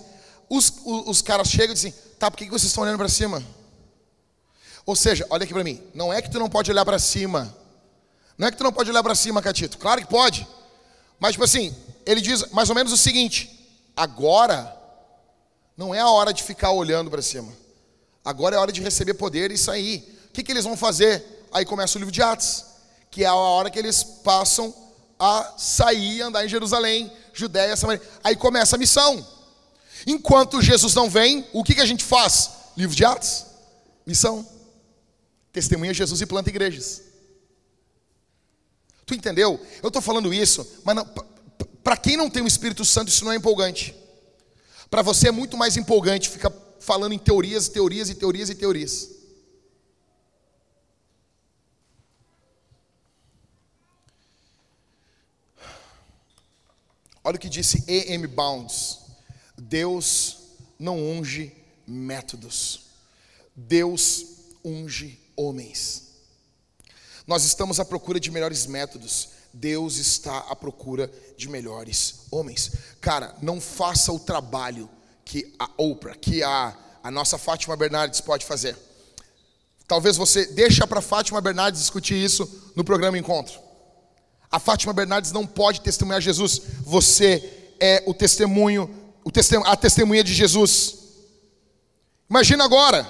Os, 0.49 0.73
os, 0.85 1.09
os 1.09 1.23
caras 1.23 1.49
chegam 1.49 1.73
e 1.73 1.75
dizem: 1.75 1.95
Tá, 2.21 2.31
por 2.31 2.37
que 2.37 2.49
vocês 2.49 2.65
estão 2.65 2.85
olhando 2.85 2.99
para 2.99 3.09
cima? 3.09 3.45
Ou 4.87 4.95
seja, 4.95 5.27
olha 5.29 5.43
aqui 5.43 5.53
para 5.53 5.65
mim. 5.65 5.83
Não 5.93 6.13
é 6.13 6.23
que 6.23 6.31
tu 6.31 6.39
não 6.39 6.49
pode 6.49 6.71
olhar 6.71 6.85
para 6.85 7.01
cima. 7.01 7.53
Não 8.41 8.49
é 8.49 8.51
que 8.51 8.57
tu 8.57 8.65
não 8.65 8.73
pode 8.73 8.89
olhar 8.89 9.03
para 9.03 9.15
cima, 9.15 9.43
Catito. 9.43 9.77
Claro 9.77 10.01
que 10.01 10.07
pode. 10.07 10.49
Mas, 11.19 11.33
tipo 11.33 11.45
assim, 11.45 11.77
ele 12.07 12.23
diz 12.23 12.51
mais 12.53 12.71
ou 12.71 12.75
menos 12.75 12.91
o 12.91 12.97
seguinte: 12.97 13.71
agora 13.95 14.75
não 15.77 15.95
é 15.95 16.01
a 16.01 16.09
hora 16.09 16.33
de 16.33 16.43
ficar 16.43 16.71
olhando 16.71 17.11
para 17.11 17.21
cima. 17.21 17.53
Agora 18.25 18.57
é 18.57 18.59
a 18.59 18.63
hora 18.63 18.73
de 18.73 18.81
receber 18.81 19.13
poder 19.13 19.51
e 19.51 19.59
sair. 19.59 19.99
O 20.31 20.33
que, 20.33 20.43
que 20.43 20.51
eles 20.51 20.65
vão 20.65 20.75
fazer? 20.75 21.47
Aí 21.53 21.67
começa 21.67 21.99
o 21.99 22.01
livro 22.01 22.13
de 22.13 22.23
Atos 22.23 22.71
que 23.11 23.25
é 23.25 23.27
a 23.27 23.35
hora 23.35 23.69
que 23.71 23.79
eles 23.79 24.03
passam 24.03 24.73
a 25.19 25.55
sair 25.59 26.19
e 26.19 26.23
andar 26.23 26.45
em 26.45 26.49
Jerusalém, 26.49 27.13
Judéia, 27.35 27.77
Samaria. 27.77 28.01
Aí 28.23 28.37
começa 28.37 28.77
a 28.77 28.79
missão. 28.79 29.27
Enquanto 30.07 30.63
Jesus 30.63 30.95
não 30.95 31.11
vem, 31.11 31.47
o 31.53 31.65
que, 31.65 31.75
que 31.75 31.81
a 31.81 31.87
gente 31.87 32.05
faz? 32.05 32.51
Livro 32.77 32.95
de 32.95 33.05
Atos, 33.05 33.45
missão. 34.07 34.47
Testemunha 35.53 35.93
Jesus 35.93 36.21
e 36.21 36.27
planta 36.27 36.49
igrejas. 36.49 37.10
Tu 39.11 39.15
entendeu? 39.15 39.61
Eu 39.83 39.89
estou 39.89 40.01
falando 40.01 40.33
isso, 40.33 40.65
mas 40.85 40.97
para 41.83 41.97
quem 41.97 42.17
não 42.17 42.31
tem 42.31 42.45
o 42.45 42.47
Espírito 42.47 42.85
Santo, 42.85 43.09
isso 43.09 43.25
não 43.25 43.33
é 43.33 43.35
empolgante. 43.35 43.93
Para 44.89 45.03
você 45.03 45.27
é 45.27 45.33
muito 45.33 45.57
mais 45.57 45.77
empolgante 45.77 46.31
ficar 46.31 46.53
falando 46.79 47.13
em 47.13 47.19
teorias, 47.19 47.69
teorias 47.69 48.09
e 48.09 48.15
teorias 48.15 48.51
e 48.51 48.55
teorias. 48.55 49.11
Olha 57.25 57.35
o 57.35 57.41
que 57.41 57.49
disse 57.49 57.83
E.M. 57.89 58.29
Bounds: 58.29 59.01
Deus 59.59 60.39
não 60.79 60.97
unge 61.01 61.53
métodos, 61.85 62.83
Deus 63.57 64.25
unge 64.65 65.19
homens. 65.35 66.10
Nós 67.27 67.45
estamos 67.45 67.79
à 67.79 67.85
procura 67.85 68.19
de 68.19 68.31
melhores 68.31 68.67
métodos, 68.67 69.29
Deus 69.53 69.97
está 69.97 70.39
à 70.39 70.57
procura 70.57 71.11
de 71.37 71.49
melhores 71.49 72.27
homens. 72.31 72.73
Cara, 73.01 73.35
não 73.43 73.61
faça 73.61 74.13
o 74.13 74.19
trabalho 74.19 74.89
que 75.25 75.55
a 75.59 75.69
Oprah, 75.77 76.15
que 76.15 76.43
a, 76.43 76.77
a 77.03 77.11
nossa 77.11 77.39
Fátima 77.39 77.77
Bernardes 77.77 78.21
pode 78.21 78.45
fazer. 78.45 78.77
Talvez 79.87 80.17
você 80.17 80.47
deixe 80.47 80.87
para 80.87 81.01
Fátima 81.01 81.41
Bernardes 81.41 81.81
discutir 81.81 82.15
isso 82.15 82.73
no 82.77 82.85
programa 82.85 83.19
Encontro. 83.19 83.59
A 84.51 84.59
Fátima 84.59 84.93
Bernardes 84.93 85.33
não 85.33 85.47
pode 85.47 85.81
testemunhar 85.81 86.21
Jesus. 86.21 86.63
Você 86.83 87.75
é 87.81 88.03
o 88.07 88.15
testemunho, 88.15 88.89
o 89.25 89.31
testemunho, 89.31 89.69
a 89.69 89.77
testemunha 89.77 90.23
de 90.23 90.35
Jesus. 90.35 90.97
Imagina 92.29 92.65
agora 92.65 93.07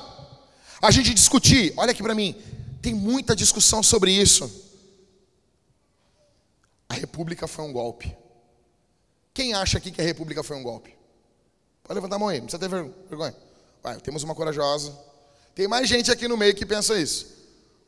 a 0.80 0.90
gente 0.90 1.12
discutir. 1.12 1.72
Olha 1.76 1.90
aqui 1.90 2.02
para 2.02 2.14
mim. 2.14 2.34
Tem 2.80 2.94
muita 2.94 3.36
discussão 3.36 3.82
sobre 3.82 4.12
isso. 4.12 4.68
A 6.88 6.94
República 6.94 7.46
foi 7.46 7.64
um 7.64 7.72
golpe. 7.72 8.16
Quem 9.32 9.54
acha 9.54 9.78
aqui 9.78 9.90
que 9.90 10.00
a 10.00 10.04
República 10.04 10.42
foi 10.42 10.56
um 10.56 10.62
golpe? 10.62 10.96
Pode 11.84 11.94
levantar 11.94 12.16
a 12.16 12.18
mão 12.18 12.28
aí, 12.28 12.38
não 12.38 12.46
precisa 12.46 12.60
ter 12.60 12.68
vergonha. 12.68 13.34
Vai, 13.82 14.00
temos 14.00 14.22
uma 14.22 14.34
corajosa. 14.34 14.96
Tem 15.54 15.68
mais 15.68 15.88
gente 15.88 16.10
aqui 16.10 16.26
no 16.26 16.36
meio 16.36 16.54
que 16.54 16.66
pensa 16.66 16.98
isso. 16.98 17.26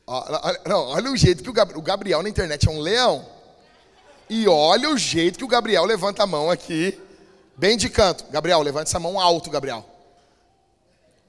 Olha, 0.05 0.77
olha 0.77 1.11
o 1.11 1.17
jeito 1.17 1.43
que 1.43 1.49
o 1.49 1.81
Gabriel 1.81 2.21
na 2.21 2.29
internet 2.29 2.67
é 2.67 2.71
um 2.71 2.79
leão. 2.79 3.25
E 4.29 4.47
olha 4.47 4.89
o 4.89 4.97
jeito 4.97 5.37
que 5.37 5.45
o 5.45 5.47
Gabriel 5.47 5.85
levanta 5.85 6.23
a 6.23 6.27
mão 6.27 6.49
aqui, 6.49 6.99
bem 7.57 7.77
de 7.77 7.89
canto. 7.89 8.25
Gabriel, 8.31 8.61
levanta 8.61 8.89
essa 8.89 8.99
mão 8.99 9.19
alto, 9.19 9.49
Gabriel. 9.49 9.85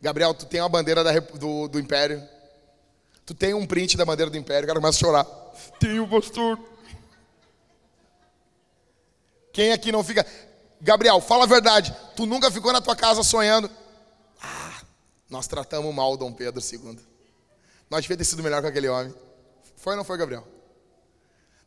Gabriel, 0.00 0.34
tu 0.34 0.46
tem 0.46 0.60
a 0.60 0.68
bandeira 0.68 1.02
da, 1.02 1.12
do, 1.18 1.68
do 1.68 1.78
Império. 1.80 2.22
Tu 3.26 3.34
tem 3.34 3.54
um 3.54 3.66
print 3.66 3.96
da 3.96 4.04
bandeira 4.04 4.30
do 4.30 4.36
Império. 4.36 4.64
O 4.64 4.66
cara 4.66 4.80
começa 4.80 4.98
a 4.98 5.00
chorar. 5.00 5.24
Tenho, 5.80 6.06
pastor. 6.08 6.58
Quem 9.52 9.72
aqui 9.72 9.90
não 9.90 10.04
fica. 10.04 10.26
Gabriel, 10.80 11.20
fala 11.20 11.44
a 11.44 11.46
verdade. 11.46 11.96
Tu 12.16 12.26
nunca 12.26 12.50
ficou 12.50 12.72
na 12.72 12.80
tua 12.80 12.94
casa 12.94 13.22
sonhando. 13.22 13.70
Ah, 14.42 14.82
nós 15.30 15.46
tratamos 15.46 15.94
mal 15.94 16.12
o 16.12 16.16
Dom 16.16 16.32
Pedro 16.32 16.60
II. 16.60 16.98
Nós 17.88 18.02
devia 18.02 18.16
ter 18.16 18.24
sido 18.24 18.42
melhor 18.42 18.60
com 18.60 18.68
aquele 18.68 18.88
homem. 18.88 19.14
Foi 19.76 19.92
ou 19.92 19.96
não 19.96 20.04
foi, 20.04 20.18
Gabriel? 20.18 20.46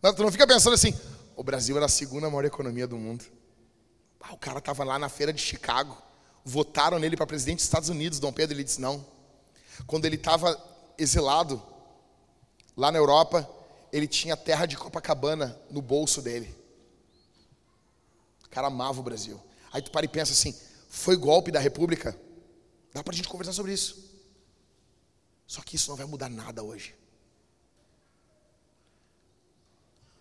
Não, 0.01 0.13
tu 0.13 0.21
não 0.21 0.31
fica 0.31 0.45
pensando 0.45 0.73
assim, 0.73 0.93
o 1.35 1.43
Brasil 1.43 1.75
era 1.75 1.85
a 1.85 1.89
segunda 1.89 2.29
maior 2.29 2.45
economia 2.45 2.85
do 2.85 2.97
mundo. 2.97 3.25
Ah, 4.21 4.33
o 4.33 4.37
cara 4.37 4.59
estava 4.59 4.83
lá 4.83 4.99
na 4.99 5.09
feira 5.09 5.31
de 5.31 5.41
Chicago. 5.41 5.97
Votaram 6.43 6.99
nele 6.99 7.15
para 7.15 7.25
presidente 7.25 7.57
dos 7.57 7.65
Estados 7.65 7.89
Unidos, 7.89 8.19
Dom 8.19 8.31
Pedro. 8.31 8.55
Ele 8.55 8.63
disse 8.63 8.81
não. 8.81 9.05
Quando 9.85 10.05
ele 10.05 10.15
estava 10.15 10.61
exilado 10.97 11.61
lá 12.75 12.91
na 12.91 12.97
Europa, 12.97 13.49
ele 13.91 14.07
tinha 14.07 14.33
a 14.33 14.37
terra 14.37 14.65
de 14.65 14.77
Copacabana 14.77 15.59
no 15.69 15.81
bolso 15.81 16.21
dele. 16.21 16.55
O 18.45 18.49
cara 18.49 18.67
amava 18.67 18.99
o 18.99 19.03
Brasil. 19.03 19.41
Aí 19.71 19.81
tu 19.81 19.91
para 19.91 20.05
e 20.05 20.09
pensa 20.09 20.33
assim: 20.33 20.55
foi 20.89 21.15
golpe 21.15 21.51
da 21.51 21.59
República? 21.59 22.19
Dá 22.93 23.03
para 23.03 23.13
a 23.13 23.15
gente 23.15 23.27
conversar 23.27 23.53
sobre 23.53 23.73
isso. 23.73 24.07
Só 25.45 25.61
que 25.61 25.75
isso 25.75 25.89
não 25.89 25.97
vai 25.97 26.05
mudar 26.05 26.29
nada 26.29 26.63
hoje. 26.63 26.95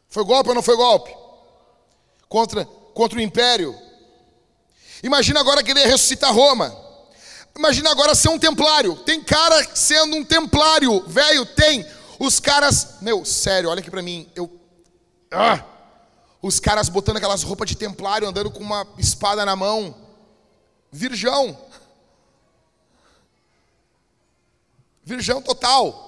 Foi 0.08 0.24
golpe 0.24 0.48
ou 0.48 0.54
não 0.54 0.62
foi 0.62 0.76
golpe? 0.76 1.14
Contra, 2.28 2.64
contra 2.64 3.18
o 3.18 3.22
império. 3.22 3.76
Imagina 5.02 5.40
agora 5.40 5.62
querer 5.62 5.86
ressuscitar 5.86 6.34
Roma. 6.34 6.85
Imagina 7.56 7.90
agora 7.90 8.14
ser 8.14 8.28
um 8.28 8.38
templário. 8.38 8.96
Tem 8.96 9.22
cara 9.22 9.66
sendo 9.74 10.16
um 10.16 10.24
templário, 10.24 11.02
velho, 11.06 11.46
tem. 11.46 11.86
Os 12.18 12.40
caras, 12.40 12.96
meu, 13.00 13.24
sério, 13.24 13.68
olha 13.70 13.80
aqui 13.80 13.90
para 13.90 14.02
mim. 14.02 14.30
Eu 14.34 14.50
ah, 15.30 15.64
os 16.40 16.60
caras 16.60 16.88
botando 16.88 17.16
aquelas 17.16 17.42
roupas 17.42 17.68
de 17.68 17.76
templário, 17.76 18.28
andando 18.28 18.50
com 18.50 18.60
uma 18.60 18.86
espada 18.98 19.44
na 19.44 19.56
mão. 19.56 19.94
Virgão. 20.92 21.58
Virgão 25.04 25.42
total 25.42 26.06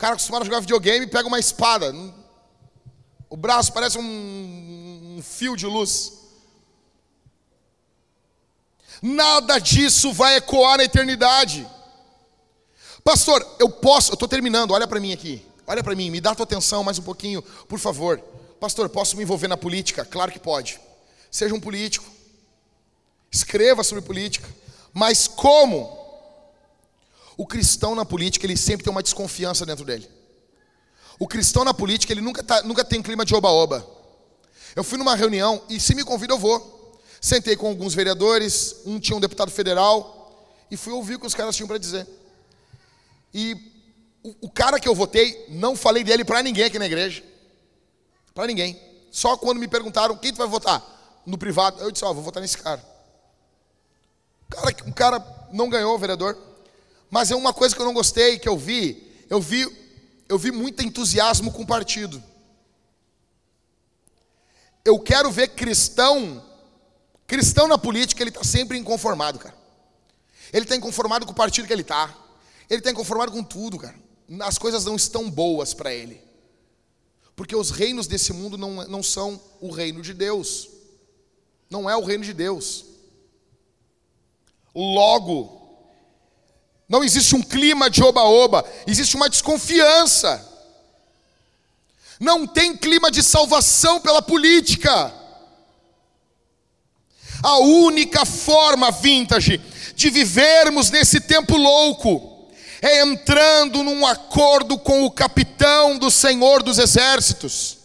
cara 0.00 0.14
acostumado 0.14 0.42
a 0.42 0.44
jogar 0.46 0.60
videogame 0.60 1.06
pega 1.06 1.28
uma 1.28 1.38
espada. 1.38 1.94
O 3.28 3.36
braço 3.36 3.70
parece 3.70 3.98
um, 3.98 5.16
um 5.18 5.22
fio 5.22 5.54
de 5.54 5.66
luz. 5.66 6.19
Nada 9.02 9.58
disso 9.58 10.12
vai 10.12 10.36
ecoar 10.36 10.78
na 10.78 10.84
eternidade. 10.84 11.66
Pastor, 13.02 13.46
eu 13.58 13.68
posso, 13.68 14.10
eu 14.12 14.14
estou 14.14 14.28
terminando, 14.28 14.72
olha 14.72 14.86
para 14.86 15.00
mim 15.00 15.12
aqui. 15.12 15.44
Olha 15.66 15.82
para 15.82 15.94
mim, 15.94 16.10
me 16.10 16.20
dá 16.20 16.34
tua 16.34 16.44
atenção 16.44 16.82
mais 16.82 16.98
um 16.98 17.02
pouquinho, 17.02 17.42
por 17.68 17.78
favor. 17.78 18.20
Pastor, 18.58 18.88
posso 18.88 19.16
me 19.16 19.22
envolver 19.22 19.48
na 19.48 19.56
política? 19.56 20.04
Claro 20.04 20.32
que 20.32 20.38
pode. 20.38 20.80
Seja 21.30 21.54
um 21.54 21.60
político. 21.60 22.04
Escreva 23.30 23.82
sobre 23.84 24.02
política. 24.02 24.48
Mas 24.92 25.26
como? 25.28 25.98
O 27.36 27.46
cristão 27.46 27.94
na 27.94 28.04
política, 28.04 28.44
ele 28.44 28.56
sempre 28.56 28.84
tem 28.84 28.90
uma 28.90 29.02
desconfiança 29.02 29.64
dentro 29.64 29.84
dele. 29.84 30.10
O 31.18 31.28
cristão 31.28 31.64
na 31.64 31.72
política, 31.72 32.12
ele 32.12 32.20
nunca, 32.20 32.42
tá, 32.42 32.62
nunca 32.62 32.84
tem 32.84 32.98
um 32.98 33.02
clima 33.02 33.24
de 33.24 33.34
oba-oba. 33.34 33.86
Eu 34.74 34.84
fui 34.84 34.98
numa 34.98 35.14
reunião 35.14 35.62
e 35.68 35.78
se 35.80 35.94
me 35.94 36.04
convida 36.04 36.34
eu 36.34 36.38
vou. 36.38 36.79
Sentei 37.20 37.54
com 37.54 37.68
alguns 37.68 37.94
vereadores, 37.94 38.76
um 38.86 38.98
tinha 38.98 39.16
um 39.16 39.20
deputado 39.20 39.50
federal 39.50 40.20
e 40.70 40.76
fui 40.76 40.92
ouvir 40.92 41.16
o 41.16 41.20
que 41.20 41.26
os 41.26 41.34
caras 41.34 41.54
tinham 41.54 41.68
para 41.68 41.76
dizer. 41.76 42.06
E 43.34 43.54
o, 44.22 44.46
o, 44.46 44.50
cara 44.50 44.80
que 44.80 44.88
eu 44.88 44.94
votei, 44.94 45.46
não 45.48 45.76
falei 45.76 46.02
dele 46.02 46.24
para 46.24 46.42
ninguém 46.42 46.64
aqui 46.64 46.78
na 46.78 46.86
igreja. 46.86 47.22
Para 48.34 48.46
ninguém. 48.46 48.80
Só 49.10 49.36
quando 49.36 49.58
me 49.58 49.68
perguntaram 49.68 50.16
quem 50.16 50.32
tu 50.32 50.38
vai 50.38 50.46
votar 50.46 51.22
no 51.26 51.36
privado, 51.36 51.80
eu 51.82 51.90
disse, 51.90 52.04
ó, 52.04 52.10
oh, 52.10 52.14
vou 52.14 52.22
votar 52.22 52.40
nesse 52.40 52.56
cara. 52.56 52.82
O 54.46 54.50
cara, 54.50 54.76
o 54.86 54.94
cara 54.94 55.48
não 55.52 55.68
ganhou, 55.68 55.98
vereador. 55.98 56.38
Mas 57.10 57.30
é 57.30 57.36
uma 57.36 57.52
coisa 57.52 57.74
que 57.74 57.80
eu 57.80 57.86
não 57.86 57.94
gostei, 57.94 58.38
que 58.38 58.48
eu 58.48 58.56
vi, 58.56 59.12
eu 59.28 59.40
vi, 59.40 59.66
eu 60.28 60.38
vi 60.38 60.50
muito 60.50 60.82
entusiasmo 60.82 61.52
com 61.52 61.62
o 61.62 61.66
partido. 61.66 62.22
Eu 64.84 64.98
quero 64.98 65.30
ver 65.30 65.48
cristão, 65.48 66.42
cristão 67.30 67.68
na 67.68 67.78
política, 67.78 68.24
ele 68.24 68.30
está 68.30 68.42
sempre 68.42 68.76
inconformado, 68.76 69.38
cara. 69.38 69.54
Ele 70.52 70.64
está 70.64 70.74
inconformado 70.74 71.24
com 71.24 71.30
o 71.30 71.34
partido 71.34 71.64
que 71.64 71.72
ele 71.72 71.82
está. 71.82 72.12
Ele 72.68 72.80
está 72.80 72.90
inconformado 72.90 73.30
com 73.30 73.40
tudo, 73.40 73.78
cara. 73.78 73.94
As 74.40 74.58
coisas 74.58 74.84
não 74.84 74.96
estão 74.96 75.30
boas 75.30 75.72
para 75.72 75.94
ele. 75.94 76.20
Porque 77.36 77.54
os 77.54 77.70
reinos 77.70 78.08
desse 78.08 78.32
mundo 78.32 78.58
não, 78.58 78.84
não 78.88 79.00
são 79.00 79.40
o 79.60 79.70
reino 79.70 80.02
de 80.02 80.12
Deus. 80.12 80.68
Não 81.70 81.88
é 81.88 81.96
o 81.96 82.04
reino 82.04 82.24
de 82.24 82.32
Deus. 82.32 82.84
Logo, 84.74 85.86
não 86.88 87.04
existe 87.04 87.36
um 87.36 87.42
clima 87.42 87.88
de 87.88 88.02
oba-oba, 88.02 88.68
existe 88.88 89.14
uma 89.14 89.30
desconfiança. 89.30 90.48
Não 92.18 92.44
tem 92.44 92.76
clima 92.76 93.08
de 93.08 93.22
salvação 93.22 94.00
pela 94.00 94.20
política. 94.20 95.19
A 97.42 97.58
única 97.58 98.24
forma 98.24 98.90
vintage 98.90 99.60
de 99.94 100.10
vivermos 100.10 100.90
nesse 100.90 101.20
tempo 101.20 101.56
louco 101.56 102.48
é 102.82 103.02
entrando 103.02 103.82
num 103.82 104.06
acordo 104.06 104.78
com 104.78 105.04
o 105.04 105.10
capitão 105.10 105.98
do 105.98 106.10
Senhor 106.10 106.62
dos 106.62 106.78
Exércitos. 106.78 107.78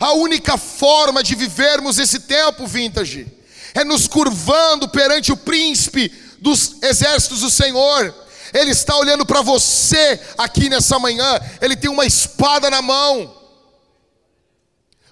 A 0.00 0.12
única 0.12 0.56
forma 0.56 1.22
de 1.22 1.34
vivermos 1.34 1.98
esse 1.98 2.20
tempo 2.20 2.66
vintage 2.66 3.26
é 3.74 3.84
nos 3.84 4.06
curvando 4.06 4.88
perante 4.88 5.32
o 5.32 5.36
príncipe 5.36 6.12
dos 6.40 6.82
exércitos 6.82 7.40
do 7.40 7.50
Senhor 7.50 8.14
ele 8.52 8.70
está 8.70 8.96
olhando 8.96 9.24
para 9.24 9.40
você 9.40 10.20
aqui 10.36 10.68
nessa 10.68 10.98
manhã, 10.98 11.40
Ele 11.60 11.74
tem 11.74 11.90
uma 11.90 12.04
espada 12.04 12.68
na 12.68 12.82
mão. 12.82 13.34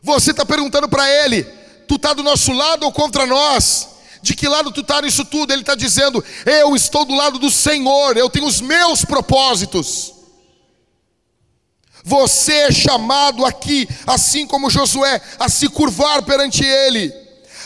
Você 0.02 0.32
está 0.32 0.44
perguntando 0.44 0.88
para 0.88 1.08
Ele: 1.08 1.46
Tu 1.90 1.96
está 1.96 2.12
do 2.12 2.22
nosso 2.22 2.52
lado 2.52 2.84
ou 2.84 2.92
contra 2.92 3.26
nós? 3.26 3.88
De 4.22 4.32
que 4.32 4.46
lado 4.46 4.70
tu 4.70 4.80
está 4.80 5.02
nisso 5.02 5.24
tudo? 5.24 5.52
Ele 5.52 5.62
está 5.62 5.74
dizendo: 5.74 6.24
Eu 6.46 6.76
estou 6.76 7.04
do 7.04 7.16
lado 7.16 7.36
do 7.36 7.50
Senhor, 7.50 8.16
eu 8.16 8.30
tenho 8.30 8.46
os 8.46 8.60
meus 8.60 9.04
propósitos. 9.04 10.14
Você 12.04 12.52
é 12.52 12.70
chamado 12.70 13.44
aqui, 13.44 13.88
assim 14.06 14.46
como 14.46 14.70
Josué, 14.70 15.20
a 15.36 15.48
se 15.48 15.68
curvar 15.68 16.22
perante 16.22 16.64
Ele, 16.64 17.12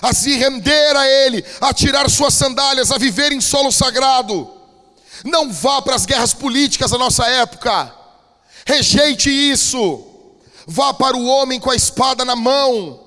a 0.01 0.15
se 0.15 0.35
render 0.39 0.97
a 0.97 1.07
Ele, 1.07 1.45
a 1.61 1.75
tirar 1.75 2.09
suas 2.09 2.33
sandálias, 2.33 2.91
a 2.91 2.97
viver 2.97 3.31
em 3.31 3.43
solo 3.43 3.71
sagrado. 3.71 4.51
Não 5.23 5.53
vá 5.53 5.83
para 5.83 5.97
as 5.97 6.07
guerras 6.07 6.33
políticas 6.33 6.93
da 6.93 6.97
nossa 6.97 7.27
época. 7.27 7.95
Rejeite 8.65 9.29
isso. 9.29 10.03
Vá 10.67 10.95
para 10.95 11.15
o 11.15 11.27
homem 11.27 11.61
com 11.61 11.71
a 11.71 11.77
espada 11.77 12.25
na 12.25 12.35
mão, 12.35 13.04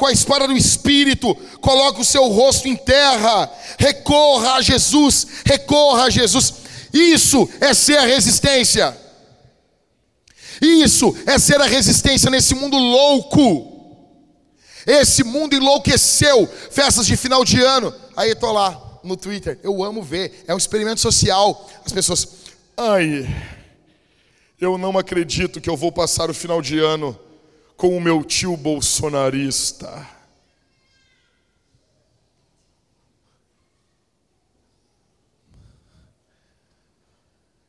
com 0.00 0.06
a 0.06 0.12
espada 0.12 0.48
do 0.48 0.56
espírito, 0.56 1.34
coloque 1.60 2.00
o 2.00 2.04
seu 2.06 2.26
rosto 2.28 2.66
em 2.66 2.74
terra, 2.74 3.52
recorra 3.78 4.54
a 4.54 4.62
Jesus, 4.62 5.26
recorra 5.44 6.04
a 6.04 6.10
Jesus. 6.10 6.54
Isso 6.90 7.46
é 7.60 7.74
ser 7.74 7.98
a 7.98 8.06
resistência. 8.06 8.96
Isso 10.58 11.14
é 11.26 11.38
ser 11.38 11.60
a 11.60 11.66
resistência 11.66 12.30
nesse 12.30 12.54
mundo 12.54 12.78
louco. 12.78 14.00
Esse 14.86 15.22
mundo 15.22 15.54
enlouqueceu. 15.54 16.48
Festas 16.70 17.06
de 17.06 17.14
final 17.14 17.44
de 17.44 17.60
ano. 17.60 17.94
Aí 18.16 18.30
estou 18.30 18.52
lá, 18.52 19.00
no 19.04 19.18
Twitter. 19.18 19.60
Eu 19.62 19.84
amo 19.84 20.02
ver. 20.02 20.44
É 20.48 20.54
um 20.54 20.58
experimento 20.58 21.02
social. 21.02 21.68
As 21.84 21.92
pessoas, 21.92 22.26
ai, 22.74 23.28
eu 24.58 24.78
não 24.78 24.96
acredito 24.96 25.60
que 25.60 25.68
eu 25.68 25.76
vou 25.76 25.92
passar 25.92 26.30
o 26.30 26.34
final 26.34 26.62
de 26.62 26.78
ano 26.78 27.18
com 27.80 27.96
o 27.96 28.00
meu 28.00 28.22
tio 28.22 28.58
bolsonarista. 28.58 30.06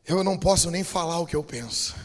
Eu 0.05 0.22
não 0.22 0.38
posso 0.38 0.70
nem 0.70 0.84
falar 0.84 1.20
o 1.20 1.26
que 1.26 1.34
eu 1.34 1.41
penso. 1.41 1.95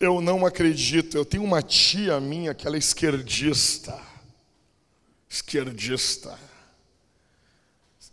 Eu 0.00 0.22
não 0.22 0.46
acredito. 0.46 1.18
Eu 1.18 1.26
tenho 1.26 1.44
uma 1.44 1.60
tia 1.60 2.18
minha 2.18 2.54
que 2.54 2.66
ela 2.66 2.76
é 2.76 2.78
esquerdista. 2.78 4.00
Esquerdista. 5.28 6.40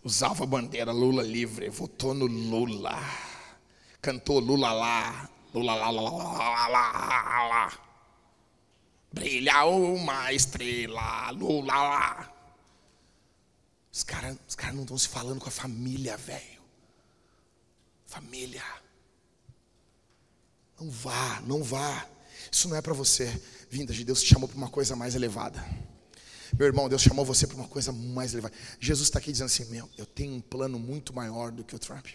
Usava 0.03 0.43
a 0.43 0.47
bandeira 0.47 0.91
Lula 0.91 1.23
livre, 1.23 1.69
votou 1.69 2.13
no 2.13 2.25
Lula. 2.25 2.99
Cantou 4.05 4.37
Lula 4.37 4.71
lá. 4.71 5.27
Lula 5.51 5.73
lá, 5.73 5.89
lá, 5.89 6.01
lá, 6.01 6.67
lá, 6.67 7.47
lá. 7.47 7.79
Brilha 9.11 9.65
uma 9.65 10.31
estrela, 10.31 11.31
Lula 11.31 11.73
lá. 11.73 12.33
Os 13.91 14.03
caras 14.03 14.37
os 14.47 14.53
cara 14.53 14.73
não 14.73 14.83
estão 14.83 14.95
se 14.95 15.07
falando 15.07 15.39
com 15.39 15.49
a 15.49 15.51
família, 15.51 16.15
velho. 16.17 16.61
Família. 18.05 18.61
Não 20.79 20.87
vá, 20.91 21.41
não 21.41 21.63
vá. 21.63 22.07
Isso 22.51 22.69
não 22.69 22.75
é 22.75 22.83
para 22.83 22.93
você. 22.93 23.25
Vinda 23.71 23.91
de 23.91 24.05
Deus 24.05 24.21
te 24.21 24.31
chamou 24.31 24.47
para 24.47 24.57
uma 24.57 24.69
coisa 24.69 24.95
mais 24.95 25.15
elevada. 25.15 25.65
Meu 26.59 26.67
irmão, 26.67 26.87
Deus 26.87 27.01
chamou 27.01 27.25
você 27.25 27.47
para 27.47 27.57
uma 27.57 27.67
coisa 27.67 27.91
mais 27.91 28.33
elevada. 28.33 28.53
Jesus 28.79 29.07
está 29.07 29.17
aqui 29.17 29.31
dizendo 29.31 29.47
assim: 29.47 29.65
Meu, 29.65 29.89
eu 29.97 30.05
tenho 30.05 30.35
um 30.35 30.41
plano 30.41 30.77
muito 30.77 31.11
maior 31.11 31.51
do 31.51 31.63
que 31.63 31.75
o 31.75 31.79
Trump. 31.79 32.05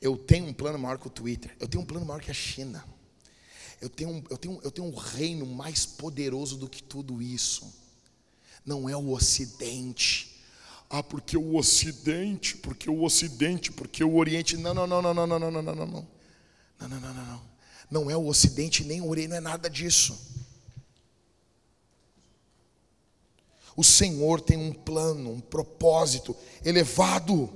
Eu 0.00 0.16
tenho 0.16 0.46
um 0.46 0.52
plano 0.52 0.78
maior 0.78 0.98
que 0.98 1.06
o 1.06 1.10
Twitter. 1.10 1.54
Eu 1.60 1.68
tenho 1.68 1.82
um 1.82 1.86
plano 1.86 2.06
maior 2.06 2.20
que 2.20 2.30
a 2.30 2.34
China. 2.34 2.84
Eu 3.80 3.88
tenho, 3.88 4.24
eu 4.30 4.38
tenho, 4.38 4.60
eu 4.62 4.70
tenho 4.70 4.88
um 4.88 4.94
reino 4.94 5.46
mais 5.46 5.84
poderoso 5.86 6.56
do 6.56 6.68
que 6.68 6.82
tudo 6.82 7.20
isso. 7.20 7.72
Não 8.64 8.88
é 8.88 8.96
o 8.96 9.10
Ocidente. 9.10 10.40
Ah, 10.88 11.02
porque 11.02 11.36
o 11.36 11.56
Ocidente, 11.56 12.56
porque 12.56 12.90
o 12.90 13.02
Ocidente, 13.02 13.70
porque 13.70 14.02
o 14.02 14.16
Oriente. 14.16 14.56
Não, 14.56 14.74
não, 14.74 14.86
não, 14.86 15.02
não, 15.02 15.14
não, 15.14 15.26
não, 15.26 15.38
não, 15.38 15.50
não, 15.50 15.62
não, 15.62 15.74
não. 15.74 16.08
Não, 16.80 16.88
não, 16.88 17.00
não, 17.00 17.14
não, 17.14 17.26
não 17.26 17.50
não 17.90 18.10
é 18.10 18.16
o 18.16 18.26
Ocidente 18.26 18.84
nem 18.84 19.00
o 19.00 19.08
Oriente, 19.08 19.30
não 19.30 19.36
é 19.36 19.40
nada 19.40 19.68
disso. 19.68 20.16
O 23.76 23.82
Senhor 23.82 24.40
tem 24.40 24.56
um 24.56 24.72
plano, 24.72 25.32
um 25.32 25.40
propósito 25.40 26.36
elevado. 26.64 27.50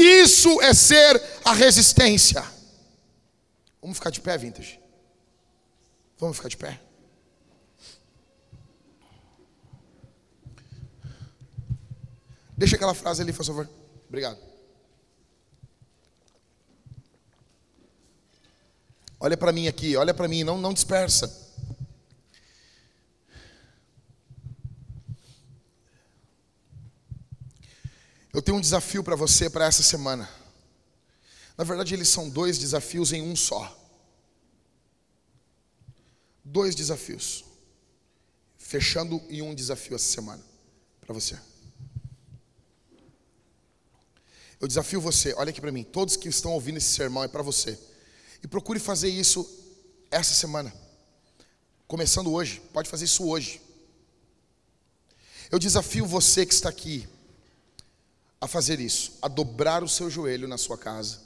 Isso 0.00 0.60
é 0.62 0.72
ser 0.72 1.22
a 1.44 1.52
resistência. 1.52 2.42
Vamos 3.80 3.98
ficar 3.98 4.10
de 4.10 4.20
pé, 4.20 4.36
vintage? 4.38 4.80
Vamos 6.18 6.36
ficar 6.36 6.48
de 6.48 6.56
pé? 6.56 6.80
Deixa 12.56 12.76
aquela 12.76 12.94
frase 12.94 13.22
ali, 13.22 13.32
por 13.32 13.44
favor. 13.44 13.68
Obrigado. 14.08 14.38
Olha 19.18 19.36
para 19.36 19.52
mim 19.52 19.68
aqui, 19.68 19.96
olha 19.96 20.14
para 20.14 20.28
mim, 20.28 20.44
não, 20.44 20.58
não 20.58 20.72
dispersa. 20.72 21.49
Eu 28.32 28.40
tenho 28.40 28.56
um 28.56 28.60
desafio 28.60 29.02
para 29.02 29.16
você 29.16 29.50
para 29.50 29.66
essa 29.66 29.82
semana. 29.82 30.28
Na 31.56 31.64
verdade, 31.64 31.94
eles 31.94 32.08
são 32.08 32.28
dois 32.28 32.58
desafios 32.58 33.12
em 33.12 33.22
um 33.22 33.34
só. 33.34 33.76
Dois 36.44 36.74
desafios. 36.74 37.44
fechando 38.56 39.20
em 39.28 39.42
um 39.42 39.52
desafio 39.52 39.96
essa 39.96 40.04
semana 40.04 40.40
para 41.00 41.12
você. 41.12 41.36
Eu 44.60 44.68
desafio 44.68 45.00
você, 45.00 45.34
olha 45.34 45.50
aqui 45.50 45.60
para 45.60 45.72
mim, 45.72 45.82
todos 45.82 46.16
que 46.16 46.28
estão 46.28 46.52
ouvindo 46.52 46.76
esse 46.76 46.94
sermão 46.94 47.24
é 47.24 47.28
para 47.28 47.42
você. 47.42 47.76
E 48.42 48.46
procure 48.46 48.78
fazer 48.78 49.08
isso 49.08 49.44
essa 50.08 50.32
semana. 50.32 50.72
Começando 51.88 52.32
hoje, 52.32 52.62
pode 52.72 52.88
fazer 52.88 53.06
isso 53.06 53.24
hoje. 53.26 53.60
Eu 55.50 55.58
desafio 55.58 56.06
você 56.06 56.46
que 56.46 56.54
está 56.54 56.68
aqui 56.68 57.08
a 58.40 58.48
fazer 58.48 58.80
isso, 58.80 59.18
a 59.20 59.28
dobrar 59.28 59.84
o 59.84 59.88
seu 59.88 60.08
joelho 60.08 60.48
na 60.48 60.56
sua 60.56 60.78
casa. 60.78 61.20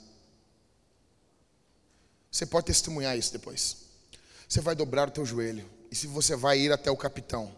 Você 2.29 2.45
pode 2.45 2.65
testemunhar 2.65 3.17
isso 3.17 3.31
depois. 3.31 3.77
Você 4.47 4.59
vai 4.59 4.75
dobrar 4.75 5.07
o 5.07 5.11
teu 5.11 5.25
joelho. 5.25 5.69
E 5.89 5.95
se 5.95 6.07
você 6.07 6.35
vai 6.35 6.59
ir 6.59 6.71
até 6.71 6.91
o 6.91 6.97
capitão, 6.97 7.55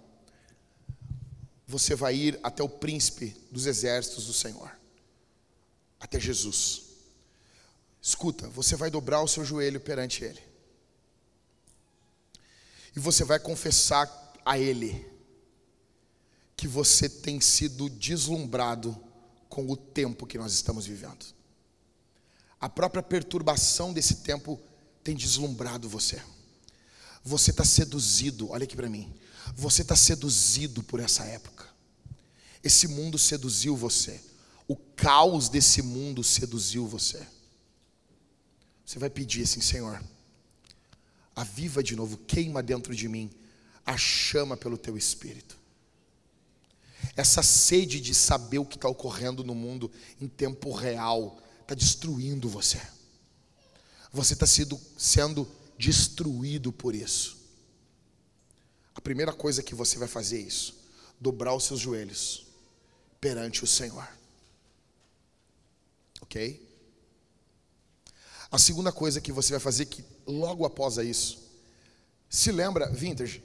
você 1.67 1.95
vai 1.95 2.15
ir 2.15 2.39
até 2.43 2.61
o 2.61 2.69
príncipe 2.69 3.35
dos 3.51 3.65
exércitos 3.65 4.27
do 4.27 4.33
Senhor, 4.33 4.71
até 5.99 6.19
Jesus. 6.19 6.83
Escuta, 8.01 8.47
você 8.49 8.75
vai 8.75 8.89
dobrar 8.89 9.21
o 9.21 9.27
seu 9.27 9.43
joelho 9.43 9.79
perante 9.81 10.23
Ele, 10.23 10.41
e 12.95 12.99
você 12.99 13.23
vai 13.25 13.39
confessar 13.39 14.33
a 14.45 14.57
Ele 14.57 15.05
que 16.55 16.67
você 16.67 17.09
tem 17.09 17.41
sido 17.41 17.89
deslumbrado 17.89 18.95
com 19.57 19.67
o 19.71 19.75
tempo 19.75 20.27
que 20.27 20.37
nós 20.37 20.53
estamos 20.53 20.85
vivendo. 20.85 21.25
A 22.61 22.69
própria 22.69 23.01
perturbação 23.01 23.91
desse 23.91 24.17
tempo 24.17 24.61
tem 25.03 25.15
deslumbrado 25.15 25.89
você. 25.89 26.21
Você 27.23 27.49
está 27.49 27.65
seduzido, 27.65 28.51
olha 28.51 28.65
aqui 28.65 28.75
para 28.75 28.87
mim. 28.87 29.11
Você 29.55 29.81
está 29.81 29.95
seduzido 29.95 30.83
por 30.83 30.99
essa 30.99 31.25
época. 31.25 31.65
Esse 32.63 32.87
mundo 32.87 33.17
seduziu 33.17 33.75
você. 33.75 34.21
O 34.67 34.75
caos 34.75 35.49
desse 35.49 35.81
mundo 35.81 36.23
seduziu 36.23 36.85
você. 36.85 37.25
Você 38.85 38.99
vai 38.99 39.09
pedir 39.09 39.41
assim, 39.41 39.59
Senhor, 39.59 39.99
aviva 41.35 41.81
de 41.81 41.95
novo, 41.95 42.15
queima 42.15 42.61
dentro 42.61 42.95
de 42.95 43.07
mim 43.07 43.31
a 43.83 43.97
chama 43.97 44.55
pelo 44.55 44.77
teu 44.77 44.95
espírito. 44.95 45.56
Essa 47.15 47.41
sede 47.41 47.99
de 47.99 48.13
saber 48.13 48.59
o 48.59 48.65
que 48.65 48.75
está 48.75 48.87
ocorrendo 48.87 49.43
no 49.43 49.55
mundo 49.55 49.91
em 50.21 50.27
tempo 50.27 50.71
real 50.71 51.39
está 51.61 51.73
destruindo 51.73 52.49
você. 52.49 52.81
Você 54.11 54.33
está 54.33 54.45
sendo 54.45 55.47
destruído 55.77 56.71
por 56.71 56.95
isso. 56.95 57.37
A 58.95 59.01
primeira 59.01 59.33
coisa 59.33 59.61
que 59.61 59.75
você 59.75 59.97
vai 59.97 60.07
fazer 60.07 60.37
é 60.37 60.41
isso: 60.41 60.75
dobrar 61.19 61.53
os 61.53 61.65
seus 61.65 61.79
joelhos 61.79 62.45
perante 63.19 63.63
o 63.63 63.67
Senhor. 63.67 64.07
Ok? 66.21 66.65
A 68.49 68.57
segunda 68.57 68.91
coisa 68.91 69.19
que 69.19 69.31
você 69.31 69.51
vai 69.51 69.59
fazer, 69.59 69.85
que 69.85 70.03
logo 70.25 70.65
após 70.65 70.97
isso, 70.97 71.47
se 72.29 72.51
lembra, 72.51 72.89
Vintage, 72.89 73.43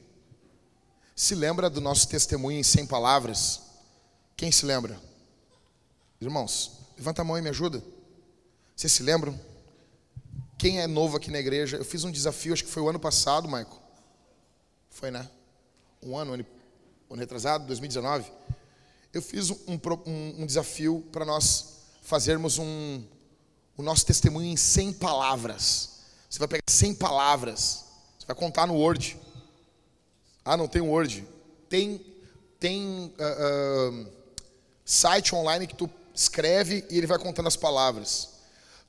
se 1.14 1.34
lembra 1.34 1.68
do 1.68 1.80
nosso 1.80 2.08
testemunho 2.08 2.58
em 2.58 2.62
100 2.62 2.86
palavras? 2.86 3.62
Quem 4.36 4.50
se 4.50 4.64
lembra? 4.64 5.00
Irmãos, 6.20 6.72
levanta 6.96 7.22
a 7.22 7.24
mão 7.24 7.38
e 7.38 7.42
me 7.42 7.50
ajuda. 7.50 7.82
Vocês 8.74 8.92
se 8.92 9.02
lembram? 9.02 9.38
Quem 10.58 10.80
é 10.80 10.86
novo 10.86 11.16
aqui 11.16 11.30
na 11.30 11.38
igreja? 11.38 11.76
Eu 11.76 11.84
fiz 11.84 12.04
um 12.04 12.10
desafio, 12.10 12.52
acho 12.52 12.64
que 12.64 12.70
foi 12.70 12.82
o 12.82 12.88
ano 12.88 13.00
passado, 13.00 13.46
Michael. 13.48 13.80
Foi, 14.90 15.10
né? 15.10 15.28
Um 16.02 16.16
ano, 16.16 16.34
ano, 16.34 16.46
ano 17.10 17.20
retrasado, 17.20 17.66
2019 17.66 18.30
eu 19.12 19.20
fiz 19.20 19.50
um, 19.50 19.56
um, 20.06 20.42
um 20.42 20.46
desafio 20.46 21.06
para 21.12 21.24
nós 21.24 21.80
fazermos 22.02 22.58
um, 22.58 23.04
o 23.76 23.82
nosso 23.82 24.06
testemunho 24.06 24.50
em 24.50 24.56
100 24.56 24.94
palavras. 24.94 26.00
Você 26.28 26.38
vai 26.38 26.48
pegar 26.48 26.62
100 26.66 26.94
palavras, 26.94 27.84
você 28.18 28.26
vai 28.26 28.34
contar 28.34 28.66
no 28.66 28.74
Word. 28.74 29.18
Ah, 30.44 30.56
não 30.56 30.66
tem 30.66 30.82
Word. 30.82 31.26
Tem, 31.68 32.04
tem 32.58 33.14
uh, 33.18 33.92
uh, 33.92 34.06
site 34.84 35.34
online 35.34 35.66
que 35.66 35.74
tu 35.74 35.88
escreve 36.14 36.84
e 36.90 36.98
ele 36.98 37.06
vai 37.06 37.18
contando 37.18 37.46
as 37.46 37.56
palavras. 37.56 38.30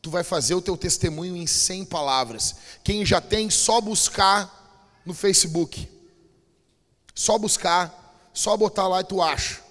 Tu 0.02 0.10
vai 0.10 0.24
fazer 0.24 0.56
o 0.56 0.62
teu 0.62 0.76
testemunho 0.76 1.36
em 1.36 1.48
100 1.48 1.86
palavras. 1.86 2.56
Quem 2.84 3.06
já 3.06 3.22
tem, 3.22 3.50
só 3.50 3.80
buscar 3.80 5.02
no 5.06 5.14
Facebook. 5.14 5.90
Só 7.16 7.38
buscar, 7.38 8.30
só 8.34 8.58
botar 8.58 8.88
lá 8.88 9.02
e 9.02 9.04
tu 9.06 9.22
acha. 9.22 9.62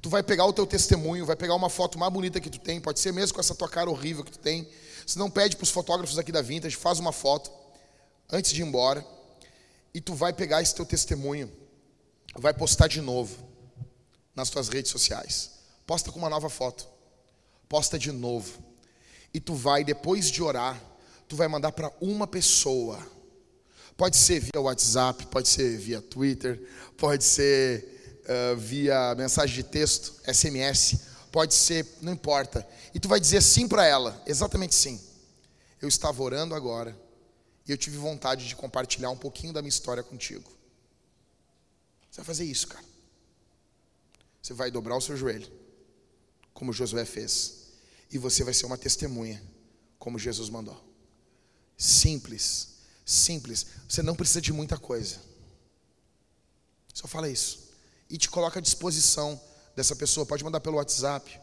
Tu 0.00 0.08
vai 0.08 0.22
pegar 0.22 0.46
o 0.46 0.52
teu 0.52 0.66
testemunho, 0.66 1.26
vai 1.26 1.36
pegar 1.36 1.54
uma 1.54 1.68
foto 1.68 1.98
mais 1.98 2.12
bonita 2.12 2.40
que 2.40 2.48
tu 2.48 2.58
tem, 2.58 2.80
pode 2.80 3.00
ser 3.00 3.12
mesmo 3.12 3.34
com 3.34 3.40
essa 3.40 3.54
tua 3.54 3.68
cara 3.68 3.90
horrível 3.90 4.24
que 4.24 4.32
tu 4.32 4.38
tem. 4.38 4.66
Se 5.06 5.18
não 5.18 5.28
pede 5.28 5.56
para 5.56 5.64
os 5.64 5.70
fotógrafos 5.70 6.18
aqui 6.18 6.32
da 6.32 6.40
Vintage, 6.40 6.76
faz 6.76 6.98
uma 6.98 7.12
foto 7.12 7.50
antes 8.30 8.50
de 8.50 8.62
ir 8.62 8.64
embora. 8.64 9.04
E 9.92 10.00
tu 10.00 10.14
vai 10.14 10.32
pegar 10.32 10.62
esse 10.62 10.74
teu 10.74 10.86
testemunho, 10.86 11.50
vai 12.36 12.54
postar 12.54 12.86
de 12.86 13.00
novo 13.00 13.36
nas 14.34 14.48
tuas 14.48 14.68
redes 14.68 14.90
sociais. 14.90 15.50
Posta 15.86 16.12
com 16.12 16.18
uma 16.18 16.30
nova 16.30 16.48
foto. 16.48 16.86
Posta 17.68 17.98
de 17.98 18.12
novo. 18.12 18.62
E 19.34 19.40
tu 19.40 19.54
vai 19.54 19.82
depois 19.82 20.30
de 20.30 20.42
orar, 20.42 20.80
tu 21.28 21.36
vai 21.36 21.48
mandar 21.48 21.72
para 21.72 21.92
uma 22.00 22.26
pessoa. 22.26 22.98
Pode 23.96 24.16
ser 24.16 24.40
via 24.40 24.60
WhatsApp, 24.60 25.26
pode 25.26 25.48
ser 25.48 25.76
via 25.76 26.00
Twitter, 26.00 26.60
pode 26.96 27.24
ser 27.24 28.22
uh, 28.24 28.56
via 28.56 29.14
mensagem 29.16 29.56
de 29.56 29.62
texto, 29.64 30.14
SMS, 30.32 31.00
pode 31.30 31.54
ser, 31.54 31.86
não 32.00 32.12
importa. 32.12 32.66
E 32.94 33.00
tu 33.00 33.08
vai 33.08 33.20
dizer 33.20 33.42
sim 33.42 33.68
para 33.68 33.84
ela, 33.84 34.20
exatamente 34.26 34.74
sim. 34.74 35.00
Eu 35.82 35.88
estava 35.88 36.22
orando 36.22 36.54
agora 36.54 36.96
e 37.70 37.72
eu 37.72 37.78
tive 37.78 37.96
vontade 37.96 38.48
de 38.48 38.56
compartilhar 38.56 39.10
um 39.10 39.16
pouquinho 39.16 39.52
da 39.52 39.62
minha 39.62 39.68
história 39.68 40.02
contigo. 40.02 40.50
Você 42.10 42.16
vai 42.16 42.24
fazer 42.24 42.44
isso, 42.44 42.66
cara. 42.66 42.84
Você 44.42 44.52
vai 44.52 44.72
dobrar 44.72 44.96
o 44.96 45.00
seu 45.00 45.16
joelho, 45.16 45.48
como 46.52 46.72
Josué 46.72 47.04
fez, 47.04 47.68
e 48.10 48.18
você 48.18 48.42
vai 48.42 48.52
ser 48.52 48.66
uma 48.66 48.76
testemunha, 48.76 49.40
como 50.00 50.18
Jesus 50.18 50.50
mandou. 50.50 50.84
Simples, 51.76 52.70
simples. 53.06 53.64
Você 53.88 54.02
não 54.02 54.16
precisa 54.16 54.40
de 54.40 54.52
muita 54.52 54.76
coisa. 54.76 55.20
Só 56.92 57.06
fala 57.06 57.28
isso 57.28 57.70
e 58.10 58.18
te 58.18 58.28
coloca 58.28 58.58
à 58.58 58.62
disposição 58.62 59.40
dessa 59.76 59.94
pessoa. 59.94 60.26
Pode 60.26 60.42
mandar 60.42 60.58
pelo 60.58 60.78
WhatsApp, 60.78 61.40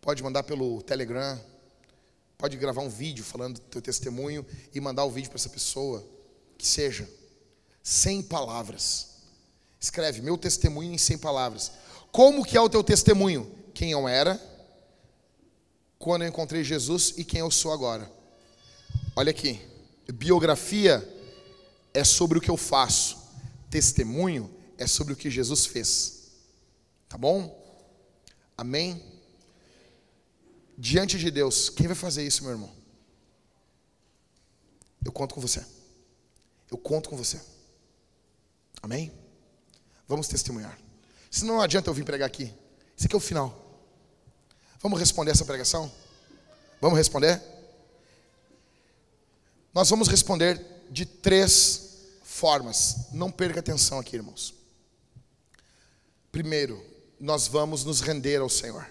pode 0.00 0.22
mandar 0.22 0.44
pelo 0.44 0.80
Telegram, 0.82 1.44
pode 2.38 2.56
gravar 2.56 2.82
um 2.82 2.88
vídeo 2.88 3.24
falando 3.24 3.54
do 3.54 3.66
teu 3.66 3.82
testemunho 3.82 4.46
e 4.72 4.80
mandar 4.80 5.04
o 5.04 5.10
vídeo 5.10 5.28
para 5.28 5.38
essa 5.38 5.48
pessoa, 5.48 6.06
que 6.56 6.64
seja 6.64 7.08
sem 7.82 8.22
palavras. 8.22 9.08
Escreve 9.80 10.22
meu 10.22 10.38
testemunho 10.38 10.92
em 10.92 10.98
100 10.98 11.18
palavras. 11.18 11.72
Como 12.12 12.44
que 12.44 12.56
é 12.56 12.60
o 12.60 12.68
teu 12.68 12.84
testemunho? 12.84 13.52
Quem 13.74 13.90
eu 13.90 14.06
era, 14.06 14.40
quando 15.98 16.22
eu 16.22 16.28
encontrei 16.28 16.62
Jesus 16.62 17.14
e 17.16 17.24
quem 17.24 17.40
eu 17.40 17.50
sou 17.50 17.72
agora. 17.72 18.10
Olha 19.16 19.30
aqui, 19.30 19.60
biografia 20.12 21.06
é 21.92 22.04
sobre 22.04 22.38
o 22.38 22.40
que 22.40 22.50
eu 22.50 22.56
faço. 22.56 23.18
Testemunho 23.68 24.48
é 24.78 24.86
sobre 24.86 25.12
o 25.12 25.16
que 25.16 25.28
Jesus 25.28 25.66
fez. 25.66 26.30
Tá 27.08 27.18
bom? 27.18 27.56
Amém? 28.56 29.02
Diante 30.80 31.18
de 31.18 31.28
Deus, 31.28 31.68
quem 31.68 31.88
vai 31.88 31.96
fazer 31.96 32.24
isso, 32.24 32.44
meu 32.44 32.52
irmão? 32.52 32.72
Eu 35.04 35.10
conto 35.10 35.34
com 35.34 35.40
você. 35.40 35.66
Eu 36.70 36.78
conto 36.78 37.10
com 37.10 37.16
você. 37.16 37.40
Amém? 38.80 39.12
Vamos 40.06 40.28
testemunhar. 40.28 40.78
Se 41.28 41.44
não 41.44 41.60
adianta 41.60 41.90
eu 41.90 41.94
vir 41.94 42.04
pregar 42.04 42.28
aqui. 42.28 42.54
Esse 42.96 43.06
aqui 43.06 43.16
é 43.16 43.18
o 43.18 43.20
final. 43.20 43.82
Vamos 44.80 45.00
responder 45.00 45.32
essa 45.32 45.44
pregação? 45.44 45.90
Vamos 46.80 46.96
responder? 46.96 47.42
Nós 49.74 49.90
vamos 49.90 50.06
responder 50.06 50.64
de 50.90 51.04
três 51.04 52.06
formas. 52.22 53.08
Não 53.12 53.32
perca 53.32 53.58
atenção 53.58 53.98
aqui, 53.98 54.14
irmãos. 54.14 54.54
Primeiro, 56.30 56.80
nós 57.18 57.48
vamos 57.48 57.84
nos 57.84 58.00
render 58.00 58.36
ao 58.36 58.48
Senhor. 58.48 58.88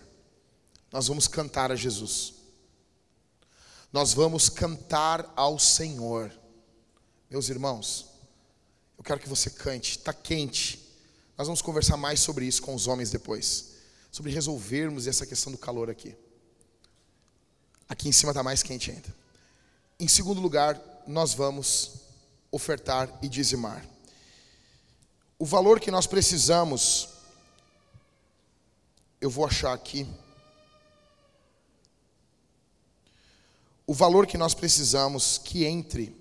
Nós 0.92 1.08
vamos 1.08 1.28
cantar 1.28 1.72
a 1.72 1.76
Jesus. 1.76 2.34
Nós 3.92 4.14
vamos 4.14 4.50
cantar 4.50 5.32
ao 5.36 5.58
Senhor. 5.58 6.32
Meus 7.30 7.50
irmãos, 7.50 8.08
eu 8.98 9.04
quero 9.04 9.20
que 9.20 9.30
você 9.30 9.50
cante, 9.50 9.92
está 9.92 10.14
quente. 10.14 10.86
Nós 11.38 11.48
vamos 11.48 11.62
conversar 11.62 11.98
mais 11.98 12.20
sobre 12.20 12.46
isso 12.46 12.62
com 12.62 12.74
os 12.74 12.88
homens 12.88 13.12
depois. 13.12 13.76
Sobre 14.12 14.32
resolvermos 14.32 15.08
essa 15.08 15.26
questão 15.26 15.52
do 15.52 15.58
calor 15.58 15.90
aqui. 15.90 16.16
Aqui 17.88 18.10
em 18.10 18.12
cima 18.12 18.32
está 18.32 18.44
mais 18.44 18.64
quente 18.64 18.92
ainda. 18.92 19.16
Em 20.00 20.08
segundo 20.08 20.42
lugar, 20.42 20.80
nós 21.08 21.34
vamos 21.34 21.94
ofertar 22.52 23.10
e 23.22 23.30
dizimar. 23.30 23.86
O 25.40 25.46
valor 25.46 25.80
que 25.80 25.92
nós 25.92 26.08
precisamos, 26.08 27.10
eu 29.22 29.30
vou 29.30 29.46
achar 29.46 29.74
aqui. 29.74 30.08
O 33.88 33.94
valor 33.94 34.28
que 34.28 34.38
nós 34.38 34.54
precisamos 34.54 35.38
que 35.38 35.66
entre 35.66 36.14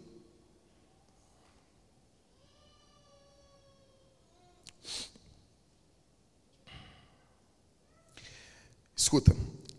Escuta, 8.96 9.36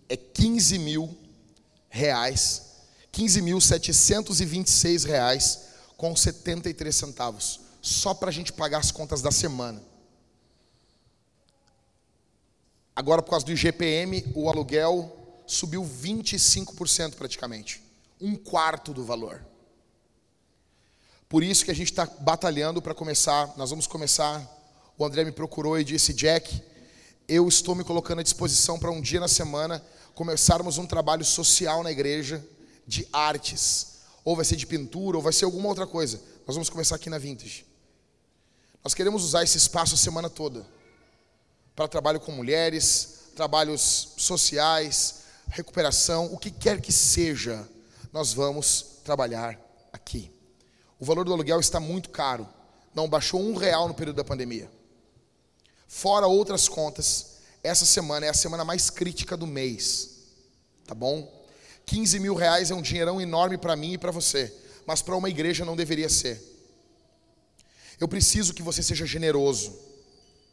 é 0.08 0.16
15 0.16 0.78
mil 0.78 1.18
reais, 1.90 2.62
15.726 3.12 5.06
reais 5.06 5.68
com 5.98 6.16
73 6.16 6.96
centavos, 6.96 7.60
só 7.82 8.14
para 8.14 8.30
a 8.30 8.32
gente 8.32 8.54
pagar 8.54 8.78
as 8.78 8.90
contas 8.92 9.22
da 9.22 9.32
semana. 9.32 9.84
Agora, 12.96 13.22
por 13.22 13.32
causa 13.32 13.46
do 13.46 13.52
IGPM, 13.52 14.32
o 14.34 14.50
aluguel 14.50 15.17
subiu 15.48 15.82
25% 15.84 17.16
praticamente, 17.16 17.82
um 18.22 18.36
quarto 18.36 18.94
do 18.94 19.04
valor. 19.04 19.44
Por 21.30 21.44
isso 21.44 21.66
que 21.66 21.72
a 21.72 21.76
gente 21.76 21.92
está 21.92 22.06
batalhando 22.06 22.82
para 22.82 22.94
começar, 22.94 23.54
nós 23.58 23.70
vamos 23.70 23.88
começar. 23.88 24.46
O 24.98 25.06
André 25.06 25.24
me 25.24 25.32
procurou 25.32 25.80
e 25.80 25.84
disse: 25.84 26.14
Jack, 26.14 26.62
eu 27.28 27.48
estou 27.48 27.76
me 27.76 27.84
colocando 27.84 28.20
à 28.20 28.24
disposição 28.24 28.78
para 28.78 28.92
um 28.92 29.02
dia 29.02 29.20
na 29.20 29.28
semana 29.28 29.84
começarmos 30.14 30.78
um 30.78 30.86
trabalho 30.86 31.24
social 31.26 31.84
na 31.84 31.92
igreja 31.92 32.46
de 32.86 33.08
artes. 33.12 33.98
Ou 34.24 34.36
vai 34.36 34.44
ser 34.44 34.56
de 34.56 34.66
pintura, 34.66 35.18
ou 35.18 35.24
vai 35.24 35.32
ser 35.32 35.46
alguma 35.46 35.70
outra 35.70 35.88
coisa. 35.88 36.22
Nós 36.46 36.56
vamos 36.56 36.70
começar 36.70 36.96
aqui 36.96 37.10
na 37.10 37.18
Vintage. 37.18 37.66
Nós 38.84 38.94
queremos 38.94 39.24
usar 39.24 39.44
esse 39.44 39.58
espaço 39.58 39.96
a 39.96 39.98
semana 39.98 40.30
toda 40.30 40.66
para 41.76 41.88
trabalho 41.88 42.20
com 42.20 42.32
mulheres, 42.32 43.30
trabalhos 43.36 44.14
sociais, 44.18 45.27
recuperação, 45.50 46.34
o 46.34 46.38
que 46.38 46.52
quer 46.52 46.82
que 46.82 46.92
seja, 46.92 47.68
nós 48.12 48.34
vamos 48.34 49.00
trabalhar 49.04 49.60
aqui. 49.92 50.32
O 51.00 51.06
valor 51.06 51.26
do 51.26 51.34
aluguel 51.34 51.60
está 51.60 51.80
muito 51.80 52.10
caro, 52.10 52.48
não 52.94 53.08
baixou 53.08 53.42
um 53.42 53.56
real 53.56 53.88
no 53.88 53.94
período 53.94 54.18
da 54.18 54.24
pandemia. 54.24 54.70
Fora 55.88 56.28
outras 56.28 56.68
contas, 56.68 57.38
essa 57.64 57.86
semana 57.86 58.26
é 58.26 58.30
a 58.30 58.34
semana 58.34 58.66
mais 58.66 58.90
crítica 58.90 59.38
do 59.38 59.48
mês. 59.48 60.18
Tá 60.86 60.94
bom? 60.94 61.32
15 61.86 62.20
mil 62.20 62.36
reais 62.36 62.72
é 62.72 62.76
um 62.76 62.82
dinheirão 62.82 63.22
enorme 63.22 63.58
para 63.58 63.76
mim 63.76 63.94
e 63.94 63.98
para 63.98 64.12
você, 64.12 64.54
mas 64.86 65.02
para 65.02 65.16
uma 65.16 65.30
igreja 65.30 65.64
não 65.64 65.76
deveria 65.76 66.10
ser. 66.10 66.42
Eu 68.00 68.08
preciso 68.08 68.54
que 68.54 68.62
você 68.62 68.84
seja 68.84 69.06
generoso. 69.06 69.78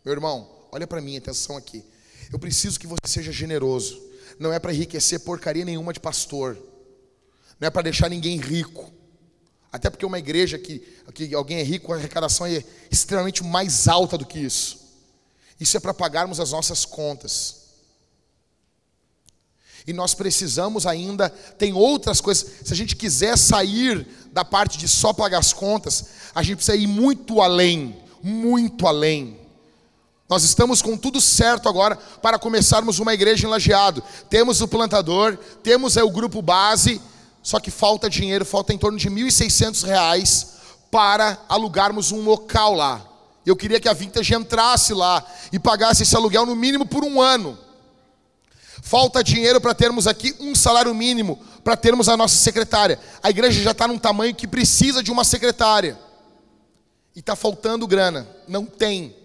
Meu 0.05 0.13
irmão, 0.13 0.49
olha 0.71 0.87
para 0.87 1.01
mim, 1.01 1.17
atenção 1.17 1.57
aqui. 1.57 1.85
Eu 2.33 2.39
preciso 2.39 2.79
que 2.79 2.87
você 2.87 3.07
seja 3.07 3.33
generoso. 3.33 4.01
Não 4.39 4.53
é 4.53 4.59
para 4.59 4.73
enriquecer 4.73 5.21
porcaria 5.21 5.65
nenhuma 5.65 5.93
de 5.93 6.01
pastor. 6.01 6.59
Não 7.61 7.69
é 7.69 7.71
para 7.71 7.83
deixar 7.83 8.09
ninguém 8.09 8.39
rico. 8.39 8.93
Até 9.73 9.91
porque 9.91 10.07
uma 10.07 10.19
igreja 10.19 10.59
que, 10.59 10.79
que 11.13 11.35
alguém 11.35 11.59
é 11.59 11.63
rico, 11.63 11.93
a 11.93 11.97
arrecadação 11.97 12.47
é 12.47 12.63
extremamente 12.91 13.43
mais 13.43 13.89
alta 13.89 14.17
do 14.17 14.25
que 14.25 14.39
isso. 14.39 14.79
Isso 15.59 15.77
é 15.77 15.81
para 15.81 15.95
pagarmos 15.95 16.41
as 16.41 16.53
nossas 16.53 16.85
contas. 16.85 17.65
E 19.87 19.93
nós 19.93 20.15
precisamos 20.15 20.87
ainda, 20.87 21.29
tem 21.29 21.73
outras 21.73 22.21
coisas. 22.21 22.47
Se 22.65 22.73
a 22.73 22.77
gente 22.77 22.97
quiser 22.97 23.37
sair 23.37 24.07
da 24.33 24.45
parte 24.45 24.79
de 24.79 24.89
só 24.89 25.13
pagar 25.13 25.39
as 25.39 25.53
contas, 25.53 26.07
a 26.35 26.43
gente 26.43 26.57
precisa 26.57 26.77
ir 26.77 26.87
muito 26.87 27.41
além, 27.41 27.97
muito 28.23 28.87
além. 28.87 29.44
Nós 30.35 30.43
estamos 30.43 30.83
com 30.83 30.97
tudo 30.97 31.21
certo 31.21 31.69
agora 31.69 31.95
para 32.21 32.41
começarmos 32.41 32.99
uma 32.99 33.15
igreja 33.15 33.47
em 33.47 33.51
Lajeado. 33.51 34.03
Temos 34.29 34.61
o 34.61 34.67
plantador, 34.67 35.39
temos 35.63 35.95
o 35.95 36.11
grupo 36.11 36.43
base, 36.43 37.01
só 37.41 37.61
que 37.61 37.71
falta 37.71 38.11
dinheiro, 38.11 38.45
falta 38.45 38.75
em 38.75 38.77
torno 38.77 38.99
de 38.99 39.09
R$ 39.09 39.15
1.600 39.15 40.49
para 40.91 41.39
alugarmos 41.49 42.11
um 42.11 42.25
local 42.25 42.75
lá. 42.75 43.01
Eu 43.47 43.55
queria 43.55 43.79
que 43.79 43.89
a 43.89 43.93
Vintage 43.93 44.35
entrasse 44.35 44.93
lá 44.93 45.25
e 45.53 45.59
pagasse 45.61 46.03
esse 46.03 46.17
aluguel 46.17 46.45
no 46.45 46.57
mínimo 46.57 46.85
por 46.85 47.05
um 47.05 47.23
ano. 47.23 47.57
Falta 48.83 49.23
dinheiro 49.23 49.61
para 49.61 49.73
termos 49.73 50.09
aqui 50.09 50.35
um 50.41 50.53
salário 50.53 50.93
mínimo, 50.93 51.39
para 51.63 51.77
termos 51.77 52.09
a 52.09 52.17
nossa 52.17 52.35
secretária. 52.35 52.99
A 53.23 53.31
igreja 53.31 53.63
já 53.63 53.71
está 53.71 53.87
num 53.87 53.99
tamanho 53.99 54.35
que 54.35 54.49
precisa 54.49 55.01
de 55.01 55.13
uma 55.13 55.23
secretária. 55.23 55.97
E 57.15 57.21
está 57.21 57.37
faltando 57.37 57.87
grana. 57.87 58.27
Não 58.49 58.67
tem. 58.67 59.23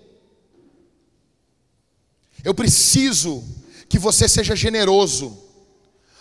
Eu 2.44 2.54
preciso 2.54 3.44
que 3.88 4.00
você 4.00 4.28
seja 4.28 4.56
generoso. 4.56 5.38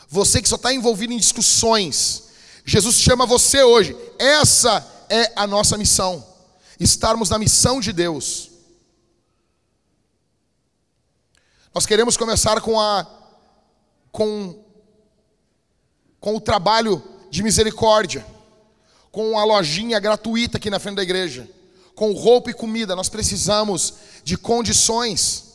Você 0.09 0.41
que 0.41 0.49
só 0.49 0.57
está 0.57 0.73
envolvido 0.73 1.13
em 1.13 1.19
discussões. 1.19 2.25
Jesus 2.65 2.97
chama 2.97 3.27
você 3.27 3.63
hoje. 3.63 3.97
Essa 4.19 4.87
é 5.09 5.33
a 5.37 5.47
nossa 5.47 5.77
missão 5.77 6.29
estarmos 6.79 7.31
na 7.31 7.39
missão 7.39 7.81
de 7.81 7.93
Deus. 7.93 8.51
Nós 11.75 11.87
queremos 11.87 12.17
começar 12.17 12.61
com 12.61 12.81
a 12.81 13.07
com 14.11 14.65
com 16.21 16.37
o 16.37 16.41
trabalho 16.41 17.03
de 17.31 17.43
misericórdia, 17.43 18.27
com 19.13 19.39
a 19.39 19.45
lojinha 19.45 20.01
gratuita 20.01 20.57
aqui 20.57 20.69
na 20.69 20.81
frente 20.81 20.97
da 20.97 21.03
igreja, 21.03 21.49
com 21.95 22.13
roupa 22.13 22.51
e 22.51 22.55
comida. 22.55 22.97
Nós 22.97 23.09
precisamos 23.09 23.95
de 24.25 24.37
condições 24.37 25.48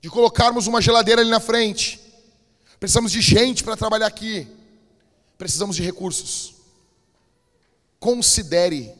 de 0.00 0.08
colocarmos 0.08 0.66
uma 0.66 0.80
geladeira 0.80 1.20
ali 1.20 1.30
na 1.30 1.40
frente. 1.40 2.00
Precisamos 2.78 3.10
de 3.10 3.20
gente 3.20 3.64
para 3.64 3.76
trabalhar 3.76 4.06
aqui. 4.06 4.46
Precisamos 5.36 5.76
de 5.76 5.82
recursos. 5.82 6.54
Considere 7.98 8.92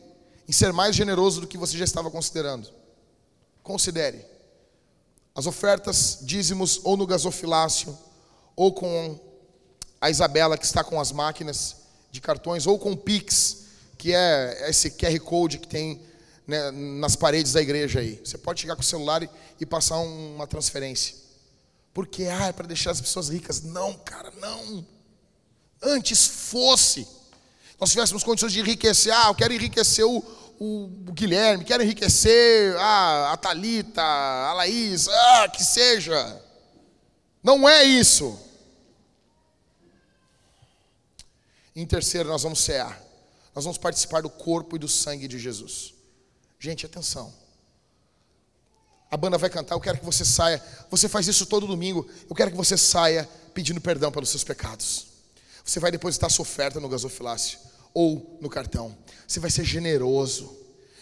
em 0.47 0.51
ser 0.51 0.73
mais 0.73 0.95
generoso 0.95 1.41
do 1.41 1.47
que 1.47 1.57
você 1.57 1.77
já 1.77 1.85
estava 1.85 2.09
considerando. 2.11 2.69
Considere. 3.63 4.25
As 5.35 5.45
ofertas, 5.45 6.19
dízimos, 6.21 6.81
ou 6.83 6.97
no 6.97 7.07
gasofilácio, 7.07 7.97
ou 8.55 8.73
com 8.73 9.17
a 10.01 10.09
Isabela, 10.09 10.57
que 10.57 10.65
está 10.65 10.83
com 10.83 10.99
as 10.99 11.11
máquinas 11.11 11.77
de 12.11 12.19
cartões, 12.19 12.67
ou 12.67 12.77
com 12.77 12.91
o 12.91 12.97
Pix, 12.97 13.65
que 13.97 14.13
é 14.13 14.69
esse 14.69 14.91
QR 14.91 15.17
Code 15.19 15.59
que 15.59 15.67
tem 15.67 16.01
né, 16.49 16.71
nas 16.71 17.15
paredes 17.15 17.53
da 17.53 17.61
igreja 17.61 17.99
aí. 17.99 18.19
Você 18.25 18.35
pode 18.35 18.59
chegar 18.59 18.75
com 18.75 18.81
o 18.81 18.85
celular 18.85 19.21
e, 19.21 19.29
e 19.61 19.65
passar 19.67 19.99
uma 19.99 20.47
transferência. 20.47 21.15
Porque, 21.93 22.23
ah, 22.25 22.47
é 22.47 22.51
para 22.51 22.65
deixar 22.65 22.89
as 22.89 22.99
pessoas 22.99 23.29
ricas. 23.29 23.61
Não, 23.61 23.93
cara, 23.93 24.33
não. 24.41 24.85
Antes 25.79 26.25
fosse. 26.25 27.07
Nós 27.79 27.91
tivéssemos 27.91 28.23
condições 28.23 28.51
de 28.51 28.61
enriquecer. 28.61 29.13
Ah, 29.13 29.27
eu 29.27 29.35
quero 29.35 29.53
enriquecer 29.53 30.03
o, 30.03 30.17
o, 30.59 30.87
Guilherme, 31.11 31.63
quero 31.63 31.83
enriquecer 31.83 32.75
a, 32.77 33.31
a 33.33 33.37
Thalita, 33.37 34.01
a 34.01 34.53
Laís, 34.53 35.07
ah, 35.07 35.49
que 35.49 35.63
seja. 35.63 36.41
Não 37.43 37.69
é 37.69 37.83
isso. 37.83 38.37
Em 41.75 41.85
terceiro, 41.85 42.27
nós 42.27 42.41
vamos 42.41 42.59
cear. 42.59 42.99
Nós 43.53 43.63
vamos 43.63 43.77
participar 43.77 44.23
do 44.23 44.31
corpo 44.31 44.75
e 44.75 44.79
do 44.79 44.87
sangue 44.87 45.27
de 45.27 45.37
Jesus. 45.37 45.98
Gente, 46.59 46.85
atenção. 46.85 47.33
A 49.09 49.15
banda 49.15 49.37
vai 49.37 49.49
cantar, 49.49 49.75
eu 49.75 49.79
quero 49.79 49.97
que 49.97 50.05
você 50.05 50.25
saia. 50.25 50.61
Você 50.91 51.07
faz 51.07 51.27
isso 51.27 51.45
todo 51.45 51.65
domingo. 51.65 52.07
Eu 52.29 52.35
quero 52.35 52.51
que 52.51 52.57
você 52.57 52.77
saia 52.77 53.27
pedindo 53.53 53.79
perdão 53.79 54.11
pelos 54.11 54.29
seus 54.29 54.43
pecados. 54.43 55.07
Você 55.63 55.79
vai 55.79 55.89
depositar 55.89 56.29
sua 56.29 56.43
oferta 56.43 56.79
no 56.79 56.89
gasofilácio 56.89 57.59
ou 57.93 58.37
no 58.41 58.49
cartão. 58.49 58.95
Você 59.27 59.39
vai 59.39 59.49
ser 59.49 59.63
generoso. 59.63 60.57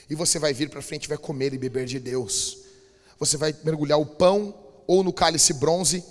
E 0.10 0.16
você 0.16 0.40
vai 0.40 0.54
vir 0.54 0.70
para 0.70 0.82
frente 0.82 1.06
e 1.06 1.10
vai 1.10 1.18
comer 1.18 1.54
e 1.54 1.58
beber 1.58 1.86
de 1.86 2.00
Deus. 2.00 2.60
Você 3.20 3.36
vai 3.36 3.54
mergulhar 3.64 4.00
o 4.00 4.06
pão 4.06 4.56
ou 4.86 5.04
no 5.04 5.12
cálice 5.12 5.54
bronze, 5.54 6.04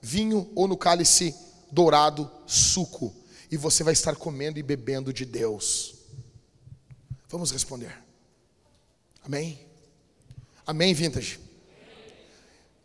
vinho 0.00 0.50
ou 0.56 0.66
no 0.66 0.76
cálice 0.76 1.34
dourado, 1.70 2.28
suco. 2.46 3.14
E 3.48 3.56
você 3.56 3.84
vai 3.84 3.92
estar 3.92 4.16
comendo 4.16 4.58
e 4.58 4.62
bebendo 4.62 5.12
de 5.12 5.24
Deus. 5.24 5.94
Vamos 7.28 7.52
responder. 7.52 8.03
Amém? 9.24 9.58
Amém, 10.66 10.92
Vintage? 10.92 11.40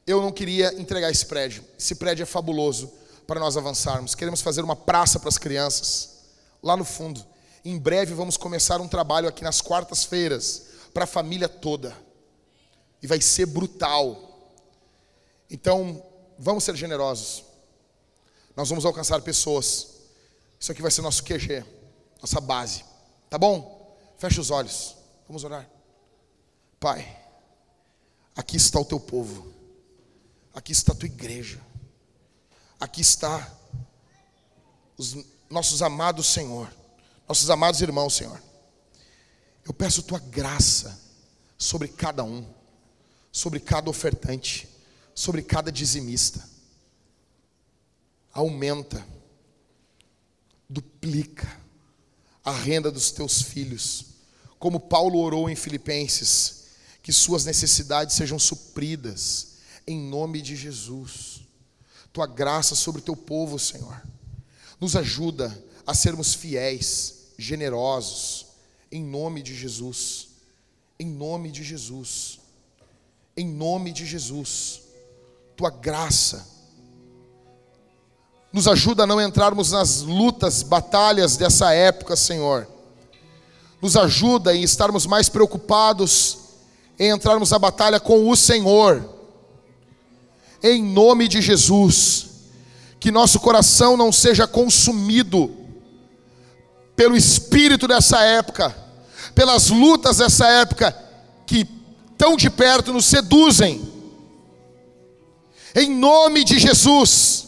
Eu 0.08 0.22
não 0.22 0.32
queria 0.32 0.74
entregar 0.80 1.12
esse 1.12 1.26
prédio. 1.26 1.64
Esse 1.78 1.96
prédio 1.96 2.24
é 2.24 2.26
fabuloso 2.26 2.92
para 3.28 3.40
nós 3.40 3.58
avançarmos. 3.58 4.16
Queremos 4.16 4.42
fazer 4.42 4.62
uma 4.62 4.76
praça 4.76 5.20
para 5.20 5.28
as 5.30 5.38
crianças 5.38 6.22
lá 6.64 6.78
no 6.78 6.86
fundo. 6.86 7.24
Em 7.64 7.78
breve 7.78 8.14
vamos 8.14 8.38
começar 8.38 8.80
um 8.80 8.88
trabalho 8.88 9.28
aqui 9.28 9.44
nas 9.44 9.62
quartas-feiras 9.62 10.68
para 10.94 11.04
a 11.04 11.08
família 11.08 11.50
toda. 11.50 11.96
E 13.04 13.08
vai 13.08 13.20
ser 13.20 13.46
brutal. 13.46 14.50
Então, 15.50 16.02
vamos 16.38 16.64
ser 16.64 16.76
generosos. 16.76 17.44
Nós 18.56 18.70
vamos 18.70 18.86
alcançar 18.86 19.22
pessoas. 19.22 19.88
Isso 20.58 20.72
aqui 20.72 20.82
vai 20.82 20.92
ser 20.92 21.02
nosso 21.02 21.24
QG, 21.24 21.66
nossa 22.22 22.40
base. 22.40 22.84
Tá 23.30 23.38
bom? 23.38 23.98
Feche 24.18 24.40
os 24.40 24.50
olhos. 24.52 24.96
Vamos 25.28 25.44
orar. 25.44 25.79
Pai, 26.80 27.20
aqui 28.34 28.56
está 28.56 28.80
o 28.80 28.86
teu 28.86 29.00
povo, 29.00 29.54
aqui 30.54 30.72
está 30.72 30.94
a 30.94 30.96
tua 30.96 31.08
igreja, 31.08 31.60
aqui 32.80 33.02
está 33.02 33.54
os 34.98 35.18
nossos 35.50 35.82
amados 35.82 36.28
Senhor, 36.28 36.74
nossos 37.28 37.50
amados 37.50 37.82
irmãos, 37.82 38.16
Senhor. 38.16 38.42
Eu 39.66 39.74
peço 39.74 40.04
tua 40.04 40.20
graça 40.20 40.98
sobre 41.58 41.90
cada 41.90 42.24
um, 42.24 42.48
sobre 43.30 43.60
cada 43.60 43.90
ofertante, 43.90 44.68
sobre 45.14 45.42
cada 45.42 45.72
dizimista. 45.72 46.48
Aumenta, 48.32 49.06
duplica 50.70 51.60
a 52.44 52.52
renda 52.52 52.90
dos 52.90 53.12
teus 53.12 53.42
filhos, 53.42 54.06
como 54.58 54.80
Paulo 54.80 55.20
orou 55.20 55.50
em 55.50 55.56
Filipenses, 55.58 56.59
que 57.10 57.14
suas 57.14 57.44
necessidades 57.44 58.16
sejam 58.16 58.38
supridas, 58.38 59.54
em 59.88 60.00
nome 60.00 60.44
de 60.44 60.56
Jesus. 60.56 61.42
Tua 62.14 62.28
graça 62.28 62.76
sobre 62.76 63.02
o 63.02 63.04
teu 63.04 63.16
povo, 63.16 63.58
Senhor. 63.58 64.00
Nos 64.80 64.96
ajuda 64.96 65.52
a 65.88 65.96
sermos 65.96 66.36
fiéis, 66.36 67.32
generosos, 67.36 68.46
em 68.92 69.04
nome 69.04 69.42
de 69.42 69.56
Jesus. 69.56 70.28
Em 71.00 71.08
nome 71.08 71.50
de 71.50 71.64
Jesus. 71.64 72.42
Em 73.36 73.48
nome 73.48 73.92
de 73.92 74.06
Jesus. 74.06 74.82
Tua 75.58 75.72
graça 75.72 76.48
nos 78.54 78.68
ajuda 78.68 79.02
a 79.02 79.08
não 79.08 79.20
entrarmos 79.20 79.72
nas 79.72 80.02
lutas, 80.04 80.62
batalhas 80.62 81.38
dessa 81.38 81.74
época, 81.74 82.16
Senhor. 82.16 82.68
Nos 83.82 83.98
ajuda 83.98 84.56
em 84.56 84.62
estarmos 84.62 85.08
mais 85.08 85.28
preocupados 85.28 86.49
em 87.00 87.10
entrarmos 87.12 87.52
na 87.52 87.58
batalha 87.58 88.00
com 88.00 88.30
o 88.30 88.36
Senhor. 88.36 89.18
Em 90.62 90.84
nome 90.84 91.28
de 91.28 91.42
Jesus 91.42 92.30
que 93.00 93.12
nosso 93.12 93.40
coração 93.40 93.96
não 93.96 94.12
seja 94.12 94.46
consumido 94.46 95.56
pelo 96.96 97.16
espírito 97.16 97.88
dessa 97.88 98.22
época, 98.22 98.76
pelas 99.34 99.70
lutas 99.70 100.18
dessa 100.18 100.46
época 100.48 100.94
que 101.48 101.66
tão 102.18 102.36
de 102.36 102.50
perto 102.50 102.92
nos 102.92 103.06
seduzem. 103.06 103.88
Em 105.74 105.90
nome 105.96 106.44
de 106.44 106.60
Jesus, 106.60 107.48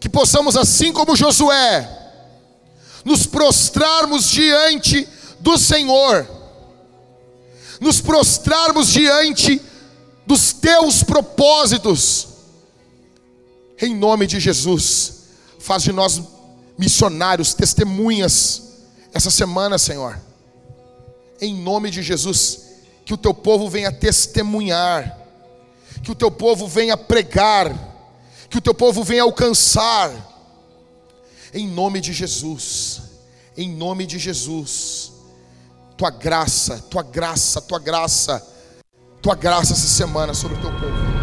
que 0.00 0.08
possamos, 0.08 0.56
assim 0.56 0.92
como 0.92 1.14
Josué, 1.14 1.88
nos 3.04 3.26
prostrarmos 3.26 4.28
diante 4.28 5.06
do 5.38 5.56
Senhor, 5.56 6.26
nos 7.80 8.00
prostrarmos 8.00 8.88
diante 8.88 9.60
dos 10.26 10.52
teus 10.52 11.02
propósitos 11.02 12.30
em 13.80 13.96
nome 13.96 14.26
de 14.26 14.38
Jesus, 14.38 15.22
faz 15.58 15.82
de 15.82 15.92
nós 15.92 16.20
missionários, 16.76 17.54
testemunhas 17.54 18.74
essa 19.12 19.30
semana, 19.30 19.78
Senhor. 19.78 20.20
Em 21.40 21.54
nome 21.54 21.90
de 21.90 22.02
Jesus, 22.02 22.60
que 23.06 23.14
o 23.14 23.16
teu 23.16 23.32
povo 23.32 23.70
venha 23.70 23.90
testemunhar, 23.90 25.18
que 26.02 26.10
o 26.10 26.14
teu 26.14 26.30
povo 26.30 26.68
venha 26.68 26.96
pregar, 26.96 27.74
que 28.50 28.58
o 28.58 28.60
teu 28.60 28.74
povo 28.74 29.02
venha 29.02 29.22
alcançar. 29.22 30.28
Em 31.54 31.66
nome 31.66 32.00
de 32.02 32.12
Jesus, 32.12 33.00
em 33.56 33.70
nome 33.70 34.06
de 34.06 34.18
Jesus, 34.18 35.09
tua 36.00 36.08
graça, 36.10 36.78
tua 36.90 37.02
graça, 37.02 37.60
tua 37.60 37.78
graça, 37.78 38.42
tua 39.20 39.34
graça 39.34 39.74
essa 39.74 39.86
semana 39.86 40.32
sobre 40.32 40.56
o 40.56 40.60
teu 40.62 40.70
povo. 40.70 41.19